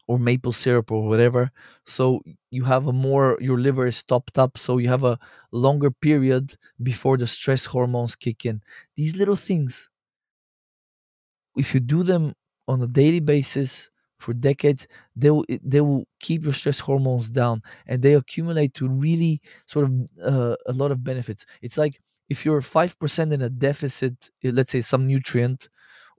or 0.07 0.19
maple 0.19 0.51
syrup 0.53 0.91
or 0.91 1.07
whatever. 1.07 1.51
So 1.87 2.21
you 2.51 2.63
have 2.65 2.87
a 2.87 2.93
more, 2.93 3.37
your 3.41 3.59
liver 3.59 3.87
is 3.87 4.03
topped 4.03 4.37
up. 4.37 4.57
So 4.57 4.77
you 4.77 4.89
have 4.89 5.03
a 5.03 5.19
longer 5.51 5.91
period 5.91 6.55
before 6.81 7.17
the 7.17 7.27
stress 7.27 7.65
hormones 7.65 8.15
kick 8.15 8.45
in. 8.45 8.61
These 8.97 9.15
little 9.15 9.35
things, 9.37 9.89
if 11.55 11.73
you 11.73 11.79
do 11.79 12.03
them 12.03 12.33
on 12.67 12.81
a 12.81 12.87
daily 12.87 13.19
basis, 13.19 13.89
for 14.23 14.33
decades, 14.33 14.87
they 15.15 15.31
will 15.31 15.45
they 15.63 15.81
will 15.81 16.05
keep 16.19 16.43
your 16.43 16.53
stress 16.53 16.79
hormones 16.79 17.29
down, 17.29 17.61
and 17.87 18.01
they 18.01 18.13
accumulate 18.15 18.73
to 18.75 18.87
really 18.89 19.41
sort 19.67 19.85
of 19.87 19.91
uh, 20.33 20.55
a 20.67 20.73
lot 20.73 20.91
of 20.91 21.03
benefits. 21.03 21.45
It's 21.61 21.77
like 21.77 22.01
if 22.29 22.45
you're 22.45 22.61
5% 22.61 23.33
in 23.33 23.41
a 23.41 23.49
deficit 23.49 24.15
eh, 24.43 24.51
let's 24.53 24.71
say 24.71 24.81
some 24.81 25.07
nutrient 25.07 25.69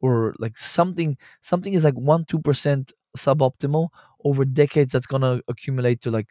or 0.01 0.35
like 0.39 0.57
something 0.57 1.17
something 1.41 1.75
is 1.75 1.85
like 1.85 1.95
1 1.95 2.25
2% 2.27 2.93
suboptimal 3.17 3.89
over 4.25 4.45
decades 4.45 4.93
that's 4.93 5.07
going 5.07 5.23
to 5.23 5.43
accumulate 5.49 6.01
to 6.03 6.11
like 6.11 6.29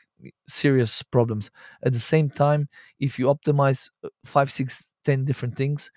serious 0.47 1.01
problems 1.03 1.49
at 1.84 1.93
the 1.93 1.99
same 1.99 2.30
time 2.30 2.67
if 2.99 3.17
you 3.19 3.28
optimize 3.28 3.89
uh, 4.03 4.09
5 4.26 4.51
6 4.51 4.84
10 5.03 5.26
different 5.26 5.55
things 5.55 5.91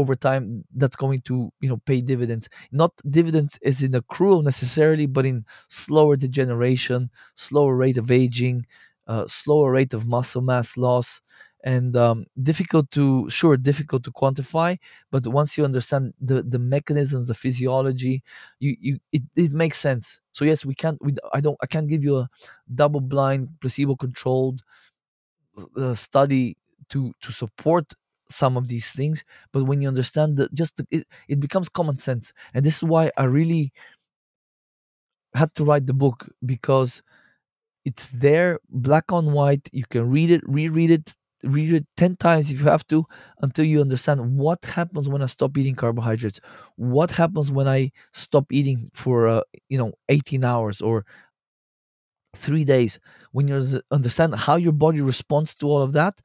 over 0.00 0.14
time 0.16 0.64
that's 0.80 0.96
going 1.04 1.20
to 1.22 1.36
you 1.60 1.68
know 1.70 1.78
pay 1.90 2.00
dividends. 2.00 2.48
Not 2.72 2.92
dividends 3.18 3.58
is 3.62 3.82
in 3.82 3.92
accrual 3.92 4.42
necessarily 4.44 5.06
but 5.06 5.24
in 5.26 5.44
slower 5.68 6.16
degeneration 6.16 7.10
slower 7.36 7.74
rate 7.76 7.98
of 7.98 8.10
aging 8.10 8.66
uh, 9.06 9.26
slower 9.26 9.70
rate 9.72 9.94
of 9.94 10.06
muscle 10.06 10.42
mass 10.42 10.76
loss 10.76 11.20
and 11.64 11.96
um, 11.96 12.24
difficult 12.40 12.90
to 12.92 13.28
sure 13.28 13.56
difficult 13.56 14.04
to 14.04 14.12
quantify 14.12 14.78
but 15.10 15.26
once 15.26 15.58
you 15.58 15.64
understand 15.64 16.14
the 16.20 16.42
the 16.42 16.58
mechanisms 16.58 17.26
the 17.26 17.34
physiology 17.34 18.22
you 18.60 18.76
you 18.80 18.98
it, 19.12 19.22
it 19.36 19.52
makes 19.52 19.78
sense. 19.78 20.20
So 20.32 20.44
yes 20.44 20.64
we 20.64 20.74
can't 20.74 20.98
we 21.04 21.14
i 21.32 21.40
don't 21.40 21.58
i 21.62 21.66
can't 21.66 21.88
give 21.88 22.04
you 22.04 22.16
a 22.18 22.28
double 22.82 23.00
blind 23.00 23.48
placebo 23.60 23.96
controlled 23.96 24.62
uh, 25.76 25.94
study 25.94 26.56
to 26.90 27.12
to 27.22 27.32
support 27.32 27.92
some 28.30 28.56
of 28.56 28.68
these 28.68 28.90
things 28.92 29.24
but 29.52 29.64
when 29.64 29.80
you 29.80 29.88
understand 29.88 30.36
that 30.36 30.52
just 30.54 30.76
the, 30.76 30.86
it, 30.90 31.06
it 31.28 31.40
becomes 31.40 31.68
common 31.68 31.98
sense. 31.98 32.32
And 32.54 32.64
this 32.64 32.76
is 32.78 32.82
why 32.84 33.10
i 33.16 33.24
really 33.24 33.72
had 35.34 35.54
to 35.54 35.64
write 35.64 35.86
the 35.86 35.94
book 35.94 36.28
because 36.44 37.02
it's 37.84 38.08
there 38.08 38.60
black 38.70 39.12
on 39.12 39.32
white 39.32 39.68
you 39.72 39.84
can 39.90 40.10
read 40.10 40.30
it 40.30 40.42
reread 40.48 40.90
it 40.90 41.14
read 41.44 41.72
it 41.72 41.86
10 41.96 42.16
times 42.16 42.50
if 42.50 42.60
you 42.60 42.66
have 42.66 42.86
to 42.88 43.04
until 43.42 43.64
you 43.64 43.80
understand 43.80 44.36
what 44.38 44.64
happens 44.64 45.08
when 45.08 45.22
i 45.22 45.26
stop 45.26 45.56
eating 45.58 45.74
carbohydrates 45.74 46.40
what 46.76 47.10
happens 47.10 47.52
when 47.52 47.68
i 47.68 47.90
stop 48.12 48.46
eating 48.52 48.90
for 48.94 49.28
uh, 49.28 49.42
you 49.68 49.78
know 49.78 49.92
18 50.10 50.44
hours 50.44 50.80
or 50.82 51.04
3 52.36 52.64
days. 52.64 53.00
When 53.32 53.48
you 53.48 53.80
understand 53.90 54.34
how 54.34 54.56
your 54.56 54.72
body 54.72 55.00
responds 55.00 55.54
to 55.56 55.66
all 55.68 55.82
of 55.82 55.92
that 55.92 56.20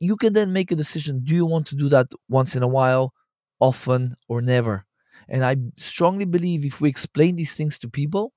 you 0.00 0.16
can 0.16 0.32
then 0.32 0.52
make 0.52 0.70
a 0.72 0.76
decision 0.76 1.20
do 1.24 1.34
you 1.34 1.46
want 1.46 1.66
to 1.66 1.76
do 1.76 1.88
that 1.88 2.08
once 2.28 2.56
in 2.56 2.62
a 2.62 2.68
while 2.68 3.12
often 3.60 4.16
or 4.28 4.40
never 4.42 4.84
and 5.28 5.44
i 5.44 5.56
strongly 5.76 6.24
believe 6.24 6.64
if 6.64 6.80
we 6.80 6.88
explain 6.88 7.36
these 7.36 7.54
things 7.54 7.78
to 7.78 7.88
people 7.88 8.32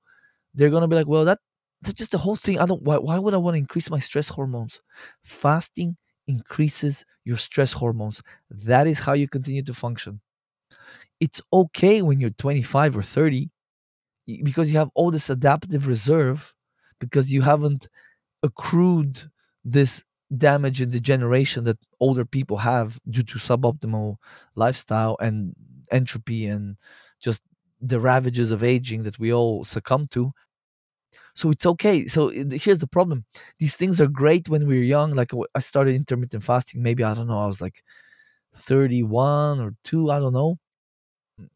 they're 0.54 0.70
going 0.70 0.82
to 0.82 0.88
be 0.88 0.96
like 0.96 1.08
well 1.08 1.24
that 1.24 1.38
that's 1.82 1.98
just 1.98 2.10
the 2.12 2.18
whole 2.18 2.36
thing 2.36 2.58
i 2.58 2.66
don't 2.66 2.82
why, 2.82 2.98
why 2.98 3.18
would 3.18 3.34
i 3.34 3.38
want 3.38 3.54
to 3.54 3.58
increase 3.58 3.90
my 3.90 3.98
stress 3.98 4.28
hormones 4.28 4.80
fasting 5.24 5.96
increases 6.26 7.04
your 7.26 7.36
stress 7.38 7.72
hormones. 7.72 8.22
That 8.50 8.86
is 8.86 8.98
how 9.00 9.14
you 9.14 9.28
continue 9.28 9.62
to 9.64 9.74
function. 9.74 10.20
It's 11.20 11.40
okay 11.52 12.02
when 12.02 12.20
you're 12.20 12.30
25 12.30 12.96
or 12.96 13.02
30 13.02 13.50
because 14.44 14.72
you 14.72 14.78
have 14.78 14.90
all 14.94 15.10
this 15.10 15.30
adaptive 15.30 15.86
reserve 15.86 16.54
because 17.00 17.32
you 17.32 17.42
haven't 17.42 17.88
accrued 18.42 19.22
this 19.64 20.04
damage 20.38 20.80
and 20.80 20.92
degeneration 20.92 21.64
that 21.64 21.78
older 22.00 22.24
people 22.24 22.58
have 22.58 22.98
due 23.10 23.22
to 23.22 23.38
suboptimal 23.38 24.16
lifestyle 24.54 25.16
and 25.20 25.54
entropy 25.90 26.46
and 26.46 26.76
just 27.20 27.40
the 27.80 28.00
ravages 28.00 28.50
of 28.50 28.62
aging 28.62 29.02
that 29.04 29.18
we 29.18 29.32
all 29.32 29.64
succumb 29.64 30.06
to. 30.08 30.32
So 31.34 31.50
it's 31.50 31.66
okay. 31.66 32.06
So 32.06 32.28
eh, 32.28 32.44
here's 32.52 32.78
the 32.78 32.86
problem. 32.86 33.24
These 33.58 33.76
things 33.76 34.00
are 34.00 34.06
great 34.06 34.48
when 34.48 34.66
we 34.66 34.78
are 34.78 34.82
young. 34.82 35.12
Like 35.12 35.32
i 35.54 35.58
started 35.60 35.94
intermittent 35.94 36.44
fasting 36.44 36.82
maybe 36.82 37.04
i 37.04 37.14
don't 37.14 37.28
know 37.28 37.40
i 37.40 37.46
was 37.46 37.60
like 37.60 37.82
31 38.56 39.60
or 39.60 39.74
2 39.84 40.10
i 40.10 40.18
don't 40.18 40.32
know 40.32 40.56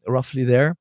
roughly 0.07 0.43
there. 0.43 0.75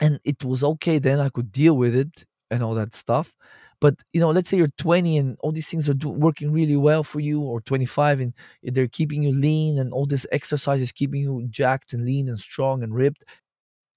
And 0.00 0.20
it 0.24 0.44
was 0.44 0.62
okay 0.64 0.98
then 0.98 1.18
i 1.20 1.28
could 1.28 1.50
deal 1.52 1.76
with 1.76 1.94
it 1.94 2.24
and 2.50 2.62
all 2.62 2.74
that 2.74 2.94
stuff 2.94 3.32
but 3.80 3.94
you 4.12 4.20
know 4.20 4.30
let's 4.30 4.48
say 4.48 4.56
you're 4.56 4.72
20 4.78 5.16
and 5.18 5.36
all 5.40 5.52
these 5.52 5.68
things 5.68 5.88
are 5.88 5.94
do- 5.94 6.08
working 6.08 6.52
really 6.52 6.76
well 6.76 7.02
for 7.04 7.20
you 7.20 7.40
or 7.40 7.60
25 7.60 8.20
and 8.20 8.34
they're 8.62 8.88
keeping 8.88 9.22
you 9.22 9.32
lean 9.32 9.78
and 9.78 9.92
all 9.92 10.06
this 10.06 10.26
exercise 10.32 10.80
is 10.80 10.92
keeping 10.92 11.20
you 11.20 11.46
jacked 11.50 11.92
and 11.92 12.04
lean 12.04 12.28
and 12.28 12.38
strong 12.40 12.82
and 12.82 12.94
ripped 12.94 13.24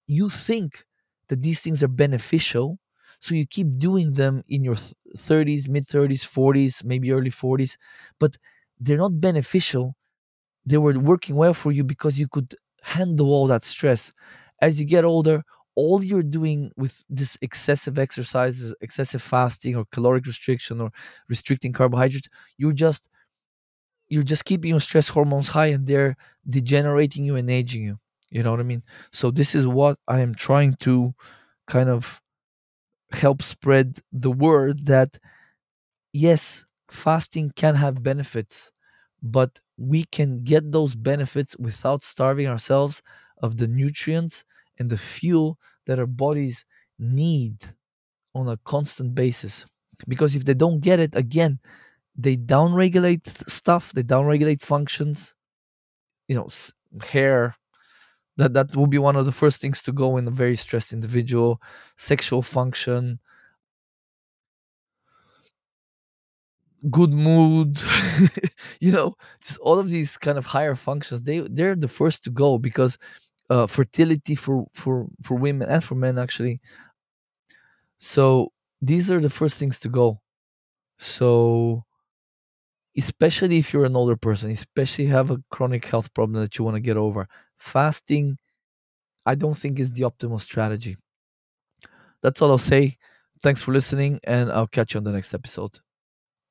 you 0.08 0.30
think 0.30 0.86
that 1.28 1.42
these 1.42 1.60
things 1.62 1.82
are 1.84 1.88
beneficial 1.88 2.78
so 3.20 3.36
you 3.36 3.46
keep 3.46 3.78
doing 3.78 4.12
them 4.14 4.44
in 4.50 4.64
your 4.64 4.78
30s, 5.16 5.70
mid 5.70 5.88
30s, 5.88 6.24
40s, 6.24 6.84
maybe 6.84 7.12
early 7.12 7.30
40s, 7.30 7.78
but 8.20 8.38
they're 8.80 8.98
not 8.98 9.22
beneficial. 9.22 9.96
They 10.66 10.78
were 10.78 10.98
working 11.00 11.36
well 11.36 11.54
for 11.54 11.72
you 11.72 11.84
because 11.84 12.20
you 12.20 12.28
could 12.28 12.56
handle 12.84 13.30
all 13.30 13.48
that 13.48 13.64
stress. 13.64 14.12
As 14.62 14.80
you 14.80 14.86
get 14.88 15.06
older, 15.06 15.44
all 15.76 16.04
you're 16.04 16.24
doing 16.24 16.72
with 16.78 17.04
this 17.10 17.38
excessive 17.42 17.98
exercise, 18.00 18.64
excessive 18.82 19.22
fasting 19.22 19.76
or 19.76 19.86
caloric 19.92 20.26
restriction 20.26 20.82
or 20.82 20.92
restricting 21.30 21.74
carbohydrates, 21.74 22.30
you're 22.58 22.74
just 22.74 23.10
you're 24.10 24.24
just 24.24 24.46
keeping 24.46 24.70
your 24.72 24.80
stress 24.80 25.10
hormones 25.10 25.48
high 25.48 25.68
and 25.68 25.88
they're 25.88 26.16
degenerating 26.50 27.24
you 27.24 27.36
and 27.36 27.50
aging 27.50 27.84
you. 27.84 27.98
You 28.30 28.44
know 28.44 28.52
what 28.52 28.60
I 28.60 28.64
mean? 28.64 28.84
So 29.12 29.32
this 29.32 29.56
is 29.56 29.68
what 29.68 29.98
I 30.08 30.20
am 30.20 30.36
trying 30.36 30.76
to 30.82 31.14
kind 31.70 31.90
of 31.90 32.22
help 33.12 33.42
spread 33.42 34.00
the 34.12 34.32
word 34.32 34.86
that 34.88 35.20
yes, 36.14 36.66
fasting 36.90 37.52
can 37.56 37.76
have 37.76 38.04
benefits, 38.04 38.72
but 39.24 39.60
we 39.78 40.06
can 40.06 40.44
get 40.44 40.72
those 40.72 40.96
benefits 40.96 41.58
without 41.58 42.04
starving 42.04 42.48
ourselves 42.48 43.02
of 43.42 43.58
the 43.58 43.68
nutrients 43.68 44.44
and 44.82 44.92
the 44.92 44.98
fuel 44.98 45.60
that 45.88 46.00
our 46.00 46.08
bodies 46.08 46.66
need 47.00 47.58
on 48.36 48.50
a 48.50 48.58
constant 48.66 49.16
basis. 49.16 49.66
Because 50.08 50.36
if 50.36 50.46
they 50.46 50.56
don't 50.56 50.82
get 50.82 51.00
it, 51.00 51.16
again, 51.16 51.60
they 52.18 52.38
downregulate 52.38 53.28
stuff, 53.50 53.94
they 53.94 54.04
downregulate 54.04 54.62
functions, 54.62 55.36
you 56.28 56.36
know, 56.36 56.50
hair, 57.04 57.56
that 58.38 58.54
that 58.54 58.76
will 58.76 58.88
be 58.88 58.98
one 58.98 59.16
of 59.16 59.26
the 59.26 59.32
first 59.32 59.62
things 59.62 59.82
to 59.84 59.92
go 59.92 60.18
in 60.18 60.28
a 60.28 60.32
very 60.32 60.56
stressed 60.56 60.94
individual. 60.94 61.62
Sexual 61.98 62.42
function. 62.44 63.20
Good 66.90 67.14
mood. 67.14 67.80
You 68.80 68.92
know 68.92 69.16
just 69.42 69.60
all 69.60 69.78
of 69.80 69.90
these 69.92 70.18
kind 70.18 70.38
of 70.40 70.46
higher 70.46 70.74
functions 70.76 71.22
they 71.22 71.42
they're 71.42 71.76
the 71.76 71.88
first 71.88 72.24
to 72.24 72.32
go 72.32 72.58
because 72.58 72.98
uh, 73.52 73.68
fertility 73.68 74.36
for 74.36 74.68
for 74.76 75.08
for 75.24 75.36
women 75.38 75.70
and 75.70 75.84
for 75.84 75.96
men 75.96 76.20
actually. 76.20 76.62
So 78.00 78.52
these 78.82 79.10
are 79.12 79.20
the 79.20 79.30
first 79.30 79.58
things 79.58 79.80
to 79.80 79.90
go. 79.90 80.22
So 81.00 81.86
especially 82.98 83.58
if 83.58 83.72
you're 83.72 83.86
an 83.86 83.96
older 83.96 84.16
person 84.18 84.52
especially 84.52 85.06
have 85.06 85.30
a 85.32 85.42
chronic 85.50 85.86
health 85.86 86.14
problem 86.14 86.42
that 86.42 86.58
you 86.58 86.66
want 86.66 86.76
to 86.76 86.82
get 86.82 86.98
over 86.98 87.28
fasting 87.58 88.38
i 89.26 89.36
don't 89.36 89.58
think 89.58 89.80
is 89.80 89.92
the 89.94 90.04
optimal 90.04 90.42
strategy. 90.42 90.98
That's 92.22 92.42
all 92.42 92.52
i'll 92.52 92.58
say. 92.58 92.98
Thanks 93.42 93.62
for 93.62 93.72
listening 93.74 94.20
and 94.24 94.52
i'll 94.52 94.68
catch 94.68 94.94
you 94.94 95.00
on 95.00 95.04
the 95.04 95.12
next 95.12 95.34
episode 95.34 95.80